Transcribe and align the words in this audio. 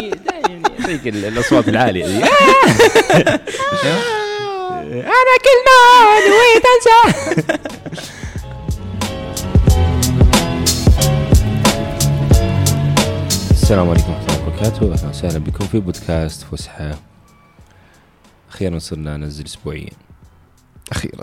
دائما 0.00 0.68
ال- 1.06 1.24
الأصوات 1.24 1.68
العالية 1.68 2.06
ذي 2.06 2.24
أنا 4.96 5.36
كلمه 5.46 5.78
نويت 6.28 6.62
انسى 6.66 7.00
السلام 13.50 13.88
عليكم 13.90 14.10
ورحمة 14.12 14.26
الله 14.34 14.46
وبركاته. 14.46 14.92
أهلا 14.94 15.08
وسهلا 15.08 15.38
بكم 15.38 15.66
في 15.66 15.80
بودكاست 15.80 16.42
فسحة. 16.42 16.94
أخيرا 18.50 18.78
صرنا 18.78 19.16
ننزل 19.16 19.44
اسبوعيا. 19.44 19.90
أخيرا. 20.92 21.22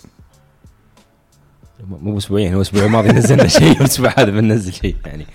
مو 1.87 1.97
مو 1.97 2.17
أسبوعين 2.17 2.49
هو 2.53 2.55
الأسبوع 2.57 2.85
الماضي 2.85 3.09
نزلنا 3.09 3.47
شيء 3.47 3.69
والاسبوع 3.77 4.13
هذا 4.17 4.31
بننزل 4.31 4.73
شيء 4.73 4.95
يعني. 5.05 5.25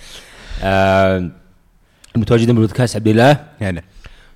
آه 0.62 1.30
المتواجدين 2.16 2.54
بالبودكاست 2.54 2.96
عبد 2.96 3.08
الله. 3.08 3.36
هلا. 3.60 3.82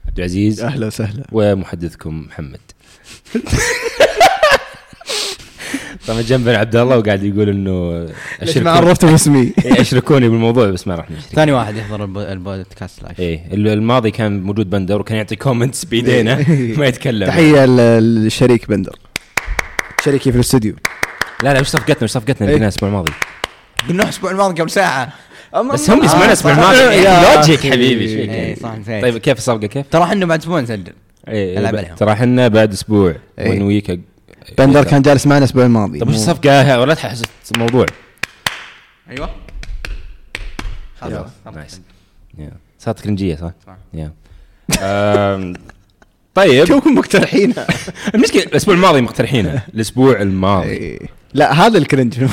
عبد 0.09 0.19
العزيز. 0.19 0.61
أهلا 0.61 0.87
وسهلا. 0.87 1.25
ومحدثكم 1.33 2.21
محمد. 2.29 2.61
طبعا 6.07 6.21
جنبنا 6.23 6.59
عبد 6.59 6.77
الله 6.77 6.99
وقاعد 6.99 7.23
يقول 7.23 7.49
إنه 7.49 8.07
ليش 8.43 8.59
ما 8.59 8.71
عرفته 8.71 9.11
باسمي؟ 9.11 9.41
إيه، 9.65 9.81
أشركوني 9.81 10.29
بالموضوع 10.29 10.71
بس 10.71 10.89
ما 10.89 10.95
راح 10.95 11.11
نشرك 11.11 11.33
ثاني 11.35 11.53
واحد 11.53 11.77
يحضر 11.77 12.05
الب- 12.05 12.19
البودكاست 12.19 13.03
live 13.03 13.21
إيه 13.21 13.47
ال- 13.53 13.69
الماضي 13.69 14.11
كان 14.11 14.43
موجود 14.43 14.71
بندر 14.71 15.01
وكان 15.01 15.17
يعطي 15.17 15.37
comments 15.37 15.85
بإيدينا. 15.85 16.45
ما 16.79 16.87
يتكلم. 16.87 17.27
تحية 17.29 17.65
للشريك 17.67 18.69
بندر. 18.69 18.97
شريكي 20.05 20.31
في 20.31 20.37
الاستوديو. 20.37 20.75
لا 21.43 21.55
لا 21.55 21.61
وش 21.61 21.67
صفقتنا 21.69 22.05
وش 22.05 22.11
صفقتنا 22.11 22.41
اللي 22.41 22.53
إيه. 22.53 22.63
الأسبوع 22.63 22.89
الماضي. 22.89 23.13
قلنا 23.89 24.03
الأسبوع 24.05 24.31
الماضي 24.31 24.61
قبل 24.63 24.71
ساعة. 24.71 25.13
بس 25.55 25.91
هم 25.91 26.05
يسمعون 26.05 26.27
الأسبوع 26.27 26.53
صح. 26.53 26.59
الماضي 26.59 27.37
logic 27.37 27.59
أخي. 27.59 27.71
حبيبي 27.73 28.05
إيش 28.05 28.11
فيك 28.13 28.29
يعني؟ 28.29 28.57
صح 28.57 28.75
نسيت 28.75 29.03
طيب 29.03 29.17
كيف 29.19 29.39
الصفقة 29.39 29.67
كيف؟ 29.67 29.87
ترى 29.91 30.03
إحنا 30.05 30.27
بعد 30.27 30.39
أسبوع 30.41 30.61
نسجل 30.61 30.93
إيه 31.29 31.59
ألعب 31.59 31.75
ب- 31.75 31.77
عليهم. 31.77 31.95
ترى 31.97 32.13
إحنا 32.13 32.49
بعد 32.49 32.73
أسبوع 32.73 33.15
إيه. 33.39 33.51
one 33.51 33.63
week 33.63 34.01
بندر 34.59 34.85
كان 34.85 35.03
جالس 35.03 35.27
معنا 35.27 35.39
الأسبوع 35.39 35.65
الماضي 35.65 35.99
طيب 35.99 36.09
وش 36.09 36.15
الصفقة 36.15 36.81
ولا 36.81 36.95
تحس 36.95 37.23
الموضوع 37.55 37.87
أيوه 39.11 39.31
يلا، 41.07 41.27
nice. 41.55 41.81
صارت 42.79 43.01
cringe 43.01 43.28
يه 43.28 43.37
صح؟ 43.37 43.51
صح. 43.67 43.77
طيب 46.35 46.65
توكم 46.65 46.95
مقترحينها 46.95 47.67
المشكلة 48.15 48.43
الأسبوع 48.43 48.75
الماضي 48.75 49.01
مقترحينه 49.01 49.63
الأسبوع 49.75 50.21
الماضي 50.21 50.69
إيه. 50.69 50.99
لا 51.35 51.53
هذا 51.67 51.79
ال 51.79 51.84
cringe 51.84 52.15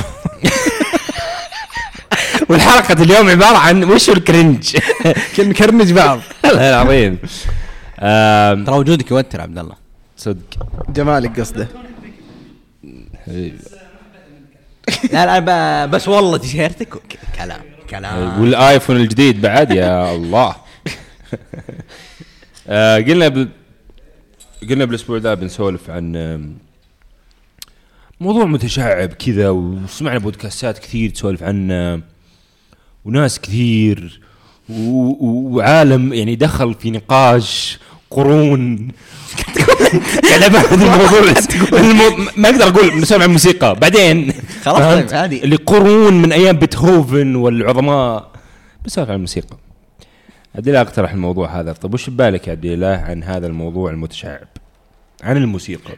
والحلقة 2.49 3.03
اليوم 3.03 3.29
عبارة 3.29 3.57
عن 3.57 3.83
وش 3.83 4.09
ال 4.09 4.18
cringe؟ 4.18 4.77
ن 5.39 5.47
cringe 5.47 5.91
بعض. 5.91 6.19
والله 6.43 6.69
العظيم. 6.69 7.17
ترى 8.65 8.77
وجودك 8.77 9.11
يوتر 9.11 9.41
عبد 9.41 9.57
الله. 9.57 9.75
صدق. 10.17 10.67
جمالك 10.89 11.39
قصده. 11.39 11.67
لا 15.13 15.39
لا 15.39 15.85
بس 15.85 16.07
والله 16.07 16.37
تيشيرتك 16.37 16.93
كلام 17.37 17.61
كلام. 17.89 18.41
والايفون 18.41 18.95
الجديد 18.95 19.41
بعد 19.41 19.71
يا 19.71 20.15
الله. 20.15 20.55
آه، 22.67 22.97
قلنا. 22.97 23.47
قلنا 24.69 24.85
بالأسبوع 24.85 25.17
ذا 25.17 25.33
بنسولف 25.33 25.89
عن 25.89 26.11
موضوع 28.19 28.45
متشعب 28.45 29.09
كذا 29.09 29.49
وسمعنا 29.49 30.19
بودكاستات 30.19 30.79
كثير 30.79 31.09
تسولف 31.09 31.43
عنه 31.43 32.01
وناس 33.05 33.39
كثير. 33.39 34.21
وعالم 34.69 36.13
يعني 36.13 36.35
دخل 36.35 36.73
في 36.73 36.91
نقاش 36.91 37.79
قرون. 38.11 38.87
قاعد 40.29 40.43
ابحث 40.43 40.73
الموضوع 40.73 41.19
المو... 41.79 42.31
ما 42.37 42.49
أقدر 42.49 42.67
أقول 42.67 42.99
نسولف 42.99 43.23
عن 43.23 43.29
موسيقى 43.29 43.75
بعدين 43.75 44.33
خلاص؟ 44.63 44.81
طيب، 44.81 45.13
عادي. 45.13 45.43
اللي 45.43 45.55
قرون 45.55 46.21
من 46.21 46.31
أيام 46.31 46.57
بيتهوفن 46.57 47.35
والعظماء 47.35 48.31
بسولف 48.85 49.09
عن 49.09 49.15
الموسيقى. 49.15 49.57
عبد 50.55 50.67
الله 50.67 50.81
أقترح 50.81 51.11
الموضوع 51.13 51.59
هذا. 51.59 51.73
طيب 51.73 51.93
وش 51.93 52.09
ببالك 52.09 52.47
يا 52.47 52.51
عبد 52.51 52.65
الله 52.65 52.87
عن 52.87 53.23
هذا 53.23 53.47
الموضوع 53.47 53.91
المتشعب؟ 53.91 54.47
عن 55.23 55.37
الموسيقى. 55.37 55.93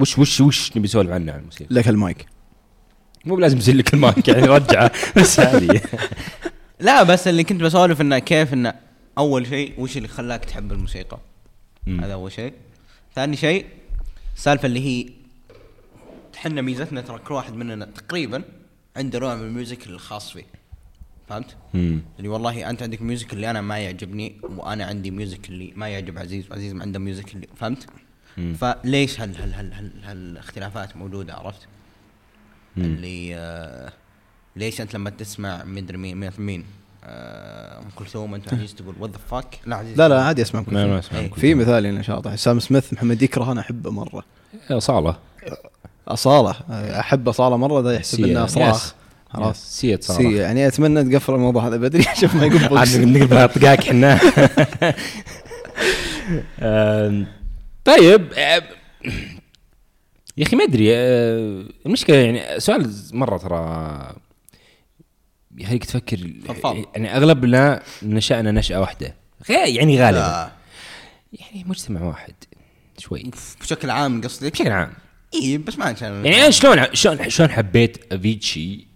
وش 0.00 0.18
وش 0.18 0.40
وش 0.40 0.70
نبي 0.70 0.80
نسولف 0.80 1.10
عنه 1.10 1.32
عن 1.32 1.38
الموسيقى؟ 1.38 1.74
لك 1.74 1.88
المايك. 1.88 2.26
مو 3.24 3.36
بلازم 3.36 3.58
يصير 3.58 3.74
لك 3.74 3.94
المايك 3.94 4.28
يعني 4.28 4.46
رجعه. 4.46 4.90
بس 5.16 5.40
هذه 5.40 5.80
لا 6.80 7.02
بس 7.02 7.28
اللي 7.28 7.44
كنت 7.44 7.62
بسولف 7.62 8.00
إنه 8.00 8.18
كيف 8.18 8.52
إنه 8.52 8.74
أول 9.18 9.46
شيء 9.46 9.80
وش 9.80 9.96
اللي 9.96 10.08
خلاك 10.08 10.44
تحب 10.44 10.72
الموسيقى 10.72 11.18
مم. 11.86 12.00
هذا 12.00 12.12
أول 12.12 12.32
شيء 12.32 12.52
ثاني 13.14 13.36
شيء 13.36 13.66
السالفه 14.36 14.66
اللي 14.66 14.80
هي 14.80 15.08
إحنا 16.36 16.62
ميزتنا 16.62 17.00
ترى 17.00 17.18
كل 17.18 17.34
واحد 17.34 17.54
مننا 17.54 17.84
تقريبا 17.84 18.42
عنده 18.96 19.18
نوع 19.18 19.34
من 19.34 19.42
ال 19.46 19.53
music 19.53 19.86
الخاص 19.86 20.30
فيه 20.32 20.44
فهمت؟ 21.28 21.56
مم. 21.74 22.00
اللي 22.18 22.28
والله 22.28 22.70
أنت 22.70 22.82
عندك 22.82 23.02
music 23.02 23.32
اللي 23.32 23.50
أنا 23.50 23.60
ما 23.60 23.78
يعجبني 23.78 24.36
وأنا 24.42 24.84
عندي 24.84 25.10
music 25.10 25.48
اللي 25.48 25.72
ما 25.76 25.88
يعجب 25.88 26.18
عزيز 26.18 26.50
وعزيز 26.50 26.72
ما 26.72 26.82
عنده 26.82 26.98
music 26.98 27.34
اللي 27.34 27.48
فهمت؟ 27.56 27.86
مم. 28.36 28.54
فليش 28.54 29.20
هال 29.20 29.36
هال 29.36 29.54
هال 29.54 29.72
هال 29.72 30.04
هالاختلافات 30.04 30.96
موجودة 30.96 31.34
عرفت؟ 31.34 31.60
مم. 32.76 32.84
اللي 32.84 33.36
آه 33.36 33.92
ليش 34.56 34.80
أنت 34.80 34.94
لما 34.94 35.10
تسمع 35.10 35.64
مدري 35.64 35.96
مين 35.96 36.16
مين 36.16 36.30
مين 36.38 36.64
آه، 37.04 37.78
ام 37.78 37.84
كلثوم 37.96 38.34
انت 38.34 38.54
عزيز 38.54 38.74
تقول 38.74 38.94
what 39.00 39.10
the 39.10 39.18
fuck 39.30 39.58
لا 39.66 39.76
عزيز 39.76 39.98
لا 39.98 40.08
لا 40.08 40.22
عادي 40.24 40.42
أسمع 40.42 40.62
كل 40.62 40.74
ما- 40.74 40.86
ما 40.86 41.00
شيء. 41.00 41.10
أسمع 41.10 41.18
إيه. 41.20 41.30
كل 41.30 41.40
في 41.40 41.54
مثال 41.54 41.86
هنا 41.86 42.02
شاطح 42.02 42.34
سام 42.34 42.60
سميث 42.60 42.92
محمد 42.92 43.22
يكره 43.22 43.52
أنا 43.52 43.60
أحبه 43.60 43.90
مرة 43.90 44.24
صالة 44.78 45.16
أصالة 46.08 46.50
أحب 47.00 47.28
أصالة 47.28 47.56
مرة 47.56 47.80
ده 47.80 47.92
يحسب. 47.94 48.24
انه 48.24 48.46
صراخ. 48.46 48.94
خلاص. 49.30 49.78
سيت 49.80 50.04
صالة 50.04 50.18
سي 50.18 50.36
يعني 50.36 50.66
أتمنى 50.66 51.04
تقفل 51.04 51.34
الموضوع 51.34 51.66
هذا 51.66 51.76
بدري 51.76 52.02
شوف 52.20 52.34
ما 52.34 52.46
يقول 52.46 52.62
عاد 52.62 52.70
بوكس. 52.70 52.96
نقلب 52.96 53.46
طقاك 53.48 53.84
حنا 53.84 54.20
آم، 56.62 57.26
طيب 57.84 58.32
يا 60.36 60.42
أخي 60.46 60.56
ما 60.56 60.64
أدري 60.64 60.96
آه، 60.96 61.64
المشكلة 61.86 62.16
يعني 62.16 62.60
سؤال 62.60 62.92
مرة 63.12 63.36
ترى 63.38 64.12
يخليك 65.58 65.84
تفكر. 65.84 66.18
يعني 66.94 67.16
اغلبنا 67.16 67.82
نشأنا 68.02 68.52
نشأة 68.52 68.80
واحدة. 68.80 69.14
غير 69.48 69.68
يعني 69.68 70.00
غالبا. 70.02 70.18
لا 70.18 70.52
يعني 71.32 71.64
مجتمع 71.68 72.02
واحد. 72.02 72.34
شوي. 72.98 73.30
بشكل 73.60 73.90
عام 73.90 74.22
قصدك؟ 74.22 74.52
بشكل 74.52 74.70
عام. 74.70 74.92
إي 75.34 75.58
بس 75.58 75.78
ما 75.78 75.84
عشان 75.84 76.24
يعني 76.24 76.36
أنا 76.42 76.50
شلون 76.50 76.94
شلون 76.94 77.30
شلون 77.30 77.50
حبيت 77.50 78.12
أفيتشي؟ 78.12 78.86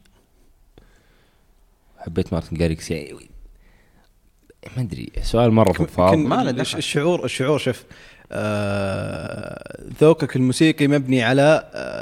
حبيت 1.98 2.32
مارتن 2.32 2.56
جاريكس 2.56 2.90
يعني 2.90 3.28
ما 4.76 4.82
أدري 4.82 5.12
سؤال 5.22 5.52
مرة 5.52 5.72
فضفاض 5.72 6.14
ما 6.14 6.34
له. 6.44 6.62
الشعور 6.62 7.24
الشعور 7.24 7.58
شوف 7.58 7.84
آه 8.32 9.84
ذوقك 10.00 10.36
الموسيقي 10.36 10.86
مبني 10.88 11.22
على 11.22 11.42
آه 11.42 11.70
آه 11.74 11.99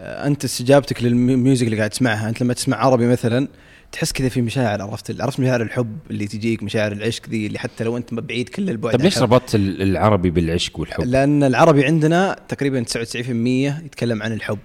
أنت 0.00 0.44
استجابتك 0.44 1.02
لل 1.02 1.20
music 1.20 1.66
اللي 1.66 1.76
قاعد 1.78 1.90
تسمعها 1.90 2.28
أنت 2.28 2.42
لما 2.42 2.54
تسمع 2.54 2.76
عربي 2.76 3.06
مثلا 3.06 3.48
تحس 3.92 4.12
كذا 4.12 4.28
في 4.28 4.42
مشاعر 4.42 4.82
عرفت 4.82 5.20
عرفت 5.20 5.40
مشاعر 5.40 5.62
الحب 5.62 5.98
اللي 6.10 6.26
تجيك 6.26 6.62
مشاعر 6.62 6.92
العشق 6.92 7.28
ذي 7.28 7.46
اللي 7.46 7.58
حتى 7.58 7.84
لو 7.84 7.96
أنت 7.96 8.14
بعيد 8.14 8.48
كل 8.48 8.70
البعد 8.70 8.92
طيب 8.92 9.02
ليش. 9.02 9.18
ربطت 9.18 9.54
ال- 9.54 9.82
العربي 9.82 10.30
بالعشق 10.30 10.80
والحب؟ 10.80 11.04
لأن 11.04 11.42
العربي 11.44 11.84
عندنا 11.84 12.36
تقريبا 12.48 12.82
99% 12.84 13.84
يتكلم 13.84 14.22
عن 14.22 14.32
الحب 14.32 14.58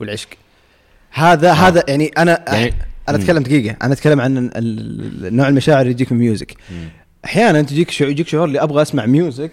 والعشق 0.00 0.28
هذا 1.12 1.50
آه. 1.50 1.52
هذا 1.52 1.84
يعني 1.88 2.06
أنا 2.18 2.44
يعني- 2.48 2.74
أنا 3.08 3.16
أتكلم 3.18 3.42
دقيقة 3.42 3.76
أنا 3.82 3.92
أتكلم 3.92 4.20
عن 4.20 4.50
نوع 5.36 5.48
المشاعر 5.48 5.80
اللي 5.80 5.90
يجيك 5.90 6.12
من 6.12 6.18
ال 6.18 6.24
music 6.24 6.54
مم. 6.70 6.88
أحيانا 7.24 7.62
تجيك 7.62 7.90
شعور 7.90 8.10
يجيك 8.10 8.28
شعور 8.28 8.44
اللي 8.44 8.62
أبغى 8.62 8.82
أسمع 8.82 9.06
music 9.06 9.52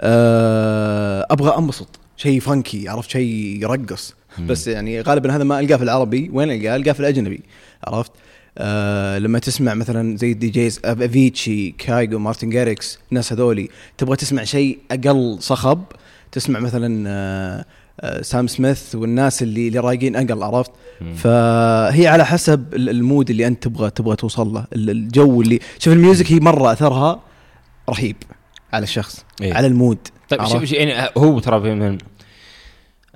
آه 0.00 1.26
أبغى 1.30 1.58
أنبسط 1.58 1.88
شيء 2.16 2.40
funky 2.40 2.88
عرفت 2.88 3.10
شيء 3.10 3.58
يرقص. 3.62 4.14
بس 4.40 4.66
يعني 4.68 5.00
غالبا 5.00 5.36
هذا 5.36 5.44
ما 5.44 5.60
ألقاه 5.60 5.76
في 5.76 5.82
العربي 5.82 6.30
وين 6.32 6.50
ألقاه؟ 6.50 6.76
ألقاه 6.76 6.92
في 6.92 7.00
الأجنبي 7.00 7.40
عرفت؟ 7.86 8.12
آه 8.58 9.18
لما 9.18 9.38
تسمع 9.38 9.74
مثلا 9.74 10.16
زي 10.16 10.32
ال 10.32 10.48
DJs 10.48 10.80
أفيتشي 10.84 11.70
كايجو 11.70 12.18
مارتن 12.18 12.50
جاريكس 12.50 12.98
الناس 13.10 13.32
هذولي 13.32 13.68
تبغى 13.98 14.16
تسمع 14.16 14.44
شيء 14.44 14.78
أقل 14.90 15.36
صخب 15.40 15.82
تسمع 16.32 16.60
مثلا 16.60 17.04
آه 17.08 17.64
آه 18.00 18.22
سام 18.22 18.46
سميث 18.46 18.94
والناس 18.94 19.42
اللي 19.42 19.68
اللي 19.68 19.78
رايقين 19.78 20.16
أقل 20.16 20.42
عرفت؟ 20.42 20.70
فهي 21.16 22.06
على 22.06 22.24
حسب 22.26 22.74
ال- 22.74 22.88
ال 22.88 22.96
mood 22.96 23.30
اللي 23.30 23.46
أنت 23.46 23.62
تبغى 23.62 23.90
تبغى 23.90 24.16
توصل 24.16 24.52
له 24.52 24.64
ال- 24.72 24.90
الجو 24.90 25.42
اللي 25.42 25.58
شوف 25.78 25.92
ال 25.94 26.00
music 26.00 26.32
هي 26.32 26.40
مرة 26.40 26.72
أثرها 26.72 27.20
رهيب 27.90 28.16
على 28.72 28.82
الشخص 28.82 29.24
إيه. 29.42 29.54
على 29.54 29.66
ال 29.66 29.72
mood 29.72 29.98
طيب 30.28 30.40
عرفت؟ 30.40 30.64
ش- 30.64 30.68
ش- 30.68 30.72
يعني 30.72 31.08
هو 31.18 31.38
ترى 31.38 31.60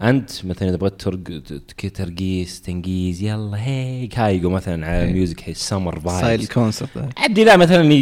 أنت 0.02 0.44
مثلا 0.44 0.68
إذا 0.68 0.76
بغيت 0.76 1.00
ترق 1.00 1.18
ت- 1.78 1.86
ترقيص 1.86 2.60
تنقيز 2.60 3.22
يلا 3.22 3.62
هي 3.66 4.06
Kygo 4.06 4.50
مثلا 4.50 4.86
على 4.86 5.02
إيه. 5.02 5.12
music 5.12 5.52
summer 5.52 5.98
style 6.00 6.20
vibes 6.20 6.44
ال 6.44 6.52
concept 6.52 7.08
عبدي 7.16 7.44
لا 7.44 7.56
مثلا 7.56 7.92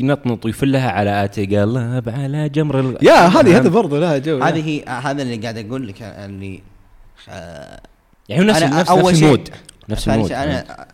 ينطنط 0.00 0.44
ويفلها 0.44 0.90
على 0.90 1.24
اتي 1.24 1.46
قلب 1.56 2.08
على 2.08 2.48
جمر 2.48 2.80
ال- 2.80 2.98
يا 3.06 3.12
هذه 3.26 3.56
هذا 3.58 3.68
برضه 3.68 3.98
لها 4.00 4.18
جو 4.18 4.42
هذه 4.42 4.68
هي 4.68 4.84
هذا 4.84 5.22
اللي 5.22 5.36
قاعد 5.36 5.58
أقول 5.58 5.88
لك 5.88 6.02
اللي 6.02 6.62
آه، 7.28 7.80
يعني 8.28 8.44
نفس 8.44 8.62
أنا 8.62 8.80
نفس, 8.80 8.90
أول 8.90 9.12
نفس 9.12 9.22
ال 9.22 9.26
mood. 9.26 9.48
نفس 9.88 10.08
ال 10.08 10.13
mood 10.13 10.32
أنا 10.32 10.86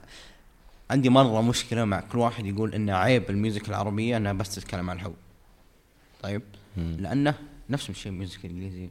عندي 0.91 1.09
مرة 1.09 1.41
مشكلة 1.43 1.85
مع 1.85 2.01
كل 2.01 2.19
واحد 2.19 2.47
يقول 2.47 2.75
ان 2.75 2.91
عيب 2.91 3.31
ال 3.31 3.37
music 3.37 3.69
العربية 3.69 4.17
انها 4.17 4.33
بس 4.33 4.55
تتكلم 4.55 4.91
عن 4.91 4.97
الحب 4.97 5.15
طيب؟ 6.23 6.43
مم. 6.77 6.97
لأنه 7.01 7.35
نفس 7.71 7.91
الشيء 7.91 8.13
ال 8.13 8.18
music 8.18 8.45
الانجليزي 8.45 8.91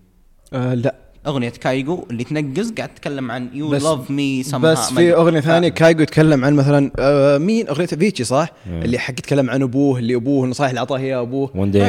آه 0.53 0.73
لا. 0.73 0.95
أغنية 1.27 1.49
Kygo 1.49 2.05
اللي 2.11 2.23
تنقز 2.23 2.71
قاعد 2.71 2.89
تتكلم 2.89 3.31
عن 3.31 3.49
you 3.53 3.73
love 3.73 4.11
me 4.11 4.43
بس 4.61 4.93
في 4.93 5.13
أغنية 5.13 5.39
ثانية 5.39 5.69
Kygo 5.69 6.01
يتكلم 6.01 6.45
عن 6.45 6.53
مثلا 6.53 6.91
آه 6.99 7.37
مين 7.37 7.67
أغنية 7.67 7.85
Avicii 7.85 8.23
صح؟ 8.23 8.49
مم. 8.65 8.81
اللي 8.81 8.97
حق 8.97 9.11
يتكلم 9.11 9.49
عن 9.49 9.61
أبوه 9.61 9.99
اللي 9.99 10.15
أبوه 10.15 10.45
النصائح 10.45 10.69
اللي 10.69 10.79
اعطاها 10.79 10.99
اياه 10.99 11.21
أبوه 11.21 11.49
one 11.55 11.71
day. 11.71 11.81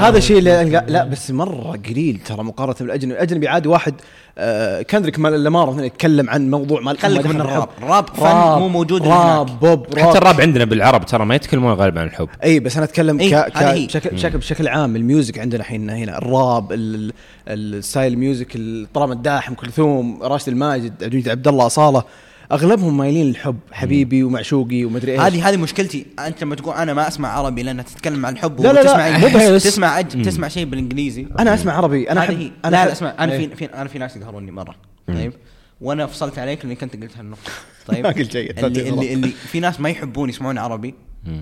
هذا 0.00 0.18
الشيء 0.18 0.38
اللي 0.38 0.82
لا 0.88 1.04
بس 1.04 1.30
مرة 1.30 1.78
قليل 1.88 2.20
ترى 2.26 2.42
مقارنة 2.44 2.76
بالأجنبي 2.80 3.14
الأجنبي 3.14 3.48
عادي 3.48 3.68
واحد 3.68 3.94
آه 4.38 4.82
كندريك 4.82 5.18
مال 5.18 5.44
لامار 5.44 5.70
مثلا 5.70 5.84
يتكلم 5.86 6.30
عن 6.30 6.50
موضوع 6.50 6.80
مال 6.80 6.98
خليك 6.98 7.26
من 7.26 7.40
الراب. 7.40 7.68
الراب 7.82 8.08
فن 8.08 8.22
راب 8.24 8.58
مو 8.58 8.68
موجود 8.68 9.06
راب 9.06 9.48
هناك. 9.50 9.60
بوب 9.60 9.86
حتى 9.86 10.00
راب 10.00 10.16
الراب 10.16 10.40
عندنا 10.40 10.64
بالعرب 10.64 11.06
ترى 11.06 11.24
ما 11.24 11.34
يتكلمون 11.34 11.72
غالبا 11.72 12.00
عن 12.00 12.06
الحب. 12.06 12.28
إي 12.44 12.60
بس 12.60 12.76
أنا 12.76 12.84
أتكلم 12.84 13.18
ك... 13.18 13.34
بشكل 13.54 14.10
بشكل 14.14 14.38
بشكل 14.38 14.68
عام 14.68 14.96
ال 14.96 15.03
music 15.03 15.38
عندنا 15.38 15.60
الحين 15.60 15.90
هنا. 15.90 16.18
الراب 16.18 16.72
ال- 16.72 17.12
ال- 17.48 17.74
ال 17.74 17.80
style 17.80 18.12
ال 18.12 18.18
music 18.18 18.48
طلال 18.56 19.12
مداح 19.12 19.48
ام 19.48 19.54
كلثوم 19.54 20.22
راشد 20.22 20.48
الماجد 20.48 21.28
عبد 21.28 21.48
الله 21.48 21.66
اصاله 21.66 22.04
أغلبهم 22.52 22.96
مايلين 22.96 23.26
للحب 23.26 23.58
حبيبي 23.72 24.22
ومعشوقي 24.22 24.84
ومدري 24.84 25.12
إيش. 25.12 25.20
هذه 25.20 25.48
هذه 25.48 25.56
مشكلتي. 25.56 26.06
أنت 26.18 26.42
لما 26.42 26.54
تقول 26.54 26.74
أنا 26.74 26.94
ما 26.94 27.08
أسمع 27.08 27.28
عربي 27.28 27.62
لأنها 27.62 27.84
تتكلم 27.84 28.26
عن 28.26 28.32
الحب 28.32 28.60
لا، 28.60 28.72
لا، 28.72 28.72
لا، 28.72 28.80
وتسمع 28.80 29.08
بس- 29.18 29.24
إنجليزي. 29.24 29.70
تسمع 29.70 29.98
أج... 29.98 30.22
تسمع 30.24 30.48
شيء 30.48 30.64
بالإنجليزي. 30.64 31.26
أنا 31.38 31.54
أسمع 31.54 31.72
عربي. 31.72 32.10
أنا 32.10 32.20
هذه. 32.24 32.50
أنا 32.64 32.70
لا 32.76 32.84
لا 32.84 32.92
أسمع. 32.92 33.14
أنا 33.18 33.32
إيه. 33.32 33.48
في, 33.48 33.56
في 33.56 33.64
أنا 33.64 33.88
في 33.88 33.98
ناس 33.98 34.16
يقهروني 34.16 34.50
مرة. 34.50 34.74
طيب؟ 35.08 35.32
وأنا 35.80 36.06
فصلت 36.06 36.38
عليك 36.38 36.64
لأنك 36.64 36.82
أنت 36.82 36.96
قلت 36.96 37.16
هالنقطة. 37.16 37.50
طيب؟ 37.88 38.06
ما 38.06 38.12
قلت 38.12 38.32
شيء. 38.32 38.66
اللي, 38.66 38.88
اللي, 38.88 39.12
اللي 39.12 39.28
في 39.28 39.60
ناس 39.60 39.80
ما 39.80 39.88
يحبون 39.90 40.28
يسمعون 40.28 40.58
عربي 40.58 40.94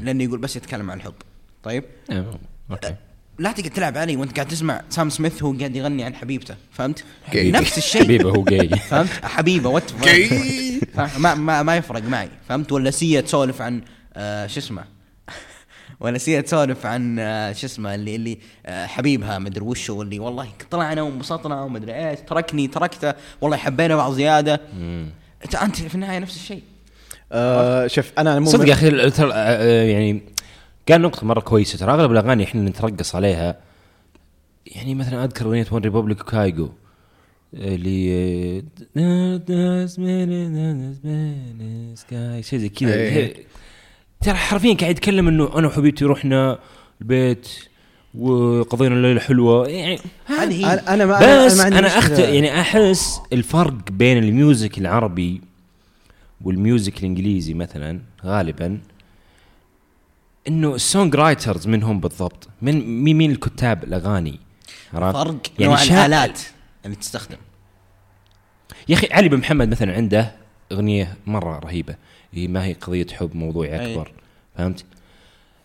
لأنه 0.02 0.24
يقول 0.24 0.38
بس 0.38 0.56
يتكلم 0.56 0.90
عن 0.90 0.96
الحب. 0.96 1.14
طيب؟ 1.62 1.84
آه، 2.10 2.38
okay. 2.70 2.94
لا 3.42 3.52
تقعد 3.52 3.70
تلعب 3.70 3.98
علي 3.98 4.16
وانت 4.16 4.34
قاعد 4.36 4.48
تسمع 4.48 4.82
سام 4.90 5.10
سميث 5.10 5.42
وهو 5.42 5.52
قاعد 5.58 5.76
يغني 5.76 6.04
عن 6.04 6.14
حبيبته 6.14 6.54
فهمت؟ 6.72 7.04
حبيبي. 7.24 7.50
نفس 7.50 7.78
الشيء. 7.78 8.02
حبيبه 8.04 8.30
هو 8.30 8.44
جاي 8.44 8.68
فهمت؟ 8.90 9.08
حبيبه 9.24 9.68
وات 9.70 9.90
ما 11.18 11.34
ما 11.34 11.62
ما 11.62 11.76
يفرق 11.76 12.02
معي 12.02 12.28
فهمت؟ 12.48 12.72
ولا 12.72 12.90
Sia 12.90 13.20
تسولف 13.20 13.62
عن 13.62 13.80
آه 14.14 14.46
شو 14.46 14.60
اسمه؟ 14.60 14.84
ولا 16.00 16.18
Sia 16.18 16.40
تسولف 16.40 16.86
عن 16.86 17.18
آه 17.18 17.52
شو 17.52 17.66
اسمه؟ 17.66 17.94
اللي 17.94 18.16
اللي 18.16 18.38
آه 18.66 18.86
حبيبها 18.86 19.38
مدري 19.38 19.64
وشو 19.64 20.02
اللي 20.02 20.18
والله 20.18 20.48
طلعنا 20.70 21.02
وانبسطنا 21.02 21.62
ومدري 21.62 22.10
إيش 22.10 22.18
تركني 22.20 22.66
تركته 22.68 23.14
والله 23.40 23.56
حبينا 23.56 23.96
بعض 23.96 24.12
زيادة. 24.12 24.60
انت 25.44 25.54
أنت 25.54 25.76
في 25.76 25.94
النهاية 25.94 26.18
نفس 26.18 26.36
الشيء. 26.36 26.62
آه 27.32 27.86
شوف 27.86 28.12
أنا 28.18 28.38
مو 28.38 28.46
صدق 28.50 28.68
يا 28.68 28.72
أخي 28.72 29.10
ترى 29.10 29.32
آه، 29.34 29.82
يعني 29.84 30.22
كان 30.86 31.00
نقطة 31.00 31.26
مرة 31.26 31.40
كويسة 31.40 31.78
ترى 31.78 31.92
أغلب 31.92 32.12
الأغاني 32.12 32.44
إحنا 32.44 32.62
نترقص 32.62 33.14
عليها 33.14 33.56
يعني 34.66 34.94
مثلا 34.94 35.24
أذكر 35.24 35.46
أغنية 35.46 35.66
OneRepublic 35.72 35.82
و 35.82 36.20
Kygo 36.20 36.68
اللي 37.54 38.62
شيء 42.42 42.58
زي 42.58 42.68
كذا 42.68 42.94
إيه. 42.94 43.34
ترى 44.20 44.34
حرفيا 44.34 44.74
قاعد 44.74 44.90
يتكلم 44.90 45.28
إنه 45.28 45.58
أنا 45.58 45.66
وحبيبتي 45.66 46.04
رحنا 46.04 46.58
البيت 47.00 47.48
وقضينا 48.18 48.94
الليلة 48.94 49.20
حلوة 49.20 49.68
يعني 49.68 49.98
هذه 50.26 50.72
أنا 50.72 50.94
أنا 50.94 51.06
ما 51.06 51.18
أنا- 51.18 51.46
بس 51.46 51.60
أنا 51.60 51.80
مشكلة. 51.80 51.98
اخت 51.98 52.18
يعني 52.18 52.60
أحس 52.60 53.20
الفرق 53.32 53.90
بين 53.90 54.18
ال 54.18 54.28
music 54.28 54.78
العربي 54.78 55.40
وال 56.44 56.59
music 56.59 56.98
الإنجليزي 56.98 57.54
مثلا 57.54 58.00
غالبا 58.24 58.78
إنه 60.48 60.74
ال 60.74 60.82
song 60.82 61.14
writers 61.14 61.66
من 61.66 61.82
هم 61.82 62.00
بالضبط 62.00 62.48
من 62.62 63.02
مين 63.04 63.16
مين 63.16 63.30
الكتاب 63.30 63.84
الأغاني؟ 63.84 64.40
فرق 64.92 65.50
يعني 65.58 65.72
نوع 65.72 65.82
الآلات 65.82 66.40
اللي 66.84 66.96
تستخدم 66.96 67.36
يا 68.88 68.94
أخي 68.94 69.08
علي 69.10 69.28
بن 69.28 69.36
محمد 69.36 69.68
مثلا 69.68 69.94
عنده 69.94 70.32
أغنية 70.72 71.16
مرة 71.26 71.58
رهيبة 71.58 71.94
هي 72.32 72.48
ما 72.48 72.64
هي 72.64 72.72
قضية 72.72 73.06
حب 73.12 73.36
موضوع 73.36 73.66
أي. 73.66 73.92
أكبر 73.92 74.12
فهمت؟ 74.56 74.84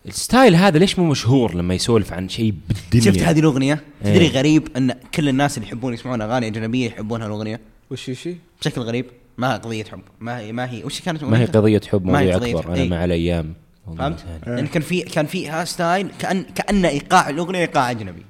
ال 0.06 0.14
style 0.14 0.56
هذا 0.56 0.78
ليش 0.78 0.98
مو 0.98 1.04
مشهور 1.04 1.54
لما 1.54 1.74
يسولف 1.74 2.12
عن 2.12 2.28
شيء 2.28 2.54
بالدنيا 2.68 3.12
شفت 3.12 3.22
هذه 3.22 3.40
الأغنية؟ 3.40 3.84
إيه. 4.04 4.12
تدري 4.12 4.28
غريب 4.28 4.68
أن 4.76 4.94
كل 5.14 5.28
الناس 5.28 5.58
اللي 5.58 5.68
يحبون 5.68 5.94
يسمعون 5.94 6.22
أغاني 6.22 6.46
أجنبية 6.46 6.86
يحبون 6.86 7.22
هالأغنية 7.22 7.60
وش 7.90 8.10
شيء 8.10 8.36
بشكل 8.60 8.80
غريب 8.80 9.06
ما 9.38 9.54
هي 9.54 9.58
قضية 9.58 9.84
حب 9.84 10.02
ما 10.20 10.38
هي 10.38 10.52
ما 10.52 10.70
هي 10.70 10.84
وش 10.84 11.00
كانت 11.00 11.24
ما 11.24 11.38
هي؟ 11.38 11.44
قضية 11.44 11.80
حب 11.92 12.04
موضوع 12.04 12.34
قضية 12.34 12.36
أكبر 12.36 12.62
حب. 12.62 12.70
أنا. 12.70 12.84
مع 12.84 13.04
الأيام 13.04 13.54
فهمت؟ 13.98 14.24
لأن 14.46 14.66
كان 14.66 14.82
في 14.82 15.00
كان 15.02 15.26
فيها 15.26 15.64
style 15.64 16.10
كان 16.18 16.42
كان 16.42 16.84
ايقاع 16.84 17.28
الاغنيه 17.28 17.58
إيقاع 17.58 17.90
أجنبي 17.90 18.26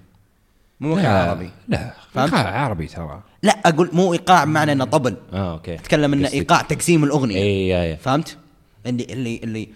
مو 0.80 0.98
إيقاع 0.98 1.12
لا 1.24 1.30
عربي 1.30 1.50
لا 1.68 1.94
فهمت؟ 2.14 2.34
إيقاع 2.34 2.60
عربي 2.64 2.86
ترى 2.86 3.22
لا 3.42 3.52
أقول 3.66 3.90
مو 3.92 4.12
إيقاع 4.12 4.44
بمعنى 4.44 4.72
إنه 4.72 4.84
طبل 4.84 5.16
آه 5.32 5.52
okay 5.52 5.74
اتكلم 5.74 6.12
إنه. 6.12 6.28
إيقاع 6.28 6.62
تقسيم 6.62 7.04
الأغنية 7.04 7.36
اي 7.36 7.68
yeah 7.68 7.78
yeah 7.84 7.96
فهمت؟ 7.96 8.36
اللي 8.86 9.04
اللي 9.10 9.40
اللي 9.44 9.68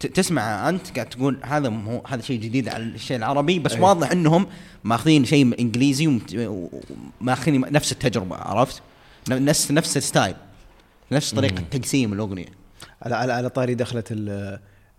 ت- 0.00 0.06
تسمع 0.06 0.68
أنت 0.68 0.94
قاعد 0.94 1.08
تقول 1.08 1.38
هذا 1.44 1.68
مو 1.68 2.02
هذا 2.08 2.22
شيء 2.22 2.40
جديد 2.40 2.68
على 2.68 2.82
الشيء 2.84 3.16
العربي 3.16 3.58
بس 3.58 3.72
أي. 3.72 3.80
واضح 3.80 4.10
إنهم 4.10 4.46
ماخذين 4.84 5.24
شيء 5.24 5.44
من 5.44 5.54
إنجليزي 5.54 6.20
وماخذين 7.20 7.60
نفس 7.72 7.92
التجربة 7.92 8.36
عرفت؟ 8.36 8.82
نفس 9.30 9.70
نفس 9.70 9.96
ال 9.96 10.02
style 10.02 10.34
نفس 11.12 11.34
طريقة 11.34 11.62
تقسيم 11.70 12.12
الأغنية 12.12 12.46
على 13.02 13.14
على 13.14 13.32
على 13.32 13.48
طاري 13.48 13.74
دخلت 13.74 14.08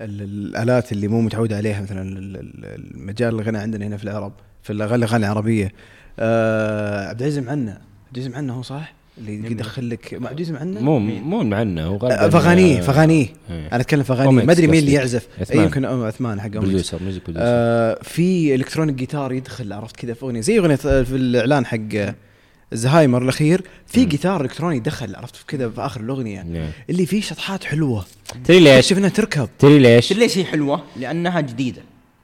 الآلات 0.01 0.91
اللي 0.91 1.07
مو 1.07 1.21
متعود 1.21 1.53
عليها 1.53 1.81
مثلا 1.81 2.01
ال- 2.01 2.17
ال- 2.37 2.95
المجال 2.95 3.35
الغنى 3.35 3.57
عندنا 3.57 3.85
هنا 3.87 3.97
في 3.97 4.03
العرب 4.03 4.33
في 4.63 4.69
الأغاني- 4.73 4.91
الأغاني 4.93 5.25
العربية 5.25 5.71
آه 6.19 7.07
عبد 7.09 7.21
العزيز 7.21 7.43
معنا 7.45 7.71
عبد 8.07 8.17
العزيز 8.17 8.33
معنا 8.33 8.53
هو 8.53 8.61
صح؟ 8.61 8.93
اللي 9.17 9.51
يدخل 9.51 9.89
لك 9.89 10.13
عبد 10.13 10.25
العزيز 10.25 10.51
معنا 10.51 10.79
مو 10.81 10.99
مو 10.99 11.43
معنا 11.43 11.85
هو 11.85 11.95
آه، 11.95 11.99
غالبا 11.99 12.29
فغانيه 12.29 12.81
فغانيه 12.81 13.27
إيه. 13.49 13.67
أنا 13.67 13.81
أتكلم 13.81 14.03
فغانيه 14.03 14.25
أومكس 14.25 14.45
ما 14.45 14.51
أدري 14.53 14.67
مين 14.67 14.79
اللي. 14.79 14.93
يعزف 14.93 15.27
أي 15.37 15.41
عثمان. 15.41 15.63
يمكن 15.63 15.85
أم 15.85 16.03
عثمان 16.03 16.41
حق. 16.41 16.47
producer 16.47 17.03
music 17.03 17.21
producer 17.23 17.47
آه 17.47 17.99
في 18.03 18.55
electronic 18.55 18.95
guitar 18.95 19.33
يدخل 19.33 19.73
عرفت 19.73 19.95
كذا 19.95 20.13
في 20.13 20.23
أغنية 20.23 20.41
زي 20.41 20.59
أغنية 20.59 20.79
آه، 20.85 21.01
في 21.03 21.15
الإعلان 21.15 21.65
حق 21.65 22.13
آه، 22.73 22.75
الزهايمر 22.75 23.21
الأخير 23.21 23.61
في 23.87 24.05
جيتار 24.05 24.41
إلكتروني 24.41 24.77
يدخل 24.77 25.15
عرفت 25.15 25.35
كذا 25.47 25.69
في 25.69 25.81
آخر 25.81 26.01
الأغنية 26.01 26.41
نعم. 26.41 26.69
اللي 26.89 27.05
فيه 27.05 27.21
شطحات 27.21 27.63
حلوة 27.63 28.05
تدري 28.45 28.59
ليش؟ 28.59 28.93
إنها 28.93 29.09
تركب 29.09 29.49
تدري 29.59 29.79
ليش؟ 29.79 30.13
ليش 30.13 30.37
هي 30.37 30.45
حلوة؟ 30.45 30.83
لأنها 30.95 31.41
جديدة 31.41 31.81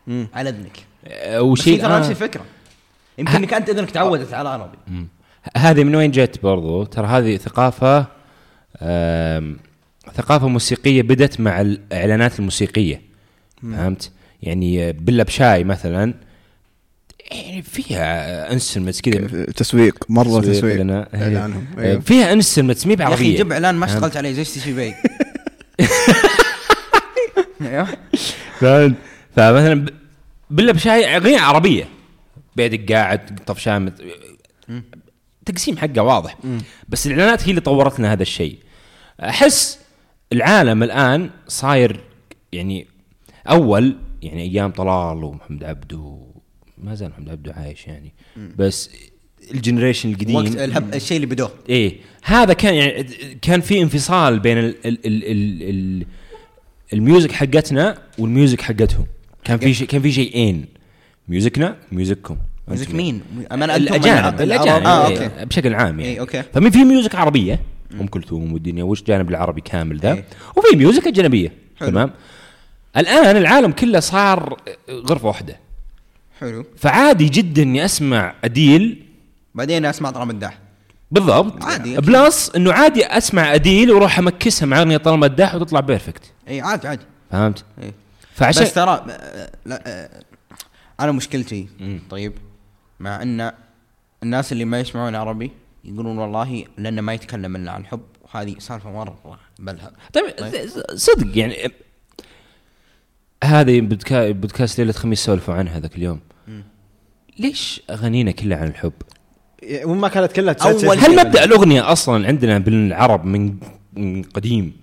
مم. 0.07 0.27
على 0.33 0.49
إذنك 0.49 0.77
آه، 1.07 1.35
هي 1.35 1.39
وشيء 1.39 1.81
ترى 1.81 1.97
نفس 1.97 2.07
آه. 2.07 2.11
الفكرة 2.11 2.45
يمكن 3.17 3.35
انك 3.35 3.53
أنت 3.53 3.69
إذنك 3.69 3.91
تعودت 3.91 4.33
على 4.33 4.49
عربي. 4.49 4.77
هذه 5.57 5.83
من 5.83 5.95
وين 5.95 6.11
جت 6.11 6.43
برضو 6.43 6.83
ترى 6.83 7.07
هذه 7.07 7.37
ثقافة 7.37 8.05
آم، 8.81 9.57
ثقافة 10.13 10.47
موسيقية 10.47 11.01
بدت 11.01 11.39
مع 11.39 11.61
الإعلانات 11.61 12.39
الموسيقية 12.39 13.01
فهمت 13.63 14.11
يعني 14.43 14.91
بلا 14.91 15.23
بشاي 15.23 15.63
مثلا 15.63 16.13
يعني 17.31 17.61
فيها 17.61 18.53
انسترومنتس 18.53 19.01
كذا. 19.01 19.45
تسويق 19.45 19.95
مرة 20.09 20.41
تسويق 20.41 20.75
لنا. 20.75 21.07
إعلانهم. 21.15 21.65
آه، 21.77 21.81
أيوه. 21.81 21.99
فيها 22.01 22.33
انسترومنتس 22.33 22.87
مي 22.87 22.93
يا 22.99 23.13
أخي 23.13 23.35
جيب 23.35 23.51
إعلان 23.51 23.75
ما؟ 23.75 23.85
اشتغلت 23.85 24.17
عليه 24.17 24.31
زي 24.31 24.43
ستي 24.43 24.73
باي 24.73 24.95
أيوه؟ 27.61 27.87
فمثلا 29.35 29.73
ب- 29.85 29.89
بلا 30.49 30.71
بشاي 30.71 31.17
اغنية 31.17 31.39
عربية. 31.39 31.87
بيدك 32.55 32.91
قاعد 32.91 33.39
طفشان 33.45 33.81
مت- 33.85 34.01
تقسيم 35.45 35.77
حقه 35.77 36.01
واضح. 36.03 36.37
بس 36.89 37.07
الإعلانات 37.07 37.43
هي 37.43 37.49
اللي 37.49 37.61
طورت 37.61 37.99
لنا 37.99 38.13
هذا 38.13 38.21
الشيء. 38.21 38.59
أحس 39.23 39.79
العالم 40.33 40.83
الآن 40.83 41.29
صاير 41.47 41.99
يعني 42.53 42.87
أول 43.49 43.97
يعني 44.21 44.41
أيام 44.43 44.71
طلال 44.71 45.23
ومحمد 45.23 45.63
عبده 45.63 46.19
ما 46.83 46.95
زال 46.95 47.09
محمد 47.09 47.29
عبده 47.29 47.53
عايش 47.53 47.87
يعني. 47.87 48.13
بس 48.57 48.89
ال 49.53 49.58
generation 49.58 50.09
القديم 50.09 50.35
وقت 50.35 50.95
الشيء 50.95 51.15
اللي 51.15 51.27
بدوه 51.27 51.51
إيه. 51.69 51.97
هذا 52.23 52.53
كان 52.53 52.73
يعني 52.73 53.03
كان 53.41 53.61
في 53.61 53.81
انفصال 53.81 54.39
بين 54.39 54.57
ال 54.57 54.75
ال 54.85 55.05
ال 55.05 55.23
ال 55.23 55.69
ال 55.69 56.05
ال 56.93 57.00
music 57.00 57.31
حقتنا 57.31 57.97
وال 58.17 58.30
music 58.30 58.61
حقتهم. 58.61 59.05
كان 59.43 59.57
في 59.57 59.73
شيء 59.73 59.87
كان 59.87 60.01
في 60.01 60.11
شيئين 60.11 60.65
music 61.27 61.67
نا 61.67 61.75
music 61.91 62.20
كم. 62.20 62.37
music 62.67 62.95
مين؟ 62.95 63.21
أنا 63.51 63.75
الأجانب 63.75 64.41
الأجانب. 64.41 64.85
آه 64.85 65.07
إيه، 65.07 65.25
okay. 65.25 65.45
بشكل 65.45 65.73
عام 65.73 65.99
يعني. 65.99 66.11
إيه، 66.13 66.19
okay. 66.19 66.43
فمن 66.53 66.69
في 66.69 66.83
music 66.83 67.15
عربية 67.15 67.59
أم 68.01 68.07
كلثوم 68.07 68.53
والدنيا 68.53 68.83
وش 68.83 69.03
جانب 69.03 69.29
العربي 69.29 69.61
كامل 69.61 69.99
ذا 69.99 70.13
إيه. 70.13 70.25
وفي 70.55 70.75
music 70.75 71.07
أجنبية. 71.07 71.51
حلو. 71.79 71.89
تمام. 71.89 72.11
الآن 72.97 73.37
العالم 73.37 73.71
كله 73.71 73.99
صار 73.99 74.57
غرفة 74.89 75.27
واحدة. 75.27 75.59
حلو. 76.39 76.65
فعادي 76.77 77.29
جدا 77.29 77.61
إني 77.63 77.85
أسمع 77.85 78.33
أديل. 78.43 79.05
بعدين 79.55 79.85
أسمع 79.85 80.11
طلال 80.11 80.27
مداح 80.27 80.57
بالضبط. 81.11 81.63
عادي،. 81.63 81.97
plus 81.97 82.51
إنه 82.55 82.73
عادي 82.73 83.05
أسمع 83.05 83.53
أديل 83.55 83.91
وأروح 83.91 84.19
أمكسها 84.19 84.65
مع 84.65 84.79
أغنية 84.79 84.97
طلال 84.97 85.19
مداح 85.19 85.55
وتطلع 85.55 85.79
perfect 85.79 86.21
إي 86.47 86.61
عادي 86.61 86.87
عادي. 86.87 87.05
فهمت؟ 87.31 87.63
إيه. 87.81 87.93
فعشان 88.33 88.63
بس 88.63 88.73
ترى 88.73 89.05
لا 89.65 89.83
آه، 89.87 90.09
أنا 90.99 91.11
مشكلتي 91.11 91.67
مم. 91.79 91.99
طيب 92.09 92.33
مع 92.99 93.21
إن 93.21 93.51
الناس 94.23 94.51
اللي 94.51 94.65
ما 94.65 94.79
يسمعون 94.79 95.15
عربي 95.15 95.51
يقولون 95.85 96.17
والله 96.17 96.65
لأنه 96.77 97.01
ما 97.01 97.13
يتكلم 97.13 97.55
إلا 97.55 97.71
عن 97.71 97.81
الحب 97.81 98.01
وهذه 98.23 98.55
سالفة 98.59 98.91
مرة 98.91 99.39
بلها 99.59 99.91
طيب 100.13 100.25
صدق 100.95 101.37
يعني 101.37 101.71
هذه 103.43 103.81
بودكا- 103.81 104.31
بودكاست 104.31 104.79
ليلة 104.79 104.91
خميس 104.93 105.25
سولفوا 105.25 105.53
عنها 105.53 105.79
ذاك 105.79 105.95
اليوم. 105.95 106.19
ليش 107.39 107.81
اغانينا 107.89 108.31
كلها 108.31 108.57
عن 108.57 108.67
الحب؟ 108.67 108.93
وما 109.83 110.07
كانت 110.07 110.31
كلها 110.31 110.53
أول- 110.53 110.85
هل 110.85 111.15
مبدأ 111.15 111.43
الأغنية 111.43 111.91
أصلا 111.91 112.27
عندنا 112.27 112.57
بالعرب 112.57 113.25
من 113.25 113.55
من 113.93 114.23
قديم 114.23 114.73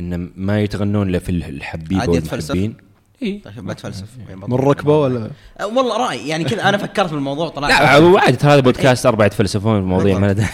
ان 0.00 0.30
ما 0.36 0.60
يتغنون 0.60 1.08
إلا 1.08 1.18
في 1.18 1.28
الحبيبة 1.28 2.00
عادي 2.00 2.16
يتفلسف. 2.16 2.50
والمحبين؟ 2.50 2.84
إي. 3.22 3.42
طيب 3.44 3.66
بتفلسف 3.66 4.08
من 4.48 4.54
ركبة 4.54 4.98
ولا؟ 4.98 5.30
أه، 5.60 5.66
والله 5.66 5.96
رأي. 5.96 6.28
يعني 6.28 6.44
كذا 6.44 6.68
أنا 6.68 6.76
فكرت 6.78 7.08
في 7.08 7.14
الموضوع 7.14 7.48
طلع 7.48 7.68
لا 7.68 7.74
عادي 7.74 8.36
ترى 8.36 8.52
هذا 8.52 8.60
بودكاست 8.60 9.06
أربعة 9.06 9.26
يتفلسفون 9.26 9.80
في 9.80 9.86
مواضيع 9.86 10.18
ما 10.24 10.46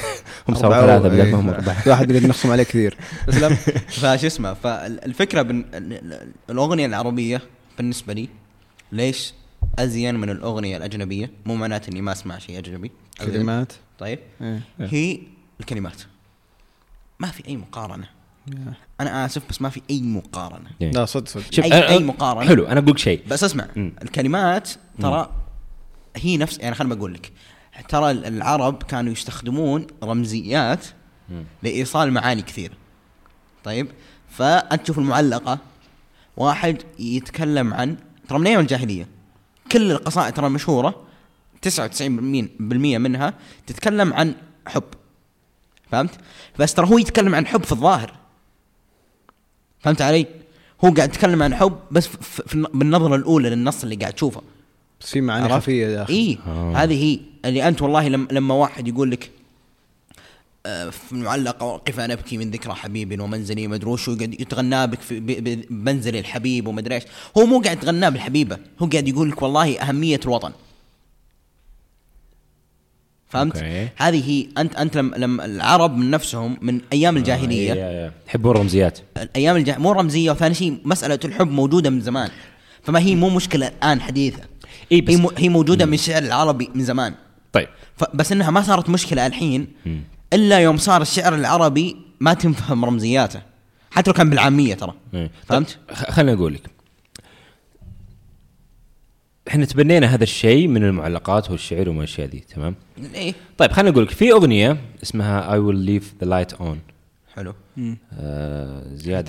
هم 0.48 0.54
صاروا 0.54 0.80
ثلاثة 0.80 1.08
بدل 1.08 1.16
ما 1.16 1.24
إيه. 1.24 1.34
هم 1.34 1.48
اربعه 1.48 1.76
واحد 1.86 2.10
يقدر 2.10 2.28
نخصم 2.28 2.50
عليه 2.50 2.62
كثير. 2.62 2.96
تسلم 3.26 3.54
فشو 3.88 4.26
اسمه 4.26 4.54
فالفكرة 4.54 5.42
بن... 5.42 5.64
الأغنية 6.50 6.86
العربية 6.86 7.40
بالنسبة 7.78 8.12
لي 8.12 8.28
ليش 8.92 9.34
أزين 9.78 10.14
من 10.14 10.30
الأغنية 10.30 10.76
الأجنبية 10.76 11.30
مو 11.46 11.54
معناته 11.56 11.90
إني 11.90 12.00
ما 12.02 12.12
أسمع 12.12 12.38
شيء 12.38 12.58
أجنبي. 12.58 12.90
كلمات؟ 13.20 13.72
طيب. 13.98 14.18
إيه. 14.40 14.60
هي 14.80 15.18
الكلمات. 15.60 16.02
ما 17.18 17.26
في 17.28 17.48
أي 17.48 17.56
مقارنة. 17.56 18.08
أنا 19.00 19.26
آسف 19.26 19.42
بس 19.50 19.62
ما 19.62 19.68
في 19.68 19.82
أي 19.90 20.00
مقارنة. 20.02 20.70
لا 20.80 21.04
صدق 21.04 21.28
صدق. 21.28 21.62
أي- 21.62 21.72
أي 21.72 21.98
مقارنة. 21.98 22.48
حلو 22.48 22.66
أنا 22.66 22.80
أقول 22.80 22.90
لك 22.90 22.98
شيء. 22.98 23.22
بس 23.28 23.44
أسمع. 23.44 23.68
مم. 23.76 23.92
الكلمات 24.02 24.70
ترى 25.00 25.30
هي 26.16 26.36
نفس 26.36 26.58
يعني 26.58 26.74
خليني 26.74 26.94
بقول 26.94 27.14
لك. 27.14 27.32
ترى 27.88 28.10
العرب 28.10 28.82
كانوا 28.82 29.12
يستخدمون 29.12 29.86
رمزيات 30.02 30.86
لإيصال 31.62 32.12
معاني 32.12 32.42
كثيره 32.42 32.74
طيب. 33.64 33.88
فأنت 34.30 34.82
تشوف 34.82 34.98
المعلقة 34.98 35.58
واحد 36.36 36.82
يتكلم 36.98 37.74
عن 37.74 37.96
ترى 38.28 38.38
من 38.38 38.46
أيام 38.46 38.60
الجاهلية. 38.60 39.06
كل 39.72 39.90
القصائد 39.90 40.34
ترى 40.34 40.46
المشهوره 40.46 41.02
99% 41.68 41.70
بالمية 42.60 42.98
منها 42.98 43.34
تتكلم 43.66 44.12
عن 44.12 44.34
حب 44.66 44.84
فهمت؟ 45.90 46.10
بس 46.58 46.74
ترى 46.74 46.88
هو 46.88 46.98
يتكلم 46.98 47.34
عن 47.34 47.46
حب 47.46 47.64
في 47.64 47.72
الظاهر 47.72 48.12
فهمت 49.80 50.02
علي؟ 50.02 50.26
هو 50.84 50.90
قاعد 50.90 51.08
يتكلم 51.08 51.42
عن 51.42 51.54
حب 51.54 51.78
بس 51.90 52.06
في 52.06 52.66
بالنظرة 52.74 53.16
الأولى 53.16 53.50
للنص 53.50 53.82
اللي 53.82 53.96
قاعد 53.96 54.12
تشوفه 54.12 54.42
بس 55.00 55.10
في 55.10 55.20
معاني؟ 55.20 55.48
خفية 55.48 55.88
داخل 55.88 56.12
اي 56.14 56.38
آه. 56.46 56.72
هذه 56.76 57.04
هي 57.04 57.20
اللي 57.44 57.68
أنت 57.68 57.82
والله 57.82 58.08
لما, 58.08 58.28
لما 58.32 58.54
واحد 58.54 58.88
يقول 58.88 59.10
لك 59.10 59.30
آه، 60.66 60.92
المعلقة 61.12 61.66
وقف 61.66 62.00
نبكي 62.00 62.38
من 62.38 62.50
ذكرى 62.50 62.74
حبيب 62.74 63.20
ومنزلي 63.20 63.66
مدري 63.66 63.90
وش 63.90 64.08
ويقعد 64.08 64.40
يتغنى 64.40 64.86
بك 64.86 65.00
في 65.00 65.20
بمنزل 65.20 66.16
الحبيب 66.16 66.66
ومدري 66.66 66.94
إيش. 66.94 67.04
هو 67.38 67.46
مو 67.46 67.60
قاعد 67.60 67.76
يتغنى 67.76 68.10
بالحبيبة 68.10 68.58
هو 68.82 68.86
قاعد 68.86 69.08
يقول 69.08 69.30
لك 69.30 69.42
والله 69.42 69.78
أهمية 69.78 70.20
الوطن. 70.24 70.52
فهمت؟ 73.28 73.56
أوكي. 73.56 73.88
هذه 73.96 74.30
هي 74.30 74.46
انت 74.58 74.74
أنت 74.76 74.96
لما, 74.96 75.16
لما 75.16 75.44
العرب 75.44 75.96
من 75.96 76.10
نفسهم 76.10 76.56
من 76.62 76.80
أيام 76.92 77.16
الجاهلية. 77.16 77.72
آه، 77.76 78.12
يحبون 78.28 78.56
الرمزيات 78.56 78.98
الأيام 79.16 79.56
الجا... 79.56 79.78
مو 79.78 79.92
رمزية 79.92 80.30
وثاني 80.30 80.54
شيء 80.54 80.80
مسألة 80.84 81.18
الحب 81.24 81.50
موجودة 81.50 81.90
من 81.90 82.00
زمان. 82.00 82.30
فما 82.82 82.98
هي 82.98 83.14
مو 83.14 83.28
مشكلة 83.28 83.68
الآن 83.68 84.00
حديثة. 84.00 84.42
إي 84.92 85.00
بس- 85.00 85.10
هي, 85.14 85.16
م... 85.16 85.28
هي 85.38 85.48
موجودة 85.48 85.86
من 85.86 85.94
الشعر 85.94 86.22
العربي 86.22 86.70
من 86.74 86.84
زمان. 86.84 87.14
طيب. 87.52 87.68
ف... 87.96 88.04
بس 88.14 88.32
إنها 88.32 88.50
ما 88.50 88.62
صارت 88.62 88.88
مشكلة 88.90 89.26
الحين. 89.26 89.66
مم. 89.86 90.00
إلا 90.32 90.58
يوم 90.58 90.76
صار 90.76 91.02
الشعر 91.02 91.34
العربي 91.34 91.96
ما 92.20 92.34
تنفهم 92.34 92.84
رمزياته. 92.84 93.42
حتى 93.90 94.10
لو 94.10 94.14
كان 94.14 94.30
بالعامية 94.30 94.74
ترى. 94.74 94.94
إيه. 95.14 95.30
فهمت؟ 95.46 95.78
طيب، 95.88 95.96
خ- 95.96 96.10
خليني 96.10 96.32
أقول 96.38 96.54
لك. 96.54 96.62
إحنا 99.48 99.64
تبنينا 99.64 100.06
هذا 100.06 100.22
الشيء 100.22 100.68
من 100.68 100.84
المعلقات 100.84 101.50
والشعر 101.50 101.88
وما 101.88 101.98
الاشياء 101.98 102.28
ذي 102.28 102.40
تمام؟ 102.40 102.74
إيه. 103.14 103.34
طيب 103.58 103.72
خليني 103.72 103.90
أقول 103.90 104.04
لك 104.04 104.10
في 104.10 104.32
أغنية 104.32 104.76
اسمها 105.02 105.56
I 105.56 105.60
will 105.60 105.86
leave 105.88 106.24
the 106.24 106.28
light 106.28 106.60
on. 106.60 106.76
حلو. 107.34 107.54
آه 108.12 108.82
زياد 108.94 109.28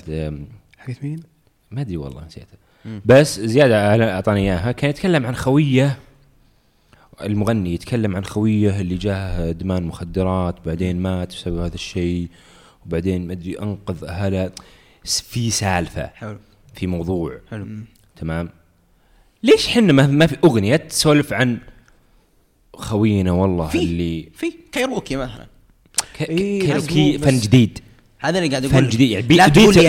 حقت 0.78 0.96
مين؟ 1.02 1.22
ما 1.70 1.80
أدري 1.80 1.96
والله 1.96 2.24
نسيتها 2.26 2.58
بس 3.04 3.40
زياد 3.40 3.70
أعطاني 4.00 4.40
إياها. 4.40 4.72
كان 4.72 4.90
يتكلم 4.90 5.26
عن 5.26 5.34
خويه. 5.36 5.98
المغني 7.20 7.74
يتكلم 7.74 8.16
عن 8.16 8.24
خويه 8.24 8.80
اللي 8.80 8.94
جاه 8.96 9.50
ادمان 9.50 9.82
مخدرات 9.82 10.54
بعدين 10.66 11.00
مات 11.00 11.28
بسبب 11.28 11.58
هذا 11.58 11.74
الشيء 11.74 12.28
وبعدين 12.86 13.26
ما 13.26 13.32
أدري 13.32 13.58
أنقذ 13.58 14.04
أهله. 14.04 14.50
في 15.04 15.50
سالفة 15.50 16.06
حلو. 16.14 16.36
في 16.74 16.86
موضوع. 16.86 17.38
حلو. 17.50 17.66
تمام؟ 18.16 18.48
ليش 19.42 19.68
حنا 19.68 19.92
ما, 19.92 20.06
ما 20.06 20.26
في 20.26 20.36
أغنية 20.44 20.76
تسولف 20.76 21.32
عن 21.32 21.58
خوينا 22.74 23.32
والله 23.32 23.68
في 23.68 23.78
اللي 23.78 24.28
في 24.34 24.52
كايروكي 24.72 25.16
مثلا. 25.16 25.46
ك- 26.18 26.22
إيه، 26.22 26.60
كايروكي 26.66 27.18
فن 27.18 27.38
جديد. 27.38 27.78
هذا 28.18 28.38
اللي 28.38 28.50
قاعد 28.50 28.64
أقول 28.64 28.84
فن. 28.84 28.88
جديد 28.88 29.10
يعني 29.10 29.26
بي 29.26 29.36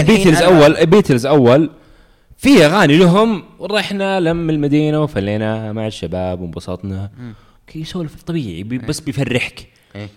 بيتلز 0.03 0.38
أنا- 0.39 0.42
اول 0.44 0.86
بيتلز 0.86 1.25
أول 1.25 1.70
في 2.44 2.66
أغاني 2.66 2.98
لهم 2.98 3.44
رحنا 3.62 4.20
لم 4.20 4.50
المدينة 4.50 5.04
وفلينا 5.04 5.72
مع 5.74 5.88
الشباب 5.88 6.42
وانبسطنا 6.42 7.10
كي 7.68 7.80
يسولف 7.82 8.24
طبيعي 8.24 8.64
بي 8.64 8.78
بس 8.78 9.00
بيفرحك 9.00 9.68
إيه. 9.96 10.10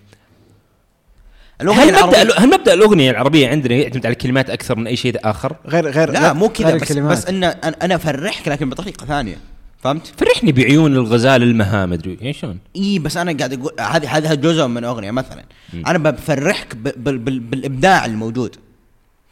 هل 1.61 1.67
مبدا 2.07 2.39
هل 2.41 2.47
مبدا 2.51 2.75
الأغنية 2.75 3.11
العربية 3.11 3.49
عندنا 3.49 3.75
يعتمد 3.75 4.07
على 4.07 4.13
الكلمات 4.13 4.51
أكثر 4.51 4.77
من 4.79 4.87
أي 4.87 4.97
شيء 4.97 5.17
آخر؟ 5.25 5.57
غير 5.67 5.91
غير 5.91 6.11
لا 6.11 6.33
مو 6.33 6.49
كذا 6.49 6.75
بس 6.75 6.83
الكلمات. 6.83 7.13
بس 7.19 7.27
إن 7.27 7.45
أنا 7.45 7.77
أنا 7.83 7.95
أفرحك 7.95 8.49
لكن 8.49 8.71
بطريقة 8.71 9.07
ثانية 9.07 9.37
فهمت؟ 9.79 10.07
فرحني 10.19 10.53
بعيون 10.53 10.93
الغزال 10.93 11.43
المها 11.43 11.87
مدري 11.87 12.19
إيش 12.23 12.41
شلون؟ 12.41 12.59
إي 12.77 12.99
بس 12.99 13.17
أنا 13.17 13.33
قاعد 13.37 13.53
أقول 13.53 13.73
هذه 13.81 14.17
هذا 14.17 14.35
جزء 14.35 14.67
من 14.67 14.85
أغنية 14.85 15.11
مثلا 15.11 15.45
أنا 15.75 15.99
بفرحك 15.99 16.75
ب- 16.77 17.05
بال 17.05 17.19
بال 17.19 17.41
بالإبداع 17.41 18.05
الموجود 18.05 18.57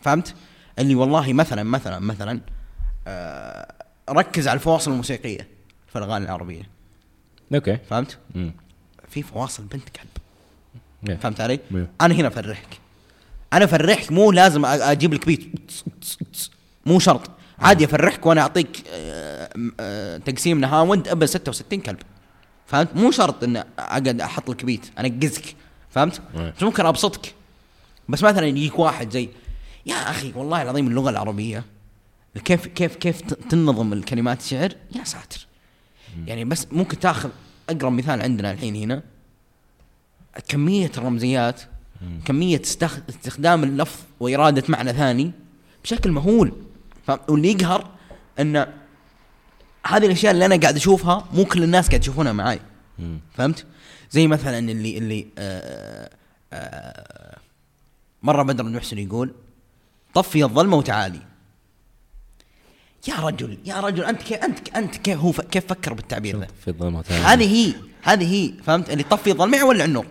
فهمت؟ 0.01 0.35
اللي 0.79 0.95
والله 0.95 1.33
مثلا 1.33 1.63
مثلا 1.63 1.99
مثلا 1.99 2.33
آه 2.33 2.41
ركز 4.11 4.49
على 4.49 4.57
الفواصل 4.57 4.91
الموسيقية 4.91 5.49
في 5.93 5.99
الأغاني 5.99 6.25
العربية 6.25 6.63
أوكي 7.55 7.79
فهمت؟ 7.91 8.19
مم. 8.35 8.53
في 9.09 9.23
فواصل 9.23 9.63
بنت 9.63 9.89
كلب 9.89 10.09
إيه. 11.09 11.17
فهمت 11.17 11.41
علي؟ 11.41 11.61
إيه. 11.75 11.91
أنا 12.01 12.15
هنا 12.15 12.29
أفرحك 12.29 12.69
أنا 13.53 13.65
أفرحك 13.65 14.13
مو 14.13 14.33
لازم 14.33 14.65
أجيب 14.65 15.15
لك 15.15 15.27
بيت 15.27 15.73
مو 16.87 16.99
شرط 16.99 17.31
عادي 17.59 17.85
أفرحك 17.85 18.27
وأنا 18.27 18.41
أعطيك 18.41 18.85
آه، 18.93 19.51
آه، 19.81 20.19
تقسيم 20.19 20.61
نهاوند 20.61 21.09
أبى 21.09 21.27
66 21.27 21.81
كلب 21.81 21.99
فهمت 22.67 22.97
مو 22.97 23.11
شرط 23.11 23.45
إن 23.45 23.57
أقعد 23.79 24.21
أحط 24.21 24.51
لك 24.51 24.65
بيت 24.65 24.87
أنقزك 24.99 25.57
فهمت 25.91 26.21
إيه. 26.37 26.55
بس 26.57 26.63
ممكن 26.63 26.87
أبسطك 26.87 27.35
بس 28.09 28.23
مثلا 28.23 28.47
يجيك 28.47 28.79
واحد 28.79 29.11
زي 29.11 29.29
يا 29.87 29.95
أخي 29.95 30.33
والله 30.37 30.63
العظيم 30.63 30.87
اللغة 30.87 31.11
العربية 31.11 31.65
كيف 32.45 32.67
كيف 32.67 32.97
كيف 32.97 33.21
تنظم 33.21 33.93
الكلمات 33.93 34.41
الشعر 34.41 34.73
يا 34.97 35.05
ساتر. 35.05 35.47
يعني 36.26 36.45
بس 36.45 36.67
ممكن 36.73 36.99
تاخذ 36.99 37.31
اقرب 37.69 37.93
مثال 37.93 38.23
عندنا 38.23 38.53
الحين 38.53 38.76
هنا. 38.76 39.03
كمية 40.49 40.91
الرمزيات 40.99 41.62
كمية 42.25 42.61
استخ... 42.61 42.99
استخدام 43.09 43.64
اللفظ 43.64 44.00
وإرادة 44.21 44.62
معنى 44.69 44.93
ثاني 44.93 45.33
بشكل 45.85 46.12
مهول. 46.12 46.53
واللي 47.29 47.50
يقهر 47.50 47.91
أن 48.41 48.57
هذه 49.87 50.07
الأشياء 50.07 50.33
اللي 50.33 50.47
أنا 50.47 50.57
قاعد 50.57 50.76
أشوفها 50.76 51.29
مو 51.33 51.45
كل 51.45 51.62
الناس 51.62 51.88
قاعد 51.88 52.03
يشوفونها 52.03 52.33
معاي. 52.33 52.61
فهمت؟ 53.35 53.67
زي 54.11 54.26
مثلا 54.26 54.59
اللي 54.59 54.99
اللي 54.99 55.26
آه 55.38 56.11
آه 56.53 57.38
مرة 58.23 58.43
بدر 58.43 58.67
المحسن 58.67 58.99
يقول 58.99 59.35
طفي 60.14 60.45
الظلمة 60.45 60.76
وتعالي. 60.76 61.21
يا 63.09 63.15
رجل 63.23 63.59
يا 63.65 63.81
رجل 63.81 64.05
أنت 64.05 64.23
كيف 64.23 64.39
أنت 64.45 64.59
أنت 64.77 64.97
كيف 64.97 65.19
هو 65.19 65.33
ف- 65.33 65.41
كيف 65.41 65.65
فكر 65.69 65.93
بالتعبير 65.93 66.41
ذا؟ 66.41 66.47
في 66.65 66.69
الظلمة 66.69 67.05
هذه 67.25 67.55
هي 67.55 67.73
هذه 68.03 68.35
هي 68.35 68.53
فهمت؟ 68.67 68.91
اللي 68.91 69.03
طفي 69.03 69.31
الظلمة 69.31 69.59
يولع 69.59 69.85
النور. 69.85 70.07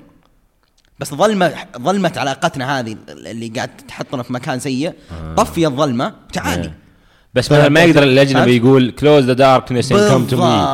بس 1.00 1.14
ظلمة 1.14 1.54
ظلمة 1.78 2.12
علاقتنا 2.18 2.80
هذه 2.80 2.98
اللي 3.10 3.48
قاعد 3.48 3.70
تحطنا 3.88 4.24
في 4.24 4.34
مكان 4.34 4.60
سيء 4.60 4.94
طفي 5.38 5.68
الظلمة 5.68 6.14
تعالي. 6.34 6.64
إيه. 6.64 6.84
بس 7.34 7.52
مثلا 7.52 7.70
ما 7.70 7.84
يقدر 7.84 8.04
الأجنبي 8.04 8.58
يقول 8.58 8.92
close 8.92 9.24
the 9.24 9.34
darkness 9.34 9.92
and 9.92 10.10
come 10.12 10.26
to 10.26 10.38
me 10.38 10.66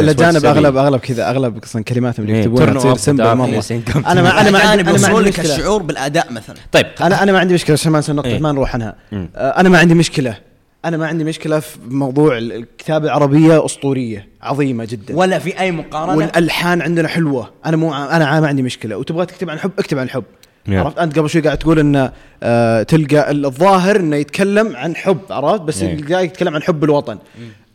الاجانب 0.00 0.46
أغلب 0.46 0.76
أغلب 0.76 1.00
كذا 1.00 1.30
أغلب 1.30 1.62
أصلا 1.64 1.84
كلماتهم 1.84 2.26
اللي 2.26 2.36
إيه، 2.36 2.40
يكتبونها 2.44 2.74
تصير 2.74 2.96
simple 2.96 3.34
مره 3.34 3.62
أنا 4.06 4.22
ما 4.22 4.40
أنا 4.40 4.50
ما 4.50 4.58
عندي 4.58 4.82
أنا 4.90 4.98
ما 4.98 5.08
عندي 5.08 5.20
لك 5.30 5.38
مشكلة. 5.38 5.54
الشعور 5.56 5.82
بالأداء 5.82 6.32
مثلا. 6.32 6.56
طيب. 6.72 6.86
أنا 7.00 7.22
أنا 7.22 7.32
ما 7.32 7.38
عندي 7.38 7.54
مشكلة 7.54 7.74
عشان 7.74 7.92
ما 7.92 8.02
النقطه 8.08 8.26
إيه. 8.26 8.38
ما 8.38 8.52
نروح 8.52 8.74
عنها. 8.74 8.94
آه، 9.12 9.60
أنا 9.60 9.68
ما 9.68 9.78
عندي 9.78 9.94
مشكلة. 9.94 10.36
أنا 10.84 10.96
ما 10.96 11.06
عندي 11.06 11.24
مشكلة 11.24 11.60
في 11.60 11.78
موضوع 11.90 12.38
ال- 12.38 12.52
الكتابة 12.52 13.04
العربية 13.04 13.64
أسطورية 13.64 14.28
عظيمة 14.42 14.84
جدا. 14.84 15.16
ولا 15.16 15.38
في 15.38 15.60
أي 15.60 15.70
مقارنة؟ 15.72 16.16
والألحان 16.16 16.82
عندنا 16.82 17.08
حلوة. 17.08 17.50
أنا 17.66 17.76
مو 17.76 17.94
أنا 17.94 18.40
ما 18.40 18.46
عندي 18.46 18.62
مشكلة. 18.62 18.96
وتبغى 18.96 19.26
تكتب 19.26 19.50
عن 19.50 19.58
حب؟ 19.58 19.70
اكتب 19.78 19.98
عن 19.98 20.08
حب. 20.08 20.24
نعم. 20.66 20.84
عرفت؟ 20.84 20.98
أنت 20.98 21.18
قبل 21.18 21.30
شوي 21.30 21.42
قاعد 21.42 21.58
تقول 21.58 21.78
إن 21.78 22.10
آه 22.42 22.82
تلقى 22.82 23.30
ال- 23.30 23.46
الظاهر 23.46 23.96
إنه 23.96 24.16
يتكلم 24.16 24.76
عن 24.76 24.96
حب 24.96 25.18
عرفت؟ 25.30 25.60
بس. 25.62 25.82
القاعد 25.82 26.24
يتكلم 26.24 26.54
عن 26.54 26.62
حب 26.62 26.84
الوطن. 26.84 27.18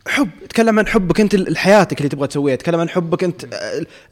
حب 0.08 0.28
تكلم 0.48 0.78
عن 0.78 0.86
حبك 0.86 1.20
انت 1.20 1.34
ال- 1.34 1.58
حياتك 1.58 1.98
اللي 1.98 2.08
تبغى 2.08 2.26
تسويها 2.26 2.56
تكلم 2.56 2.80
عن 2.80 2.88
حبك 2.88 3.24
انت 3.24 3.44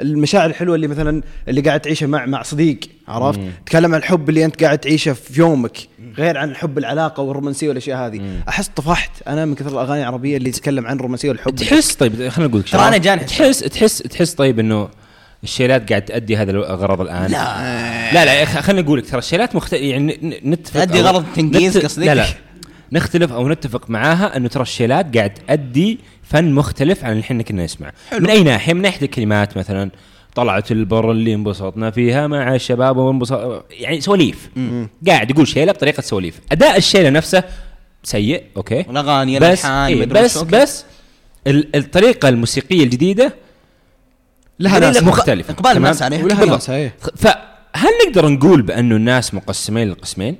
المشاعر 0.00 0.50
الحلوة 0.50 0.74
اللي 0.74 0.86
مثلا 0.88 1.22
اللي 1.48 1.60
قاعد 1.60 1.80
تعيشها 1.80 2.06
مع 2.06 2.26
مع 2.26 2.42
صديق 2.42 2.78
عرفت؟ 3.08 3.40
تكلم 3.66 3.94
عن 3.94 4.00
الحب 4.00 4.28
اللي 4.28 4.44
انت 4.44 4.64
قاعد 4.64 4.78
تعيشه 4.78 5.12
في 5.12 5.40
يومك 5.40 5.76
غير 6.18 6.38
عن 6.38 6.56
حب 6.56 6.78
العلاقة 6.78 7.22
والرومانسية 7.22 7.68
والأشياء 7.68 7.98
هذه. 8.06 8.20
أحس 8.48 8.68
طفحت 8.68 9.10
أنا 9.28 9.44
من 9.44 9.54
كثر 9.54 9.68
الأغاني 9.70 10.00
العربية 10.00 10.36
اللي 10.36 10.50
تتكلم 10.50 10.86
عن 10.86 10.96
الرومانسيه 10.96 11.28
والحب. 11.28 11.54
تحس 11.56 11.94
طيب 11.94 12.28
خلينا 12.28 12.48
نقول 12.50 12.60
لك 12.60 12.68
ترى. 12.68 12.88
أنا 12.88 12.96
جاني 12.96 13.24
تحس 13.24 13.58
تحس 13.60 13.98
تحس 13.98 14.34
طيب 14.34 14.58
إنه 14.58 14.88
الشيلات 15.44 15.88
قاعد 15.88 16.02
تأدي 16.04 16.36
هذا 16.36 16.50
الغرض 16.50 17.00
الآن؟ 17.00 17.30
لا. 17.30 18.12
لا 18.14 18.24
لا 18.24 18.44
خلينا 18.44 18.82
نقول 18.82 18.98
لك 18.98 19.10
ترى 19.10 19.18
الشيلات 19.18 19.54
مختلف 19.56 19.80
يعني 19.82 20.18
ن- 20.44 20.50
نتفق 20.50 20.74
تأدي 20.84 21.02
أو- 21.02 21.06
غرض 21.06 21.24
التنقيز 21.28 21.76
نت- 21.76 21.84
قصدك؟ 21.84 22.06
لا 22.06 22.14
لا. 22.14 22.26
نختلف 22.92 23.32
أو 23.32 23.48
نتفق 23.48 23.90
معاها 23.90 24.36
أنه 24.36 24.48
ترى 24.48 24.62
الشيلات 24.62 25.16
قاعد 25.16 25.34
تأدي 25.34 25.98
فن 26.22 26.52
مختلف 26.52 27.04
عن 27.04 27.12
اللي 27.12 27.22
إحنا 27.22 27.42
كنا 27.42 27.64
نسمع. 27.64 27.92
من 28.12 28.30
أي 28.30 28.42
ناحية؟ 28.42 28.72
من 28.74 28.82
ناحية 28.82 29.06
الكلمات 29.06 29.56
مثلا. 29.56 29.90
طلعت 30.34 30.72
البر 30.72 31.10
اللي 31.10 31.34
انبسطنا 31.34 31.90
فيها 31.90 32.26
مع 32.26 32.54
الشباب 32.54 32.96
وانبسط 32.96 33.64
يعني 33.70 34.00
سواليف. 34.00 34.48
قاعد 35.06 35.30
يقول 35.30 35.48
شيلة 35.48 35.72
بطريقة 35.72 36.00
سواليف. 36.00 36.40
أداء 36.52 36.76
الشيلة 36.76 37.10
نفسه 37.10 37.44
سيء 38.02 38.42
okay. 38.56 38.80
الأغاني 38.80 39.38
بس 39.38 39.64
إيه 39.64 40.06
بس 40.06 40.36
okay. 40.36 40.50
بس 40.56 40.84
ال- 41.46 41.76
الطريقة 41.76 42.28
الموسيقية 42.28 42.84
الجديدة 42.84 43.34
لها 44.60 44.78
ناس 44.78 44.96
إقبال 44.96 45.54
تمام؟ 45.56 45.76
الناس 45.76 46.02
عليها. 46.02 46.24
ولها. 46.24 46.44
ناس 46.44 46.70
إيه. 46.70 46.94
فهل 47.16 47.90
نقدر 48.06 48.28
نقول 48.28 48.62
بأنه 48.62 48.96
الناس 48.96 49.34
مقسمين 49.34 49.90
لقسمين؟ 49.90 50.36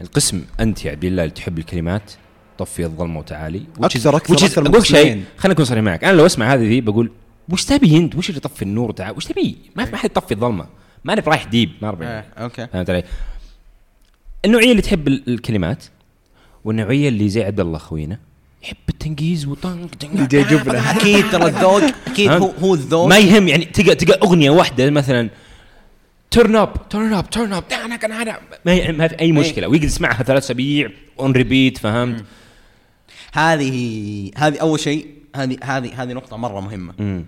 القسم 0.00 0.42
أنت 0.60 0.84
يا 0.84 0.90
عبد 0.90 1.04
الله 1.04 1.22
اللي 1.22 1.34
تحب 1.34 1.58
الكلمات 1.58 2.12
طفي 2.58 2.84
الظلمه 2.84 3.18
وتعالي 3.18 3.62
which 3.80 4.00
is- 4.00 4.06
أكثر 4.06 4.62
من 4.62 4.66
أقول 4.70 4.86
شيء. 4.86 5.22
خليني 5.38 5.54
اكون 5.54 5.64
صريح 5.64 5.82
معك 5.82 6.04
أنا 6.04 6.16
لو 6.16 6.26
أسمع 6.26 6.54
هذه 6.54 6.60
ذي 6.68 6.80
بقول 6.80 7.10
وش 7.48 7.64
تبي 7.64 7.96
أنت؟ 7.96 8.14
وش 8.16 8.28
اللي 8.28 8.38
يطفي 8.38 8.62
النور 8.62 8.92
تعال 8.92 9.16
وش 9.16 9.24
تبي؟ 9.24 9.56
ما 9.76 9.84
في 9.84 9.92
ما 9.92 9.96
حد 9.98 10.10
يطفي 10.10 10.34
الظلمة 10.34 10.66
ما 11.04 11.12
أنا 11.12 11.22
رايح 11.26 11.44
deep 11.44 11.70
ما 11.82 11.88
إيه، 12.00 12.06
أعرف 12.06 12.26
okay 12.38 12.66
فهمت 12.72 12.90
علي؟ 12.90 13.04
النوعية 14.44 14.70
اللي 14.70 14.82
تحب 14.82 15.08
ال- 15.08 15.22
الكلمات 15.28 15.84
والنوعية 16.64 17.08
اللي 17.08 17.28
زي 17.28 17.44
عبد 17.44 17.60
الله 17.60 17.78
خوينا 17.78 18.18
يحب 18.62 18.76
التنقيز 18.88 19.46
وطنق 19.46 19.90
دي 20.00 20.26
جي 20.26 20.42
جبنة. 20.42 20.90
أكيد 20.90 21.30
ترى 21.30 21.46
الذوق 21.46 21.82
أكيد 22.06 22.30
هو 22.30 22.50
هو 22.62 22.74
الذوق 22.74 23.06
ما 23.06 23.18
يهم 23.18 23.48
يعني 23.48 23.64
تلقى 23.64 23.94
تلقى 23.94 24.18
أغنية 24.26 24.50
واحدة 24.50 24.90
مثلا 24.90 25.30
turn 26.34 26.56
up 26.56 26.88
turn 26.88 27.12
up 27.12 27.30
turn 27.30 27.52
up 27.52 27.64
ما 28.64 29.08
في 29.08 29.20
أي 29.20 29.32
مشكلة. 29.32 29.68
ويقدر 29.68 29.86
يسمعها 29.86 30.22
ثلاث 30.22 30.44
أسابيع 30.44 30.90
on 31.20 31.32
repeat 31.32 31.78
فهمت؟ 31.78 32.24
هذه 33.32 34.30
هذه 34.36 34.58
أول 34.58 34.80
شيء 34.80 35.14
هذه 35.36 35.58
هذه 35.62 36.02
هذه 36.02 36.12
نقطة 36.12 36.36
مرة 36.36 36.60
مهمة. 36.60 36.94
امم 37.00 37.24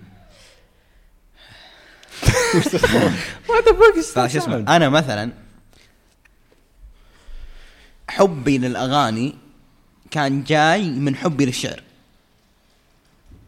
فشو 4.15 4.37
اسمه؟ 4.37 4.75
أنا 4.75 4.89
مثلا 4.89 5.31
حبي 8.09 8.57
للأغاني 8.57 9.35
كان 10.11 10.43
جاي 10.43 10.89
من 10.89 11.15
حبي 11.15 11.45
للشعر. 11.45 11.83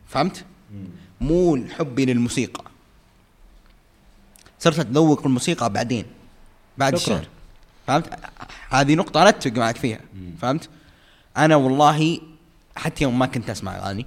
فهمت؟ 0.07 0.45
مو 1.21 1.65
حبي 1.77 2.05
للموسيقى. 2.05 2.68
صرت 4.60 4.80
اتذوق 4.80 5.26
الموسيقى 5.26 5.69
بعدين 5.74 6.06
بعد 6.78 6.95
شكراً. 6.98 7.13
الشعر 7.15 7.28
فهمت؟ 7.88 8.10
هذه 8.69 8.95
نقطة 8.95 9.22
أنا 9.22 9.30
أتفق 9.30 9.52
معك 9.58 9.78
فيها 9.78 10.00
فهمت؟ 10.41 10.69
أنا 11.38 11.56
والله 11.56 12.19
حتى 12.76 13.04
يوم 13.04 13.19
ما 13.19 13.26
كنت 13.26 13.50
أسمع 13.50 13.78
أغاني 13.78 14.06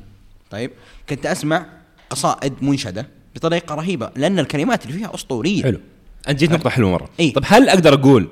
طيب 0.50 0.70
كنت 1.08 1.26
أسمع 1.26 1.66
قصائد 2.10 2.52
منشدة 2.62 3.08
بطريقة 3.34 3.74
رهيبة 3.74 4.10
لأن 4.16 4.38
الكلمات 4.38 4.86
اللي 4.86 4.98
فيها 4.98 5.14
أسطورية 5.14 5.62
حلو 5.62 5.80
أنت 6.28 6.38
جيت 6.40 6.52
نقطة 6.52 6.70
حلوة 6.70 6.90
مرة 6.90 7.08
إيه. 7.20 7.32
طب 7.34 7.42
هل 7.46 7.68
أقدر 7.68 7.94
أقول 7.94 8.28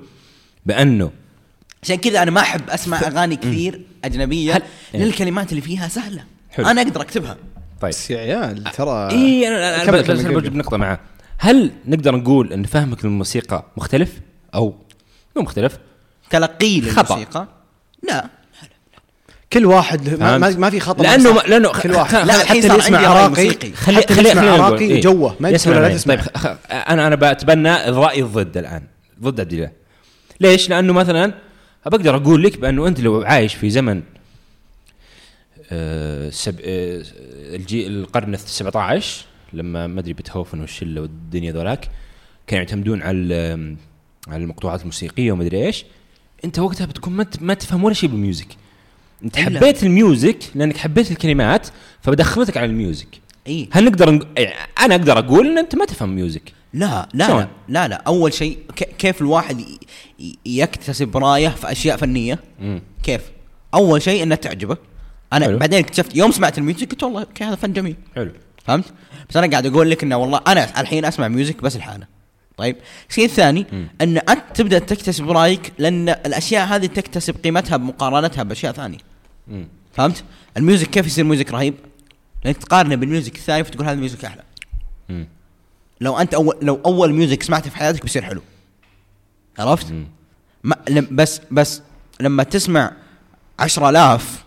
بأنه 0.67 1.11
عشان 1.83 1.97
كذا 1.97 2.23
أنا 2.23 2.31
ما 2.31 2.41
أحب 2.41 2.71
أسمع 2.71 3.01
أغاني 3.01 3.37
كثير 3.37 3.81
أجنبية 4.05 4.55
هل- 4.57 4.63
لأن 4.95 5.03
الكلمات 5.03 5.51
اللي 5.51 5.61
فيها 5.63 5.89
سهلة 5.89 6.25
حلو. 6.51 6.67
أنا 6.67 6.83
أقدر 6.83 7.01
أكتبها 7.01 7.37
طيب 7.81 7.91
بس 7.91 8.11
يا 8.11 8.19
عيال 8.19 8.65
ترى 8.65 9.11
اي 9.11 9.49
أنا 9.49 9.75
أنا 9.77 9.85
كمل- 9.85 9.99
بس 10.03 10.07
كمل- 10.07 10.17
بس 10.17 10.23
كمل. 10.23 10.35
بجيب 10.41 10.57
نقطه 10.57 10.77
معاه 10.77 10.99
هل 11.43 11.71
نقدر 11.87 12.17
نقول 12.17 12.53
أن 12.53 12.65
فهمك 12.65 13.05
للموسيقى 13.05 13.65
مختلف 13.77 14.21
أو 14.55 14.75
مو 15.37 15.43
مختلف 15.43 15.79
تلقي 16.31 16.81
خطأ. 16.81 17.15
للموسيقى 17.15 17.49
لا 18.09 18.27
كل 19.53 19.67
واحد 19.67 20.09
ما, 20.21 20.39
ما؟ 20.39 20.51
ما 20.51 20.71
في 20.71 20.81
خطأ 20.81 21.03
لأنه 21.03 21.35
صح. 21.37 21.49
لأنه 21.49 21.73
كل 21.83 21.93
واحد 21.93 22.27
لا، 22.27 22.39
حتى 22.39 22.59
اللي 22.59 22.79
يسمع 22.79 22.99
عراقي. 22.99 23.51
خلي 23.75 24.03
خلي 24.03 24.29
يسمع. 24.29 24.43
عراقي 24.51 24.85
إيه. 24.85 25.01
جوه 25.01 25.37
ما 25.41 25.49
يسمع 25.51 25.73
تقول 25.73 25.83
لا 25.83 25.89
معي. 25.89 25.99
تسمع 25.99 26.15
طيب 26.15 26.25
خ- 26.25 26.37
خ- 26.39 26.57
أنا 26.73 27.07
أنا 27.07 27.15
بتبنى 27.33 27.89
الرأي 27.89 28.23
الضد 28.23 28.57
الآن 28.57 28.83
ضد 29.23 29.41
عبد 29.41 29.53
الله 29.53 29.71
ليش؟ 30.41 30.69
لأنه 30.71 30.93
مثلا 30.93 31.35
بقدر 31.87 32.17
أقول 32.17 32.43
لك 32.43 32.59
بأنه 32.59 32.87
أنت 32.87 33.01
لو 33.01 33.23
عايش 33.23 33.55
في 33.55 33.71
زمن 33.71 34.03
آه، 35.73 36.31
سب... 36.31 36.61
آه، 36.65 37.03
الجي... 37.57 37.87
القرن 37.87 38.35
ال 38.35 38.39
17 38.41 39.25
لما 39.53 39.87
ما 39.87 40.01
أدري 40.01 40.13
بيتهوفن 40.13 40.61
والشلة 40.61 41.01
والدنيا 41.01 41.53
ذولاك 41.53 41.89
كانوا 42.47 42.65
يعتمدون 42.65 43.03
على 43.03 43.77
على 44.29 44.43
المقطوعات 44.43 44.81
الموسيقية 44.81 45.33
وما 45.33 45.43
أدري 45.43 45.67
إيش. 45.67 45.85
أنت 46.45 46.59
وقتها 46.59 46.85
بتكون 46.85 47.13
ما, 47.13 47.27
ما 47.41 47.55
تفهم 47.55 47.85
ولا 47.85 47.95
شيء 47.95 48.09
بال 48.09 48.19
music. 48.19 48.49
أنت 49.25 49.39
إلا. 49.39 49.61
حبيت 49.61 49.83
ال 49.83 49.92
music 49.92 50.39
لأنك 50.55 50.77
حبيت 50.77 51.11
الكلمات 51.11 51.69
فبدخلتك 52.03 52.57
على 52.57 52.67
ال 52.67 52.73
music. 52.73 53.09
إي. 53.47 53.69
هل 53.73 53.85
نقدر 53.85 54.11
نق... 54.11 54.27
أنا 54.81 54.95
أقدر 54.95 55.19
أقول 55.19 55.47
إن 55.47 55.59
أنت 55.59 55.75
ما 55.75 55.85
تفهم 55.85 56.15
music. 56.17 56.53
لا 56.75 57.09
لا؟ 57.15 57.29
لا 57.29 57.49
لا 57.69 57.89
لا. 57.89 57.97
أول 58.07 58.33
شيء 58.33 58.59
كيف 58.99 59.21
الواحد 59.21 59.65
يكتسب 60.47 61.17
رأيه 61.17 61.49
في 61.49 61.73
أشياء 61.73 61.97
فنية؟ 61.97 62.39
مم. 62.61 62.83
كيف؟ 63.03 63.23
أول 63.75 64.03
شيء 64.03 64.23
انها 64.23 64.37
تعجبه. 64.37 64.77
أنا 65.33 65.45
حلو. 65.47 65.59
بعدين 65.59 65.79
اكتشفت 65.79 66.17
يوم 66.17 66.33
سمعت 66.33 66.59
ال 66.59 66.64
music 66.64 66.91
قلت 66.91 67.03
والله 67.03 67.27
هذا 67.41 67.55
فن 67.55 67.73
جميل. 67.73 67.97
حلو. 68.17 68.31
فهمت؟ 68.65 68.85
بس 69.31 69.37
أنا 69.37 69.51
قاعد 69.51 69.67
أقول 69.67 69.91
لك 69.91 70.03
إنه 70.03 70.17
والله 70.17 70.41
أنا 70.47 70.81
الحين 70.81 71.05
أسمع 71.05 71.29
music 71.29 71.63
بس 71.63 71.77
الحالة 71.77 72.07
طيب 72.57 72.77
الشيء 73.11 73.25
الثاني 73.25 73.67
إن 74.01 74.19
أنت 74.19 74.43
تبدأ 74.55 74.79
تكتسب 74.79 75.31
رأيك 75.31 75.73
لأن 75.79 76.09
الأشياء 76.09 76.67
هذه 76.67 76.87
تكتسب 76.87 77.37
قيمتها 77.45 77.77
بمقارنتها 77.77 78.43
بأشياء 78.43 78.73
ثانية 78.73 78.99
مم. 79.49 79.69
فهمت؟ 79.93 80.25
ال 80.57 80.62
music 80.62 80.87
كيف 80.87 81.07
يصير 81.07 81.25
music 81.25 81.53
رهيب؟ 81.53 81.75
لأنك 82.45 82.57
تقارنه 82.57 82.95
بال 82.95 83.07
music 83.07 83.37
الثاني 83.37 83.65
فتقول 83.65 83.85
هذا 83.85 83.95
ال 83.95 84.00
music 84.00 84.25
أحلى 84.25 84.43
مم. 85.09 85.29
لو 86.01 86.19
أنت 86.19 86.35
اول 86.35 86.57
لو 86.63 86.81
أول 86.87 87.13
music 87.13 87.43
سمعته 87.43 87.71
في 87.71 87.77
حياتك 87.77 88.03
بيصير 88.03 88.23
حلو 88.23 88.43
عرفت؟ 89.59 89.93
ما 90.65 90.77
لم 90.89 91.09
بس 91.11 91.41
بس 91.51 91.83
لما 92.21 92.43
تسمع 92.43 92.93
عشرة 93.59 93.91
آلاف 93.91 94.45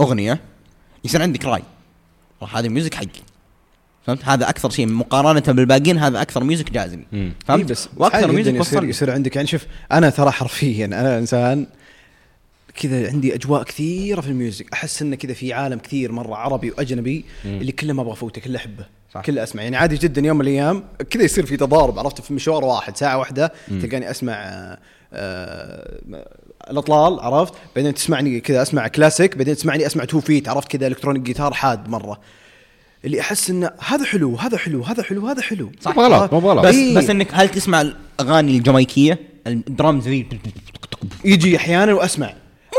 أغنية 0.00 0.40
يصير 1.04 1.22
عندك 1.22 1.44
رأي 1.44 1.62
والله 2.40 2.58
هذا 2.58 2.68
music 2.68 2.94
حقي 2.94 3.31
فهمت؟ 4.06 4.24
هذا 4.24 4.48
أكثر 4.48 4.70
شيء 4.70 4.86
مقارنة 4.86 5.40
بالباقيين 5.40 5.98
هذا 5.98 6.22
أكثر 6.22 6.44
music 6.44 6.70
جازني 6.70 7.06
مم. 7.12 7.32
فهمت؟ 7.46 7.60
إيه 7.60 7.66
بس 7.66 7.88
عادي 8.00 8.26
music 8.26 8.54
يصير 8.54 8.84
يصير 8.84 9.10
عندك. 9.10 9.36
يعني 9.36 9.48
شوف 9.48 9.66
أنا 9.92 10.10
ترى 10.10 10.30
حرفيا 10.30 10.86
أنا 10.86 11.18
إنسان 11.18 11.66
كذا 12.74 13.08
عندي 13.08 13.34
أجواء 13.34 13.62
كثيرة 13.62 14.20
في 14.20 14.28
ال 14.28 14.33
music. 14.33 14.66
أحس 14.72 15.02
إنه 15.02 15.16
كذا 15.16 15.32
في 15.32 15.52
عالم 15.52 15.78
كثير 15.78 16.12
مرة 16.12 16.36
عربي 16.36 16.70
وأجنبي 16.70 17.24
اللي 17.44 17.72
كله 17.72 17.92
ما 17.92 18.02
أبغى 18.02 18.12
افوته 18.12 18.40
كله 18.40 18.56
أحبه 18.56 18.86
صح. 19.14 19.22
كله 19.22 19.42
أسمع. 19.42 19.62
يعني 19.62 19.76
عادي 19.76 19.96
جدا 19.96 20.20
يوم 20.20 20.36
من 20.36 20.42
الأيام 20.42 20.84
كذا 21.10 21.22
يصير 21.22 21.46
في 21.46 21.56
تضارب 21.56 21.98
عرفت؟ 21.98 22.20
في 22.20 22.34
مشوار 22.34 22.64
واحد 22.64 22.96
ساعة 22.96 23.18
واحدة 23.18 23.52
تلقاني 23.68 24.10
أسمع 24.10 24.32
آه، 24.32 24.78
آه، 25.12 25.98
الأطلال 26.70 27.20
عرفت؟ 27.20 27.54
بعدين 27.76 27.94
تسمعني 27.94 28.40
كذا 28.40 28.62
أسمع 28.62 28.88
كلاسيك 28.88 29.36
بعدين 29.36 29.56
تسمعني 29.56 29.86
أسمع 29.86 30.04
Two 30.04 30.20
Feet 30.20 30.48
عرفت؟ 30.48 30.68
كذا 30.68 30.86
electronic 30.86 31.22
guitar 31.22 31.54
حاد 31.54 31.88
مرة. 31.88 32.20
اللي 33.04 33.20
أحس 33.20 33.50
إنه 33.50 33.70
هذا 33.86 34.04
حلو 34.04 34.36
هذا 34.36 34.56
حلو 34.58 34.82
هذا 34.82 35.02
حلو 35.02 35.26
هذا 35.28 35.42
حلو 35.42 35.72
صح. 35.80 35.96
مو 35.96 36.02
غلط، 36.02 36.32
مو 36.32 36.38
غلط. 36.38 36.64
بس 36.66 36.74
إيه. 36.74 36.96
بس 36.96 37.10
إنك 37.10 37.28
هل 37.32 37.48
تسمع 37.48 37.80
الأغاني 38.20 38.56
الجامايكيه 38.56 39.18
الدرامز 39.46 40.08
ذي 40.08 40.26
يجي 41.24 41.56
أحيانا 41.56 41.92
وأسمع 41.94 42.32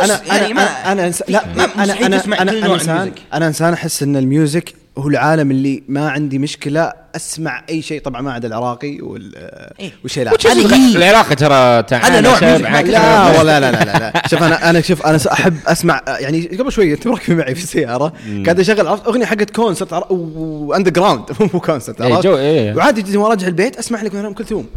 أنا 0.04 0.22
يعني 0.28 0.46
أنا 0.46 0.54
ما- 0.54 0.62
أنا 0.64 0.92
أنا 0.92 1.08
إنس... 1.08 1.24
لا 1.28 1.46
ما- 1.56 1.84
أنا 1.84 2.06
أنا 2.06 2.42
أنا 2.42 2.68
نوع 2.68 2.76
انسان. 2.76 3.12
أنا 3.34 3.48
إنسان 3.48 3.74
أحس 3.74 4.04
إن 4.04 4.16
ال 4.16 4.25
music 4.25 4.74
هو 4.98 5.08
العالم 5.08 5.52
اللي 5.52 5.84
ما 5.88 6.10
عندي 6.10 6.40
مشكلة 6.40 6.94
أسمع 7.16 7.64
أي 7.70 7.82
شيء. 7.82 8.02
طبعا 8.02 8.22
ما 8.22 8.34
عدا 8.34 8.48
العراقي 8.48 9.02
وال 9.02 9.32
إيه. 9.80 9.92
والشيلات 10.04 10.48
هذه 10.48 10.76
هي. 10.76 10.98
العراق 10.98 11.34
ترى 11.34 11.86
هذا 11.92 12.22
نوع 12.22 12.40
لا 12.40 13.60
لا 13.60 13.60
لا 13.60 13.72
لا 13.72 13.84
لا. 13.84 14.28
شوف 14.28 14.44
أنا 14.44 14.70
أنا 14.70 14.82
شوف 14.82 15.06
أنا 15.06 15.20
أحب 15.32 15.58
أسمع 15.68 16.02
يعني 16.08 16.46
قبل 16.46 16.72
شوي 16.72 16.94
انت 16.94 17.08
راكب 17.08 17.38
معي 17.38 17.56
في 17.56 17.64
السيارة 17.64 18.14
قاعد 18.46 18.60
أشغل 18.60 18.88
عرفت 18.88 19.08
أغنية 19.08 19.26
حقت 19.26 19.50
concert 19.50 20.06
و 20.12 20.92
underground 20.92 21.24
مو 21.54 21.60
concert 21.60 22.02
إيه، 22.02 22.14
عرفت؟ 22.14 22.26
إيه. 22.26 22.76
وعادي 22.76 23.02
جدا 23.02 23.20
وأنا 23.20 23.30
راجع 23.30 23.48
البيت 23.48 23.78
أسمع 23.78 24.02
لك 24.02 24.16
ام 24.16 24.34
كلثوم. 24.34 24.68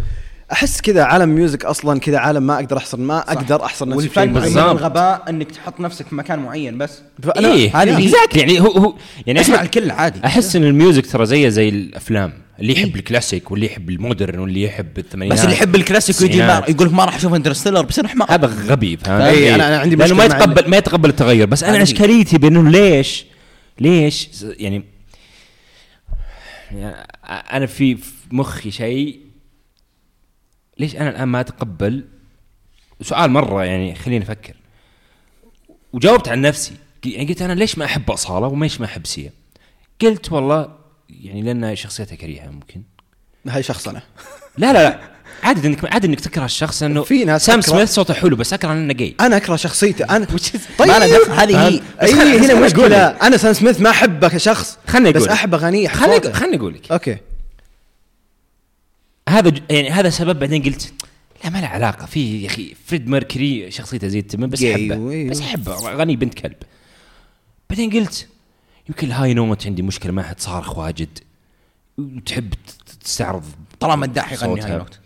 أحس 0.52 0.80
كذا 0.80 1.02
عالم 1.02 1.28
music 1.28 1.64
أصلا 1.64 2.00
كذا 2.00 2.18
عالم 2.18 2.42
ما 2.46 2.54
أقدر 2.54 2.76
احصر 2.76 2.98
ما 2.98 3.18
أقدر 3.18 3.64
أحصر 3.64 3.88
نفسي 3.88 3.96
والفن 3.98 4.28
من. 4.32 4.58
الغباء 4.58 5.22
إنك 5.28 5.50
تحط 5.50 5.80
نفسك 5.80 6.06
في 6.06 6.14
مكان 6.14 6.38
معين 6.38 6.78
بس 6.78 6.98
إيه 7.36 7.82
هذه 7.82 7.98
هي. 7.98 8.10
exactly. 8.10 8.36
يعني 8.36 8.60
هو 8.60 8.66
هو 8.70 8.94
يعني 9.26 9.40
أسمع 9.40 9.62
الكل 9.62 9.90
عادي 9.90 10.20
أحس 10.24 10.56
إن 10.56 10.64
ال 10.64 10.71
music 10.71 11.06
ترى 11.06 11.26
زيه 11.26 11.48
زي 11.48 11.68
الأفلام 11.68 12.32
اللي 12.60 12.72
يحب 12.72 12.96
الكلاسيك 12.96 13.50
واللي 13.50 13.66
يحب 13.66 13.90
ال 13.90 13.97
modern 13.97 14.38
واللي 14.38 14.62
يحب 14.62 14.98
الثمانينات 14.98 15.38
بس 15.38 15.44
اللي 15.44 15.56
يحب 15.56 15.74
الكلاسيك 15.76 16.20
ويجي 16.20 16.38
ما. 16.42 16.62
يقول 16.68 16.86
لك 16.86 16.94
ما 16.94 17.04
راح 17.04 17.16
أشوف 17.16 17.34
Interstellar 17.34 17.82
بيصير 17.82 18.06
حمار 18.06 18.30
هذا 18.30 18.46
غبي 18.46 18.96
فاهم 18.96 19.20
إيه، 19.20 19.52
قصدي؟ 19.52 19.62
أنا- 19.62 19.80
عندي 19.80 19.96
لأنه 19.96 20.14
ما 20.14 20.24
يتقبل 20.24 20.70
ما 20.70 20.76
يتقبل 20.76 21.08
التغير 21.08 21.46
بس 21.46 21.64
أنا. 21.64 21.82
اشكاليتي 21.82 22.38
بإنه 22.38 22.70
ليش 22.70 23.26
ليش 23.80 24.28
يعني 24.42 24.84
يعني 26.72 26.94
أنا 27.52 27.66
في 27.66 27.98
مخي 28.32 28.70
شيء 28.70 29.25
ليش 30.78 30.96
أنا 30.96 31.10
الآن 31.10 31.28
ما 31.28 31.40
أتقبل 31.40 32.04
سؤال 33.02 33.30
مرة 33.30 33.64
يعني 33.64 33.94
خليني 33.94 34.24
أفكر. 34.24 34.54
وجاوبت 35.92 36.28
عن 36.28 36.40
نفسي. 36.40 36.72
يعني 37.04 37.28
قلت 37.28 37.42
أنا 37.42 37.52
ليش 37.52 37.78
ما 37.78 37.84
أحب 37.84 38.10
أصالة 38.10 38.46
وليش 38.46 38.80
ما 38.80 38.86
أحب 38.86 39.06
سيا؟ 39.06 39.30
قلت 40.02 40.32
والله 40.32 40.68
يعني 41.10 41.42
لأن 41.42 41.76
شخصيتها 41.76 42.16
كريهة 42.16 42.50
ممكن. 42.50 42.82
هاي 43.48 43.62
شخصنه 43.62 44.02
لا 44.58 44.72
لا 44.72 44.82
لا. 44.88 45.00
عادي 45.42 45.68
انك 45.68 45.92
عادي 45.92 46.06
إنك 46.06 46.20
تكره 46.20 46.44
الشخص 46.44 46.82
انه 46.82 47.02
في 47.02 47.24
ناس 47.24 47.46
سام 47.46 47.60
سميث 47.60 47.94
صوته 47.94 48.14
حلو 48.14 48.36
بس 48.36 48.52
أكره 48.52 48.72
انه 48.72 48.92
جاي 48.92 49.14
أنا 49.20 49.36
أكره 49.36 49.56
شخصيته 49.56 50.16
أنا 50.16 50.26
ما 50.80 50.84
له 50.84 51.18
دخل، 51.18 51.32
هذه 51.32 51.68
هي. 51.68 51.80
بس 52.02 52.12
بس 52.12 52.50
هنا 52.50 52.60
مشكله 52.66 52.96
أنا 53.06 53.36
سام 53.36 53.52
سميث 53.52 53.80
ما 53.80 53.90
احبه 53.90 54.28
كشخص 54.28 54.78
خلني 54.86 55.12
بس 55.12 55.22
أقول. 55.22 55.32
احب 55.32 55.54
اغانيه 55.54 55.88
خلني. 55.88 56.32
خلني 56.32 56.56
أقول 56.56 56.74
لك. 56.74 56.92
okay. 56.92 57.16
هذا 59.28 59.50
ج- 59.50 59.62
يعني 59.70 59.90
هذا 59.90 60.10
سبب 60.10 60.38
بعدين 60.38 60.62
قلت 60.62 60.92
لا 61.44 61.50
ما 61.50 61.58
له 61.58 61.66
علاقة. 61.66 62.06
في 62.06 62.42
يا 62.42 62.46
أخي 62.46 62.74
فريدي 62.86 63.08
ميركوري 63.08 63.70
شخصيته 63.70 64.08
زي 64.08 64.18
التمام 64.18 64.50
بس 64.50 64.62
أيوه، 64.62 64.76
أحبه. 64.94 65.10
أيوه. 65.10 65.30
بس 65.30 65.40
أحبه. 65.40 65.90
اغاني 65.92 66.16
بنت 66.16 66.34
كلب. 66.34 66.56
بعدين 67.70 67.90
قلت 67.90 68.28
يمكن 68.88 69.06
الهاي 69.06 69.34
نوت 69.34 69.66
عندي 69.66 69.82
مشكلة 69.82 70.12
معها 70.12 70.32
تصارخ 70.32 70.78
واجد. 70.78 71.18
وتحب 71.98 72.50
ت- 72.54 72.90
تستعرض 73.04 73.44
طالما 73.80 74.04
الداح 74.06 74.32
يغني. 74.32 74.60
هاي 74.62 74.74
الوقت. 74.74 75.00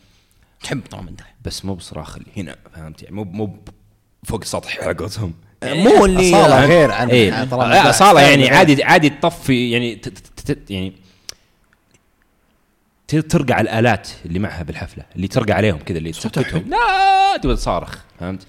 تحب 0.62 0.80
طالما 0.90 1.10
الداح 1.10 1.34
بس 1.44 1.64
مو 1.64 1.74
بصراخ 1.74 2.16
اللي 2.16 2.30
هنا 2.36 2.56
فهمت 2.74 3.02
يعني؟ 3.02 3.16
مو 3.16 3.24
مو 3.24 3.56
فوق 4.24 4.40
السطح 4.40 4.80
حقتهم 4.80 5.34
مو 5.64 6.04
اللي 6.04 6.30
أصالة 6.30 6.64
غير 6.66 6.90
عن 6.90 7.08
إيه. 7.10 7.42
أصالة 7.90 8.20
يعني 8.20 8.42
غير. 8.42 8.54
عادي 8.54 8.84
عادي 8.84 9.10
تطفي 9.10 9.70
يعني 9.70 9.94
ت- 9.94 10.08
ت- 10.08 10.50
ت- 10.52 10.70
يعني 10.70 10.92
ترقع 13.10 13.60
الآلات 13.60 14.08
اللي 14.24 14.38
معها 14.38 14.62
بالحفلة 14.62 15.04
اللي 15.16 15.28
ترقع 15.28 15.54
عليهم 15.54 15.78
كذا 15.78 15.98
اللي 15.98 16.12
تسكتهم 16.12 16.64
لا 16.70 17.36
تبغى 17.42 17.56
تصارخ 17.56 17.98
فهمت؟ 18.20 18.42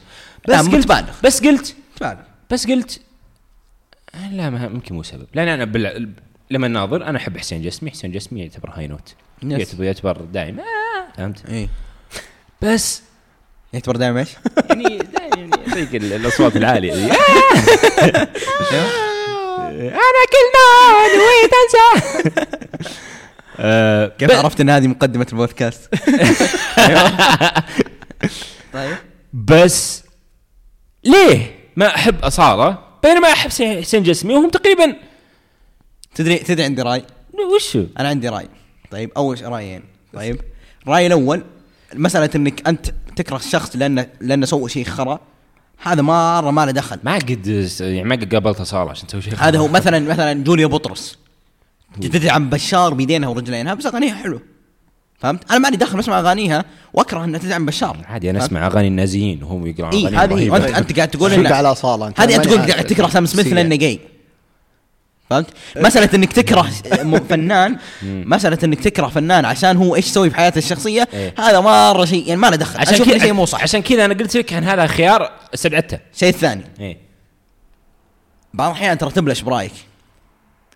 بس 0.49 0.67
قلت 0.67 0.83
تبالغ. 0.83 1.09
بس 1.23 1.43
قلت 1.43 1.75
تبالغ. 1.95 2.15
بس 2.51 2.67
قلت 2.67 3.01
آه، 4.15 4.29
لا 4.33 4.49
ما 4.49 4.63
يمكن 4.65 4.95
مو 4.95 5.03
سبب. 5.03 5.27
لأن 5.33 5.47
أنا 5.47 5.65
بال... 5.65 6.09
لما 6.51 6.67
ناظر 6.67 7.03
أنا 7.05 7.17
أحب 7.17 7.37
حسين 7.37 7.61
جسمي 7.61 7.91
حسين 7.91 8.11
جسمي 8.11 8.39
يعتبر 8.41 8.69
هاي 8.73 8.87
نوت. 8.87 9.15
يعتبر 9.43 9.83
يعتبر 9.83 10.17
دائم 10.21 10.59
آه 10.59 10.63
فهمت؟ 11.17 11.45
إيه. 11.49 11.67
بس 12.61 13.01
يعتبر 13.73 13.95
دائما 13.95 14.19
إيش؟ 14.19 14.29
يعني 14.69 14.97
دائما 14.97 15.55
ال- 15.93 16.13
الأصوات 16.13 16.55
العالية 16.55 16.93
دي. 16.93 17.11
أنا 19.81 20.23
كل 20.31 20.47
ما 20.53 20.67
نويت 21.15 21.51
أنسى. 21.63 21.87
آه، 23.59 24.07
كيف 24.19 24.31
ب- 24.31 24.33
عرفت 24.33 24.61
إن 24.61 24.69
هذه 24.69 24.87
مقدمة 24.87 25.27
البودكاست؟ 25.31 25.95
طيب. 28.73 28.95
بس 29.33 30.03
ليه 31.03 31.55
ما 31.75 31.87
أحب 31.95 32.15
أصالة؟ 32.23 32.77
بينما 33.03 33.27
أحب 33.27 33.49
سي- 33.49 33.81
حسين 33.81 34.03
جسمي 34.03 34.33
وهم 34.33 34.49
تقريبا 34.49 34.95
تدري 36.15 36.37
تدري 36.37 36.63
عندي 36.63 36.81
رأي؟ 36.81 37.03
وشو؟ 37.55 37.85
أنا 37.99 38.09
عندي 38.09 38.29
رأي. 38.29 38.47
طيب 38.91 39.11
أول 39.17 39.37
شيء 39.37 39.47
رأيين. 39.47 39.83
طيب 40.13 40.41
الراي 40.87 41.07
الأول 41.07 41.43
مسألة 41.93 42.29
إنك 42.35 42.67
أنت 42.67 42.85
تكره 43.15 43.35
الشخص 43.35 43.75
لأنه 43.75 44.07
لأنه 44.21 44.45
سوى 44.45 44.69
شيء 44.69 44.85
خرا. 44.85 45.19
هذا 45.83 46.01
مرة 46.01 46.51
ما 46.51 46.65
له 46.65 46.71
دخل. 46.71 46.99
ما 47.03 47.15
قد 47.15 47.47
يعني 47.79 48.03
ما 48.03 48.15
قد 48.15 48.33
قابلت 48.33 48.59
أصالة 48.61 48.89
عشان 48.91 49.07
تسوي 49.07 49.21
شيء 49.21 49.33
هذا 49.37 49.59
هو 49.59 49.67
مثلا 49.67 49.99
مثلا 49.99 50.43
جوليا 50.43 50.65
بطرس. 50.67 51.17
تدعم 52.01 52.49
بشار 52.49 52.93
بيدينها 52.93 53.29
ورجلينها 53.29 53.73
بس 53.73 53.85
أغانيها 53.85 54.15
حلو 54.15 54.41
فهمت؟ 55.19 55.51
أنا 55.51 55.59
مالي 55.59 55.77
دخل 55.77 55.97
بسمع 55.97 56.19
أغانيها 56.19 56.65
وأكره 56.93 57.23
أنها 57.23 57.39
تدعم 57.39 57.65
بشار 57.65 57.97
عادي 58.05 58.29
أنا؟ 58.29 58.45
أسمع 58.45 58.67
أغاني 58.67 58.87
النازيين 58.87 59.43
وهم 59.43 59.67
يقرون 59.67 59.91
إي 59.91 60.07
اغاني 60.07 60.17
هذه 60.17 60.31
هي 60.31 60.35
رهيبة. 60.35 60.53
وانت 60.53 60.65
أنت 60.65 60.95
قاعد 60.97 61.07
تقول 61.07 61.33
انك 61.33 61.51
على 61.51 61.71
أصالة 61.71 62.07
أنت. 62.07 62.19
هذه 62.19 62.35
أنت 62.35 62.47
ماني 62.47 62.57
تقول. 62.57 62.71
قاعد 62.71 62.85
تكره 62.85 63.07
سام 63.07 63.25
سميث. 63.25 63.47
لأنه 63.47 63.75
جاي 63.75 63.99
فهمت؟ 65.29 65.47
مسألة 65.75 66.09
إنك 66.13 66.33
تكره 66.33 66.61
فنان 67.29 67.77
مسألة 68.03 68.57
إنك 68.63 68.79
تكره 68.79 69.07
فنان 69.07 69.45
عشان 69.45 69.77
هو 69.77 69.95
إيش 69.95 70.05
يسوي 70.05 70.29
في 70.29 70.35
حياته 70.35 70.57
الشخصية 70.57 71.07
إيه. 71.13 71.33
هذا 71.39 71.59
مرة 71.59 72.05
شيء 72.05 72.27
يعني 72.27 72.41
ما 72.41 72.47
له 72.47 72.55
دخل 72.55 72.79
عشان 72.79 73.05
كذا 73.05 73.17
شيء 73.17 73.33
مو 73.33 73.45
صح 73.45 73.63
عشان 73.63 73.81
كذا 73.81 74.05
أنا 74.05 74.13
قلت 74.13 74.37
لك 74.37 74.53
ان 74.53 74.63
هذا 74.63 74.87
خيار 74.87 75.31
استبعدته 75.53 75.99
الشيء 76.13 76.29
الثاني 76.29 76.63
إيه 76.79 76.97
بعض 78.53 78.69
الأحيان 78.69 78.97
ترى 78.97 79.11
تبلش 79.11 79.41
برأيك 79.41 79.71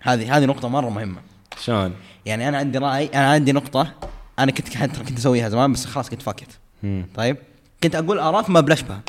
هذه 0.02 0.38
هذه 0.38 0.46
نقطة 0.46 0.68
مرة 0.68 0.90
مهمة. 0.90 1.22
شلون؟ 1.64 1.94
يعني 2.26 2.50
أنا 2.50 2.58
عندي 2.58 2.78
راي 2.78 3.10
أنا 3.14 3.32
عندي 3.32 3.52
نقطة. 3.52 3.92
أنا 4.40 4.52
كنت 4.52 4.78
كنت 4.78 4.98
كنت 4.98 5.18
أسويها 5.18 5.50
زمان 5.50 5.74
بس 5.74 5.86
خلاص 5.86 6.10
كنت 6.10 6.22
فاكت. 6.22 6.48
طيب؟ 7.16 7.38
كنت 7.84 7.96
أقول 7.96 8.20
اراء 8.20 8.52
ما 8.52 8.60
بلش 8.60 8.82
بها. 8.82 9.02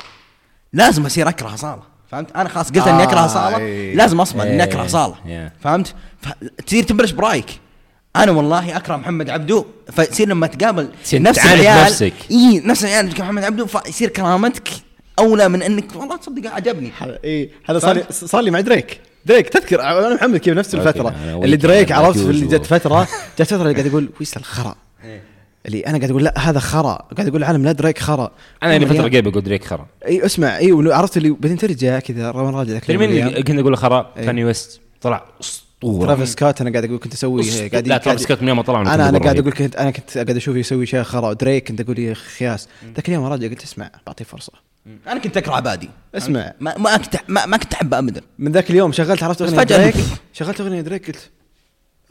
لازم 0.73 1.05
أصير 1.05 1.29
أكره 1.29 1.53
أصالة. 1.53 1.81
فهمت؟ 2.11 2.31
أنا 2.31 2.49
خلاص 2.49 2.71
قلت 2.71 2.87
إني 2.87 3.03
أكره 3.03 3.19
آه، 3.19 3.25
اصاله 3.25 3.57
إيه. 3.57 3.95
لازم 3.95 4.21
أصبر 4.21 4.43
إني 4.43 4.51
إيه، 4.51 4.63
أكره 4.63 4.85
أصالة. 4.85 5.15
yeah. 5.15 5.63
فهمت؟ 5.63 5.95
تصير 6.67 6.83
تبلش 6.83 7.11
برأيك. 7.11 7.59
أنا 8.15 8.31
والله 8.31 8.77
أكره 8.77 8.95
محمد 8.95 9.29
عبدو. 9.29 9.65
فيصير 9.91 10.27
لما 10.27 10.47
تقابل 10.47 10.89
نفس 11.13 11.45
العيال 11.45 11.85
نفسك. 11.85 12.13
إي 12.31 12.61
نفس 12.65 12.85
العيال 12.85 13.13
محمد 13.19 13.43
عبدو 13.43 13.65
فيصير 13.65 14.09
كرامتك 14.09 14.69
أولى 15.19 15.49
من 15.49 15.61
انك 15.61 15.95
والله 15.95 16.17
تصدق 16.17 16.51
عجبني. 16.51 16.91
إي 17.23 17.51
هذا 17.65 17.79
صار 17.79 17.95
لي 17.95 18.03
صار 18.11 18.41
لي 18.41 18.51
مع 18.51 18.59
دريك. 18.59 19.01
دريك 19.27 19.49
تذكر 19.49 19.81
أنا 19.81 20.15
محمد 20.15 20.37
كيف 20.37 20.53
نفس 20.53 20.75
الفترة 20.75 21.09
اللي 21.43 21.57
دريك 21.57 21.91
عرفت 21.91 22.19
اللي. 22.19 22.47
جت 22.47 22.65
فترة 22.65 23.07
جت 23.39 23.41
فترة 23.47 23.61
اللي 23.61 23.73
قاعد 23.73 23.85
يقول 23.85 24.09
وش 24.19 24.37
الخرا 24.37 24.75
اللي 25.65 25.79
أنا 25.87 25.97
قاعد 25.97 26.09
أقول 26.09 26.23
لا 26.23 26.39
هذا 26.39 26.59
خرا 26.59 26.93
قاعد 27.17 27.27
أقول 27.27 27.41
العالم 27.41 27.63
لا 27.65 27.71
دريك 27.71 27.99
خرا 27.99 28.31
أنا 28.63 28.75
اللي 28.75 28.87
فترة 28.87 28.97
مليان- 28.97 29.21
قبل 29.21 29.31
بقول 29.31 29.43
دريك 29.43 29.65
خرا 29.65 29.87
إي 30.07 30.25
اسمع 30.25 30.57
إي 30.57 30.71
عرفت 30.71 31.17
اللي 31.17 31.29
بعدين 31.29 31.57
ترجع 31.57 31.99
كذا 31.99 32.31
روان 32.31 32.53
راجع 32.55 32.71
ذاك 32.71 32.89
مين. 32.89 33.43
كنت 33.43 33.59
أقول 33.59 33.77
خرا؟ 33.77 34.13
إيه. 34.17 34.25
كاني 34.25 34.45
ويست 34.45 34.81
طلع 35.01 35.25
أسطورة 35.41 36.05
ترافيس 36.05 36.29
سكوت 36.31 36.61
أنا 36.61 36.71
قاعد 36.71 36.83
أقول 36.85 36.97
كنت 36.99 37.13
أسوي. 37.13 37.69
قاعد 37.69 37.87
لا 37.87 37.97
ترافيس 37.97 38.21
سكوت 38.23 38.41
من 38.41 38.47
يوم 38.47 38.57
ما 38.57 38.63
طلع 38.63 38.81
من 38.81 38.87
أنا 38.87 39.09
أنا 39.09 39.19
قاعد. 39.19 39.39
أقول 39.39 39.51
كنت 39.53 39.75
أنا 39.75 39.91
كنت 39.91 40.13
قاعد 40.13 40.29
أشوف 40.35 40.55
يسوي 40.55 40.85
شيء 40.85 41.03
خرا 41.03 41.33
دريك 41.33 41.67
كنت 41.67 41.81
أقول 41.81 41.99
يا 41.99 42.13
خياس 42.13 42.67
ذاك 42.95 43.09
اليوم 43.09 43.25
راجع 43.25 43.47
قلت 43.47 43.63
اسمع 43.63 43.89
بعطيه 44.07 44.25
فرصة 44.25 44.53
أنا 45.07 45.19
كنت 45.19 45.37
أكره 45.37 45.53
عبادي. 45.53 45.89
اسمع. 46.15 46.53
ما 46.59 46.77
ما 46.77 46.97
كنت 46.97 47.15
ما, 47.27 47.45
ما 47.45 47.57
كنت 47.57 47.73
أحبه 47.73 47.99
ابدا. 47.99 48.21
من 48.39 48.51
ذاك 48.51 48.69
اليوم 48.69 48.91
شغلت 48.91 49.23
عرفت 49.23 49.41
أغنية 49.41 49.57
فجأة 49.57 49.77
دريك. 49.77 49.95
شغلت 50.33 50.61
أغنية 50.61 50.81
دريك 50.81 51.07
قلت 51.07 51.29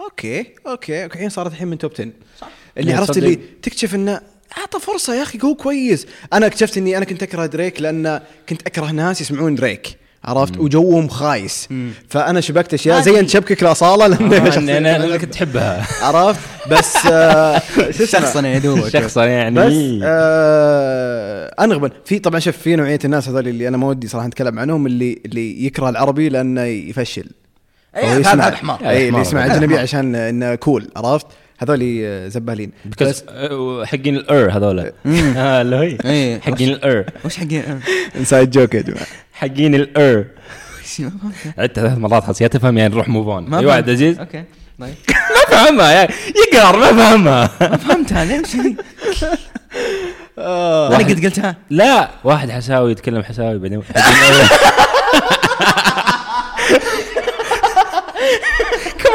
okay 0.01 0.55
okay 0.67 1.05
الحين 1.05 1.29
صارت 1.29 1.53
الحين 1.53 1.69
من 1.69 1.79
top 1.79 1.93
10 1.93 2.11
صح. 2.41 2.49
اللي 2.79 2.93
عرفت 2.93 3.13
صدق. 3.13 3.17
اللي 3.23 3.37
تكتشف 3.37 3.95
إنه 3.95 4.21
أعطى 4.59 4.81
فرصة 4.81 5.15
يا 5.15 5.23
أخي 5.23 5.39
هو 5.45 5.55
كويس. 5.55 6.07
أنا 6.33 6.47
اكتشفت 6.47 6.77
إني 6.79 6.97
أنا 6.97 7.05
كنت 7.05 7.23
أكره 7.23 7.47
دريك 7.47 7.81
لأن 7.83 8.21
كنت 8.49 8.67
أكره 8.67 8.91
ناس 8.91 9.21
يسمعون 9.21 9.55
دريك. 9.55 9.97
عرفت؟ 10.27 10.59
وجوهم 10.59 11.09
خايس. 11.09 11.69
فأنا 12.09 12.41
شبكت 12.41 12.75
أشياء 12.75 13.01
زي 13.01 13.21
انت 13.21 13.31
شبكك 13.31 13.63
لاصاله 13.63 14.07
لأن 14.07 14.33
أنا 14.33 14.51
شخصية- 14.51 14.57
أنا 14.59 14.97
أنا 14.97 15.17
كنت 15.17 15.37
احبها 15.37 15.87
عرفت؟ 16.03 16.41
بس 16.71 16.97
آه،؟ 17.13 17.63
شخصا 17.91 18.41
يا 18.49 18.59
دوب 18.59 18.89
شخصا 18.89 19.25
يعني. 19.25 19.55
بس 19.61 19.73
آه 20.05 21.55
انغبن 21.65 21.91
في 22.05 22.19
طبعا 22.19 22.41
شوف 22.41 22.57
في 22.57 22.77
نوعية 22.77 22.99
الناس 23.05 23.29
هذول 23.29 23.49
اللي 23.49 23.69
أنا 23.69 23.77
ما 23.77 23.87
ودي 23.87 24.09
صراحة 24.09 24.27
أتكلم 24.27 24.59
عنهم 24.59 24.87
اللي 24.87 25.19
اللي 25.27 25.67
يكره 25.67 25.89
العربي 25.89 26.29
لأنه 26.29 26.63
يفشل. 26.63 27.31
إيه، 27.97 28.03
أو 28.05 28.09
هذا- 28.09 28.21
يسمع- 28.21 28.47
هذا 28.49 28.57
حمار. 28.57 28.79
أي 28.89 29.09
اللي. 29.09 29.21
يسمع 29.21 29.47
اجنبي. 29.47 29.79
عشان 29.79 30.15
إنه 30.15 30.55
كول 30.55 30.89
عرفت؟ 30.97 31.27
هذول 31.59 31.81
آه، 32.05 32.29
زبالين. 32.29 32.73
بس 33.01 33.25
حقين 33.85 34.17
الار 34.17 34.51
هذول 34.51 34.79
آه 35.37 35.63
اللي 35.63 35.77
هي. 35.77 35.99
إيه. 36.05 36.41
حقين 36.41 36.69
الار 36.73 37.05
وش 37.25 37.37
حقين 37.37 37.81
انسايد 38.17 38.51
جوك 38.51 38.75
يا 38.75 38.81
جماعة. 38.83 39.07
حقين 39.33 39.75
الار 39.75 40.25
عدت 41.59 41.77
ثلاث 41.77 41.99
مرات 41.99 42.41
يا 42.41 42.47
تفهم 42.49 42.79
يعني 42.79 42.95
نروح 42.95 43.09
موف 43.09 43.27
اون 43.29 43.51
ما 43.51 43.59
اي 43.59 43.67
واحد. 43.67 43.91
عزيز؟ 43.91 44.19
أوكي. 44.19 44.45
طيب. 44.81 44.95
ما 45.51 45.57
فهمها 45.57 45.93
يعني 45.93 46.15
يقهر 46.53 46.77
ما 46.79 46.93
فهمها. 46.93 47.51
ما 47.61 47.77
فهمتها. 47.77 48.25
ليش؟ 48.25 48.49
آه. 50.39 50.89
أنا 50.89 50.97
قد 50.99 51.25
قلتها. 51.25 51.57
لا 51.71 52.11
واحد 52.25 52.51
حساوي 52.51 52.91
يتكلم 52.93 53.23
حساوي 53.23 53.59
بعدين 53.59 53.83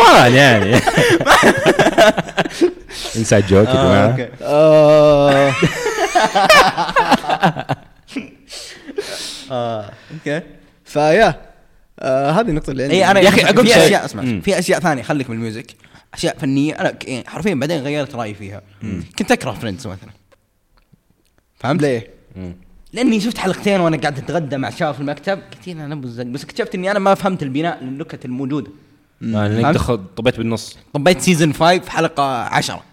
كمان 0.02 0.34
يعني. 0.34 0.76
inside 3.17 3.48
joke 3.48 3.67
يا 3.68 3.74
جماعة. 3.74 4.30
آه. 9.52 9.92
okay. 10.13 10.41
فيا 10.86 11.42
آه 12.00 12.32
هذه 12.32 12.50
النقطة 12.50 12.72
اللي 12.72 12.84
عندي. 12.84 12.96
اي 12.96 13.12
أنا 13.12 13.20
يا 13.20 13.30
أخي 13.30 13.42
أقول 13.42 13.68
في. 13.68 13.86
أشياء 13.86 14.06
اسمع. 14.06 14.40
في 14.42 14.60
أشياء 14.60 14.80
ثانية 14.80 15.04
خليك 15.04 15.30
من 15.30 15.36
ال 15.36 15.41
music. 15.41 15.76
أشياء 16.14 16.38
فنية 16.38 16.80
أنا 16.80 16.94
يعني 17.08 17.24
حرفيا 17.28 17.54
بعدين 17.54 17.82
غيرت 17.82 18.16
رأيي 18.16 18.34
فيها. 18.34 18.62
كنت 19.20 19.32
أكره 19.32 19.52
Friends 19.52 19.88
مثلا. 19.88 20.10
فهمت؟ 21.60 21.82
ليه؟ 21.82 22.08
لأني 22.94 23.20
شفت 23.20 23.38
حلقتين 23.38 23.80
وأنا 23.80 23.98
قاعد 23.98 24.18
أتغدى 24.18 24.58
مع 24.58 24.70
شباب 24.70 24.94
في 24.94 25.00
المكتب. 25.00 25.40
قلت 25.52 25.68
أنا 25.68 25.86
أنا 25.86 25.96
بزق 25.96 26.24
بس 26.24 26.44
اكتشفت 26.44 26.76
إني 26.76 26.92
أنا 26.92 27.00
ما 27.00 27.16
فهمت 27.16 27.44
البناء 27.44 27.84
للنكت 27.84 28.26
الموجودة. 28.26 28.72
انك 29.24 29.62
فهمت؟ 29.62 29.76
دخل 29.76 30.00
طبيت 30.18 30.38
بالنص 30.38 30.78
طبيت 30.94 31.22
season 31.22 31.54
5 31.54 31.90
حلقة 31.90 32.24
10 32.44 32.84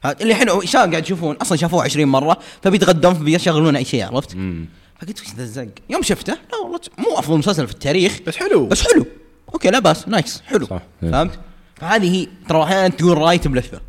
فهمت؟ 0.00 0.22
اللي 0.22 0.32
الحين 0.32 0.66
شا 0.66 0.78
قاعد 0.78 1.04
يشوفون 1.04 1.36
أصلا 1.36 1.58
شافوه 1.58 1.82
20 1.82 2.08
مرة 2.08 2.38
فبيتغدون 2.62 3.14
فبيشغلون 3.14 3.76
أي 3.76 3.84
شيء 3.84 4.04
عرفت؟ 4.04 4.36
مم. 4.36 4.66
فقلت 5.00 5.20
وش 5.20 5.26
ذا 5.36 5.42
الزق؟ 5.42 5.68
يوم 5.90 6.02
شفته 6.02 6.32
لا 6.32 6.58
والله 6.64 6.80
مو 6.98 7.18
أفضل 7.18 7.38
مسلسل 7.38 7.66
في 7.66 7.72
التاريخ 7.72 8.18
بس 8.26 8.36
حلو 8.36 8.66
بس 8.66 8.82
حلو 8.82 9.06
okay 9.54 9.70
لا 9.70 9.78
بأس 9.78 10.08
nice 10.08 10.42
حلو 10.46 10.66
صح. 10.66 10.82
فهمت؟ 11.02 11.38
فهذه 11.76 12.14
هي 12.16 12.28
ترى 12.48 12.62
أحيانا 12.62 12.88
تقول 12.88 13.18
راي 13.18 13.38
تبلثه 13.38 13.80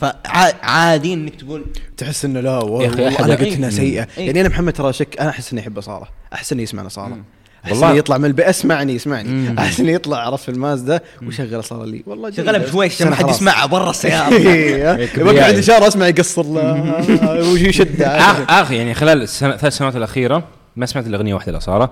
فعادي 0.00 1.14
إنك 1.14 1.34
تقول 1.34 1.64
تحس 1.96 2.24
إنه 2.24 2.40
لا 2.40 2.58
والله 2.58 3.08
أنا 3.24 3.34
قلت. 3.34 3.52
إنها 3.52 3.70
سيئة 3.70 4.08
إيه. 4.18 4.26
يعني 4.26 4.40
أنا 4.40 4.48
محمد 4.48 4.72
ترى 4.72 4.92
شك 4.92 5.20
أنا 5.20 5.30
أحس 5.30 5.52
إني 5.52 5.60
أحب 5.60 5.78
اصاله 5.78 6.06
أحس 6.32 6.52
إني 6.52 6.62
يسمع 6.62 6.86
اصاله 6.86 7.14
احس 7.14 7.22
والله. 7.70 7.92
يطلع 7.94 8.18
من 8.18 8.24
البيت. 8.24 8.46
اسمعني 8.46 8.92
يسمعني 8.94 9.58
احس 9.58 9.80
انه 9.80 9.90
يطلع 9.92 10.18
عرفت 10.26 10.42
في 10.44 10.50
المازدا 10.50 11.00
ويشغل 11.26 11.58
اصاله 11.58 11.86
لي. 11.86 12.02
والله. 12.06 12.30
شغلها 12.30 12.58
بشويش 12.58 12.94
عشان 12.94 13.08
ما 13.08 13.16
حد. 13.16 13.28
يسمعها 13.30 13.66
برا 13.66 13.90
السيارة. 13.90 14.32
إيه، 14.36 15.08
يبقى 15.18 15.40
عندي 15.44 15.58
اشاره 15.60 15.88
اسمع 15.88 16.08
يقصر 16.08 16.42
له. 16.42 16.94
ويشد 17.52 18.02
آخ 18.02 18.70
يعني 18.70 18.94
خلال 18.94 19.22
السنة 19.22 19.56
ثلاث 19.56 19.76
سنوات 19.76 19.96
الأخيرة 19.96 20.44
ما 20.76 20.86
سمعت 20.86 21.06
إلا 21.06 21.16
أغنية 21.16 21.34
واحدة 21.34 21.52
لاصاله 21.52 21.88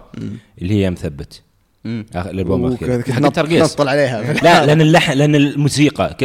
اللي 0.63 0.75
هي 0.85 0.91
مثبت. 0.91 1.43
آخر 2.15 2.31
الألبوم 2.31 2.67
الأخير. 2.67 3.13
حق 3.13 3.25
الترقيص. 3.25 3.73
نطل 3.73 3.89
عليها. 3.89 4.33
لا 4.33 4.67
لأن 4.67 4.81
اللحن 4.81 5.13
لأن 5.13 5.35
الموسيقى. 5.35 6.17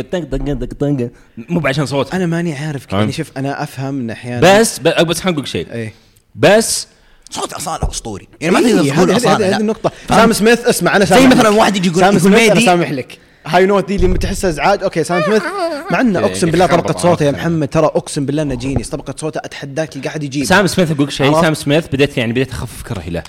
مو 1.37 1.59
بعشان 1.59 1.85
صوت. 1.85 2.13
أنا 2.13 2.25
ماني 2.25 2.53
عارف؟ 2.53 2.87
يعني 2.91 3.11
شوف 3.11 3.31
أنا 3.37 3.63
أفهم 3.63 3.99
إن 3.99 4.09
أحيانا 4.09 4.59
بس 4.59 4.79
ب- 4.79 5.07
بس 5.07 5.19
خليني 5.19 5.37
أقول 5.37 5.47
شيء. 5.47 5.67
إيه. 5.71 5.93
بس 6.35 6.87
صوت 7.29 7.53
أصالة 7.53 7.89
أسطوري. 7.91 8.27
يعني 8.41 8.53
ما 8.53 8.59
إيه، 8.59 8.65
تقدر 8.75 8.83
تقول 8.83 8.99
هذه- 8.99 9.11
هذه 9.11 9.17
أصالة 9.17 9.47
هذه 9.57 9.57
فهمت؟ 9.57 9.93
سام 10.09 10.33
سميث 10.33 10.65
اسمع 10.67 10.95
أنا 10.95 11.05
زي 11.05 11.15
سامح 11.15 11.35
مثلا 11.35 11.49
لك. 11.49 11.59
واحد 11.59 11.75
يجي 11.75 11.87
يقول 11.89 11.99
سام 12.01 12.19
سميث 12.19 12.51
أنا. 12.51 12.59
سامح 12.59 12.91
لك. 12.91 13.17
high 13.45 13.65
note 13.65 13.87
ذي 13.87 13.95
اللي 13.95 14.17
تحسها 14.17 14.49
إزعاج. 14.49 14.83
okay 14.83 15.03
سام 15.03 15.21
سميث. 15.23 15.41
مع 15.91 16.01
إنه 16.01 16.19
إيه، 16.19 16.25
أقسم 16.25 16.51
بالله 16.51 16.65
يخربط 16.65 16.87
طبقة 16.87 16.99
صوته 17.01 17.25
يا. 17.25 17.31
محمد 17.31 17.67
ترى 17.67 17.85
أقسم 17.85 18.25
بالله 18.25 18.41
إنه 18.41 18.55
genius. 18.55 18.89
طبقة 18.89 19.13
صوته 19.17 19.37
أتحداك 19.43 19.89
تلقى 19.89 20.07
احد 20.07 20.23
يجيب. 20.23 20.45
سام 20.45 20.67
سميث 20.67 20.91
أقول 20.91 21.03
لك 21.05 21.11
شيء؟ 21.11 21.41
سام 21.41 21.53
سميث 21.53 21.87
بديت 21.87 22.17
يعني 22.17 22.31
بديت 22.31 22.51
أخفف 22.51 22.83
كرهي 22.83 23.09
له. 23.09 23.23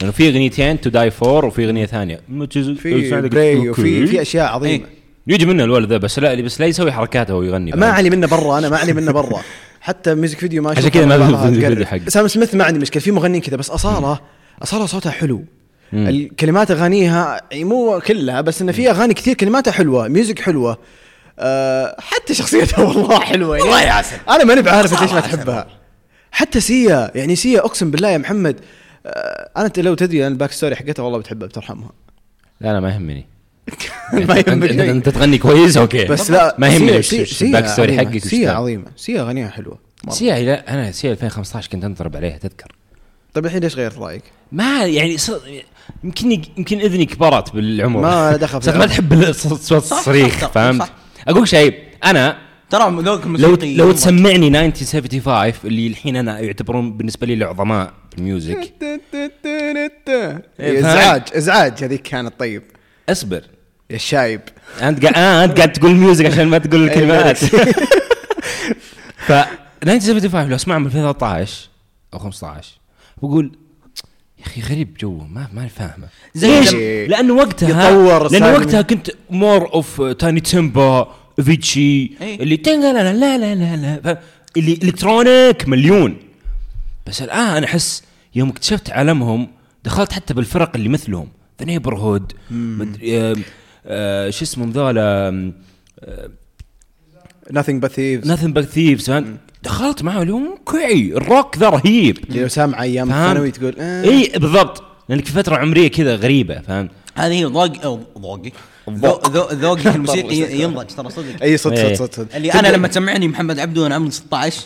لأنه 0.00 0.12
في 0.12 0.28
أغنيتين 0.28 0.80
To 0.80 0.90
Die 0.90 1.10
For 1.10 1.44
وفي 1.44 1.64
أغنية 1.66 1.86
ثانية. 1.86 2.20
في 2.46 3.68
وفي 3.70 4.06
في 4.06 4.22
أشياء 4.22 4.46
عظيمة. 4.46 4.72
إيه. 4.72 4.82
يجي 5.26 5.46
منه 5.46 5.64
الولد 5.64 5.90
ذا 5.90 5.96
بس 5.96 6.18
لا 6.18 6.34
بس 6.40 6.60
لا 6.60 6.66
يسوي 6.66 6.92
حركاته 6.92 7.34
وهو 7.34 7.42
يغني. 7.42 7.70
ما 7.72 7.86
علي 7.86 8.10
منه 8.10 8.26
برا 8.26 8.58
أنا 8.58 8.68
ما 8.68 8.76
علي 8.76 8.92
منه 8.92 9.12
برا. 9.12 9.40
حتى 9.82 10.14
music 10.14 10.38
video 10.38 10.62
ما 10.62 10.70
عشان 10.70 10.88
كذا 10.88 11.06
ما 11.06 11.26
في 11.26 11.48
الفيديو 11.48 11.74
تقرب. 11.74 11.84
حقه. 11.86 12.08
سام 12.08 12.28
سميث 12.28 12.54
ما 12.54 12.64
عندي 12.64 12.78
مشكلة. 12.78 13.02
في 13.02 13.10
مغنيين 13.10 13.42
كذا 13.42 13.56
بس 13.56 13.70
أصالة 13.70 14.20
أصالة 14.62 14.86
صوتها 14.86 15.10
حلو. 15.12 15.44
الكلمات 15.92 16.70
أغانيها 16.70 17.40
يعني 17.50 17.64
مو 17.64 18.00
كلها 18.06 18.40
بس 18.40 18.62
انه 18.62 18.72
في 18.72 18.90
أغاني 18.90 19.14
كثير 19.14 19.34
كلماتها 19.34 19.70
حلوة 19.70 20.08
music 20.08 20.38
حلوة. 20.38 20.78
أه 21.38 21.96
حتى 22.00 22.34
شخصيتها 22.34 22.82
والله 22.88 23.20
حلوة. 23.20 23.56
يعني 23.56 23.68
والله 23.68 23.82
يا 23.82 23.92
عسل. 23.92 24.16
أنا 24.28 24.44
ماني 24.44 24.62
بعارف 24.62 25.02
ليش 25.02 25.12
ما. 25.12 25.20
تحبها. 25.20 25.66
حتى 26.32 26.60
سيا 26.60 27.10
يعني 27.14 27.36
سيا 27.36 27.60
أقسم 27.60 27.90
بالله 27.90 28.08
يا 28.08 28.18
محمد 28.18 28.60
أه 29.06 29.50
أنا 29.56 29.70
لو 29.76 29.94
تدري 29.94 30.20
أنا 30.20 30.28
ال 30.28 30.33
back 30.33 30.52
story 30.52 30.76
حقتها 30.76 31.02
والله 31.02 31.18
بتحبها 31.18 31.48
بترحمها. 31.48 31.90
لا 32.60 32.72
لا 32.72 32.80
ما 32.80 32.88
يهمني. 32.88 33.26
ما 34.12 34.18
يهمك 34.34 34.48
انت, 34.48 34.66
شيء. 34.66 34.90
أنت 34.90 35.08
تغني 35.08 35.38
كويس 35.38 35.76
okay 35.76 36.04
بس 36.04 36.30
لا 36.30 36.54
ما 36.58 36.68
يهمني 36.68 36.98
وش- 36.98 37.42
ال 37.42 37.47
back 37.47 37.66
story 37.66 37.92
عظيمة. 37.98 38.10
حقك 38.10 38.24
سيا. 38.24 38.50
عظيمه 38.50 38.84
سيا 38.96 39.20
اغانيها 39.20 39.48
حلوة. 39.48 39.78
سيا 40.08 40.38
لا 40.42 40.74
أنا 40.74 40.92
سيا 40.92 41.12
2015 41.12 41.70
كنت 41.70 41.84
انضرب 41.84 42.16
عليها 42.16 42.38
تذكر 42.38 42.72
طيب 43.34 43.46
الحين 43.46 43.60
ليش 43.60 43.76
غيرت 43.76 43.98
رأيك؟ 43.98 44.22
ما 44.52 44.84
يعني 44.84 45.18
ص... 45.18 45.30
يمكن 46.04 46.32
يمكن 46.56 46.80
إذني 46.80 47.06
كبرت 47.06 47.52
بالعمر 47.54 48.00
ما 48.00 48.36
دخل 48.36 48.62
صرت 48.62 48.76
ما 48.76 48.86
تحب 48.86 49.12
الصوت 49.12 49.60
صوت 49.60 49.92
الصريخ 49.92 50.46
فهمت؟ 50.50 50.88
أقول 51.28 51.48
شيء 51.48 51.74
أنا 52.04 52.36
ترى 52.70 52.96
ذوق 53.02 53.26
لو 53.26 53.56
لو 53.62 53.92
تسمعني 53.92 54.48
1975 54.66 55.52
اللي 55.64 55.86
الحين 55.86 56.16
أنا 56.16 56.40
يعتبرون 56.40 56.96
بالنسبة 56.96 57.26
لي 57.26 57.34
العظماء 57.34 57.92
بال 58.16 58.32
music 58.32 58.72
إزعاج 60.60 61.22
إزعاج 61.36 61.84
هذيك 61.84 62.02
كانت 62.02 62.32
طيب 62.38 62.62
اصبر. 63.08 63.42
يا 63.90 63.96
الشايب 63.96 64.40
أنت 64.82 65.02
قاعد 65.06 65.16
آه 65.16 65.44
أنت 65.44 65.56
قاعد 65.56 65.72
تقول 65.72 65.94
music 65.94 66.26
عشان 66.26 66.46
ما 66.48 66.58
تقول 66.58 66.82
الكلمات. 66.88 67.38
ف 69.26 69.32
1975 69.82 70.48
لو 70.48 70.56
اسمعهم 70.56 70.86
2013 70.86 71.68
أو 72.14 72.18
15 72.18 72.68
بقول 73.22 73.52
يا 74.38 74.44
أخي 74.46 74.60
غريب 74.60 74.94
جو 74.94 75.18
ما 75.18 75.48
ما 75.52 75.68
فاهمه. 75.68 76.08
زي 76.34 76.60
ليش؟ 76.60 76.74
لأنه 77.10 77.34
وقتها 77.34 77.90
يطور 77.90 78.32
لأنه. 78.32 78.52
وقتها 78.52 78.82
كنت 78.82 79.10
مور 79.30 79.72
اوف 79.74 80.00
تاني 80.02 80.40
تيمبا 80.40 81.14
فيتشي 81.44 81.80
إيه. 81.80 82.40
اللي 82.42 82.56
تنقل 82.56 82.94
لا 82.94 83.12
لا 83.12 83.38
لا 83.38 83.54
لا 83.54 83.76
لا 84.04 84.20
اللي 84.56 84.72
الكترونيك 84.82 85.68
مليون. 85.68 86.16
بس 87.06 87.22
الآن 87.22 87.64
أحس 87.64 88.02
يوم 88.34 88.48
اكتشفت 88.48 88.90
عالمهم 88.90 89.48
دخلت 89.84 90.12
حتى 90.12 90.34
بالفرق 90.34 90.76
اللي 90.76 90.88
مثلهم. 90.88 91.28
ذا 91.60 91.66
نيبر 91.66 91.94
هود 91.96 92.32
شو 94.30 94.44
اسمهم 94.44 94.70
ذولا 94.70 95.52
nothing 97.50 97.80
but 97.84 97.88
thieves. 97.92 98.26
ناثن 98.26 98.52
باك 98.52 98.64
ثيفز 98.64 99.22
دخلت 99.62 100.02
معه 100.02 100.22
اليوم 100.22 100.46
أوكي 100.58 101.12
الروك 101.16 101.58
ذا 101.58 101.68
رهيب. 101.68 102.18
اللي 102.28 102.42
لو 102.42 102.48
سامع 102.48 102.82
أيام؟ 102.82 103.08
الثانوي 103.10 103.50
تقول 103.50 103.76
آه. 103.78 104.04
إي 104.04 104.32
بالضبط. 104.38 104.82
لانك 105.08 105.24
في 105.26 105.32
فترة 105.32 105.56
عمرية 105.56 105.88
كذا 105.88 106.16
غريبة 106.16 106.60
فهمت؟ 106.60 106.90
هذه 107.14 107.32
هي 107.32 107.44
ذوق 107.44 107.82
أو 107.84 108.00
ذوقي 108.18 108.52
الذوق. 108.88 109.28
ذو- 109.30 109.40
ذو- 109.48 109.48
ذوقي 109.60 109.82
في 109.92 109.96
الموسيقى 109.96 110.36
ينضج 110.62 110.86
ترى 110.86 111.10
صدق. 111.10 111.42
إي 111.42 111.56
صدق. 111.56 111.94
صدق 111.94 112.14
صدق. 112.14 112.36
اللي 112.36 112.52
أنا 112.52 112.68
لما 112.68 112.88
تسمعني 112.88 113.28
محمد 113.28 113.58
عبده 113.58 113.82
وأنا 113.82 113.94
عمري 113.94 114.10
16 114.10 114.62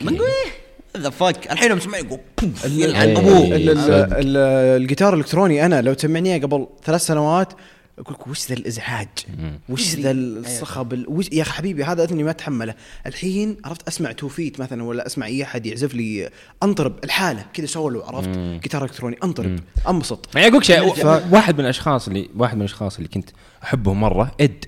بنقول 0.00 0.20
إيه 0.26 0.52
the 0.96 1.10
fuck 1.10 1.52
الحين 1.52 1.78
تسمعني 1.78 2.04
يقول 2.04 2.18
يلعن. 2.64 3.16
أبوه. 3.16 3.48
الجيتار 4.76 5.14
الإلكتروني 5.14 5.66
أنا 5.66 5.82
لو 5.82 5.94
تسمعني 5.94 6.32
إياه 6.34 6.40
قبل 6.40 6.66
ثلاث 6.84 7.00
سنوات 7.06 7.52
أقول 7.98 8.14
لك 8.20 8.26
وش 8.26 8.48
ذا 8.48 8.54
الإزعاج؟ 8.54 9.08
وش 9.68 9.94
ذا 9.94 10.10
الصخب 10.10 10.92
ال- 10.92 11.04
وش 11.08 11.28
يا 11.32 11.42
أخي 11.42 11.52
حبيبي 11.52 11.84
هذا 11.84 12.10
اني 12.10 12.22
ما 12.22 12.30
اتحمله، 12.30 12.74
الحين 13.06 13.56
عرفت 13.64 13.88
أسمع 13.88 14.12
توفيت 14.12 14.60
مثلا 14.60 14.82
ولا 14.82 15.06
أسمع 15.06 15.26
أي 15.26 15.42
أحد 15.42 15.66
يعزف 15.66 15.94
لي 15.94 16.30
أنطرب 16.62 17.04
الحالة 17.04 17.44
كذا 17.54 17.66
سولو 17.66 18.02
عرفت؟ 18.02 18.28
جيتار 18.38 18.84
إلكتروني 18.84 19.16
أنطرب 19.24 19.58
أنبسط. 19.88 20.28
يعني 20.34 20.48
أقول 20.48 20.64
شيء 20.64 20.94
ف- 20.94 21.32
واحد 21.32 21.54
من 21.54 21.60
الأشخاص 21.64 22.08
اللي 22.08 22.28
واحد 22.36 22.54
من 22.54 22.60
الأشخاص 22.62 22.96
اللي 22.96 23.08
كنت 23.08 23.30
احبه 23.62 23.92
مرة 23.92 24.32
إد 24.40 24.64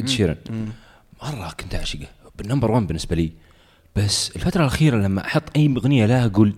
إد 0.00 0.08
شيرن. 0.08 0.36
مرة 1.22 1.52
كنت 1.60 1.74
أعشقه. 1.74 2.06
بال 2.38 2.46
number 2.46 2.70
1 2.70 2.86
بالنسبة 2.86 3.16
لي. 3.16 3.32
بس 3.96 4.32
الفترة 4.36 4.60
الأخيرة 4.60 4.96
لما 4.96 5.26
أحط 5.26 5.42
أي 5.56 5.74
أغنية 5.76 6.06
لها 6.06 6.26
أقول 6.26 6.54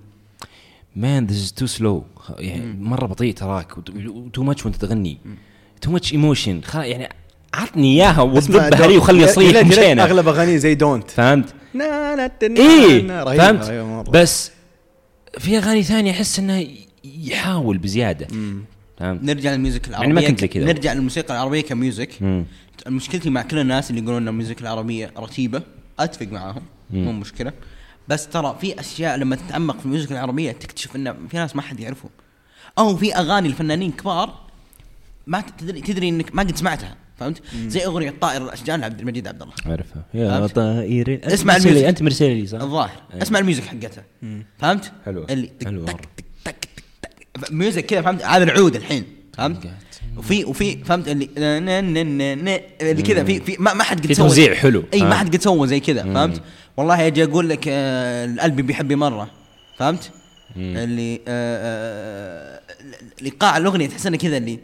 man 0.96 1.27
this 1.27 1.42
is 1.42 1.53
too 1.53 1.66
slow 1.66 2.05
يعني 2.38 2.77
مرة 2.81 3.07
بطيء 3.07 3.35
track 3.35 3.72
too 4.33 4.42
much 4.42 4.66
وأنت 4.66 4.77
تغني 4.77 5.18
too 5.81 5.90
much 5.90 6.12
emotion 6.12 6.61
يعني 6.74 7.09
عطني 7.55 7.94
إياها 7.94 8.20
واضربها 8.20 8.87
لي 8.87 8.96
وخلي 8.96 9.22
يصيح 9.22 9.66
مشينا 9.66 10.05
أغلب 10.05 10.29
اغانيه 10.29 10.57
زي 10.57 10.74
Don't 10.74 11.11
فهمت؟ 11.11 11.55
رهيبة، 13.22 13.37
فهمت؟ 13.37 13.70
مرة. 13.70 14.11
بس 14.11 14.51
في 15.38 15.59
أغاني 15.59 15.83
ثانية 15.83 16.11
أحس 16.11 16.38
انه 16.38 16.66
يحاول 17.05 17.79
بزيادة 17.79 18.27
فهمت؟ 18.98 19.22
نرجع 19.22 19.53
لل 19.53 19.63
music 19.63 19.88
يعني 19.88 19.96
العربيه 19.96 20.14
ما 20.14 20.29
كنت 20.29 20.44
كذا. 20.44 20.64
نرجع 20.64 20.92
للموسيقى 20.92 21.35
العربية 21.35 21.61
ك 21.61 21.72
music. 21.72 22.44
مشكلتي 22.87 23.31
مع 23.31 23.42
كل 23.42 23.59
الناس 23.59 23.90
اللي 23.90 24.03
يقولون 24.03 24.22
إن 24.22 24.29
ال 24.29 24.34
music 24.34 24.61
العربية 24.61 25.12
رتيبة 25.18 25.62
أتفق 25.98 26.27
معاهم 26.27 26.62
مو 26.90 27.12
مم. 27.12 27.20
مشكلة 27.20 27.53
بس 28.09 28.29
ترى 28.29 28.57
في 28.61 28.81
أشياء 28.81 29.16
لما 29.16 29.37
تتعمق 29.37 29.79
في 29.79 29.85
ال 29.87 29.91
music 29.91 30.12
العربية 30.12 30.53
تكتشف 30.53 30.96
إن 30.96 31.29
في 31.29 31.37
ناس 31.37 31.57
ما 31.57 31.62
حد 31.62 31.81
يعرفهم 31.81 32.11
أو 32.79 32.96
في 32.96 33.14
أغاني 33.14 33.48
الفنانين 33.48 33.92
كبار 33.92 34.40
ما 35.27 35.44
تدري 35.59 35.81
تدري 35.81 36.09
إنك 36.09 36.35
ما 36.35 36.42
قد 36.42 36.57
سمعتها 36.57 36.96
فهمت؟ 37.16 37.42
زي 37.66 37.87
أغنية 37.87 38.14
طائر 38.20 38.44
الأشجان 38.44 38.81
لعبد 38.81 39.01
المجيد 39.01 39.29
عبد 39.29 39.42
الله 39.42 39.55
عارفها 39.66 40.05
يا؟ 40.14 40.46
طائر 40.46 41.20
اسمع 41.24 41.57
ال 41.57 41.61
music. 41.61 41.85
أنت 41.85 42.03
مرسل 42.03 42.31
لي 42.31 42.46
صح؟ 42.46 42.61
الظاهر 42.61 43.03
أي. 43.14 43.22
اسمع 43.22 43.38
ال 43.38 43.43
music 43.43 43.64
حقتها 43.64 44.05
فهمت؟ 44.59 44.92
حلوة. 45.05 45.27
اللي 45.31 45.46
تك 45.46 45.66
حلوة 45.66 45.87
تك 46.44 46.68
music 47.51 47.87
كذا 47.87 48.03
فهمت 48.03 48.22
هذا 48.24 48.44
العود 48.44 48.77
الحين 48.77 49.05
فهمت؟ 49.35 49.70
وفي 50.16 50.44
وفي 50.44 50.85
فهمت 50.85 51.09
اللي 51.09 51.29
اللي 52.83 53.03
كذا 53.03 53.24
في 53.24 53.40
في 53.40 53.57
ما, 53.59 53.74
ما 53.74 53.85
حد 53.85 54.07
قد 54.07 54.12
سوى 54.12 54.29
توزيع 54.29 54.55
حلو. 54.55 54.85
إي 54.94 55.03
ما. 55.03 55.14
حد 55.14 55.37
قد 55.37 55.42
سوى 55.42 55.68
زي 55.68 55.81
كذا 55.81 56.03
فهمت؟ 56.03 56.42
والله 56.79 57.07
أجي 57.07 57.25
أقول 57.25 57.49
لك 57.49 57.64
آه، 57.69 58.25
القلب 58.25 58.57
بيحبي 58.61 58.97
مرة 58.97 59.31
فهمت؟ 59.77 60.12
اللي 60.57 61.14
آه، 61.14 61.21
آه، 61.29 62.61
الايقاع 63.21 63.57
الأغنية 63.57 63.88
تحس 63.88 64.07
انه 64.07 64.17
كذا 64.17 64.37
اللي 64.37 64.59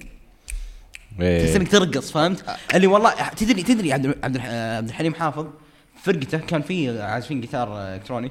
إيه. 1.20 1.44
تحس 1.46 1.56
إنك 1.56 1.68
ترقص 1.70 2.10
فهمت؟ 2.12 2.44
اللي 2.74 2.86
والله 2.86 3.28
تدري 3.28 3.62
تدري 3.62 3.92
عبد 3.92 4.14
عبد 4.24 4.34
الح- 4.36 4.46
عبد 4.50 4.88
الحليم 4.88 5.14
حافظ 5.14 5.46
فرقته 6.02 6.38
كان 6.38 6.62
في 6.62 7.02
عازفين 7.02 7.40
جيتار 7.40 7.68
آه، 7.78 7.96
إلكتروني 7.96 8.30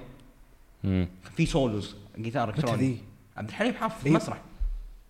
مم. 0.83 1.07
في 1.37 1.45
solos 1.45 1.95
جيتار 2.19 2.49
إلكتروني؟ 2.49 2.97
عبد 3.37 3.49
الحليم 3.49 3.73
حافظ 3.73 4.01
في 4.01 4.05
إيه. 4.05 4.13
مسرح 4.13 4.41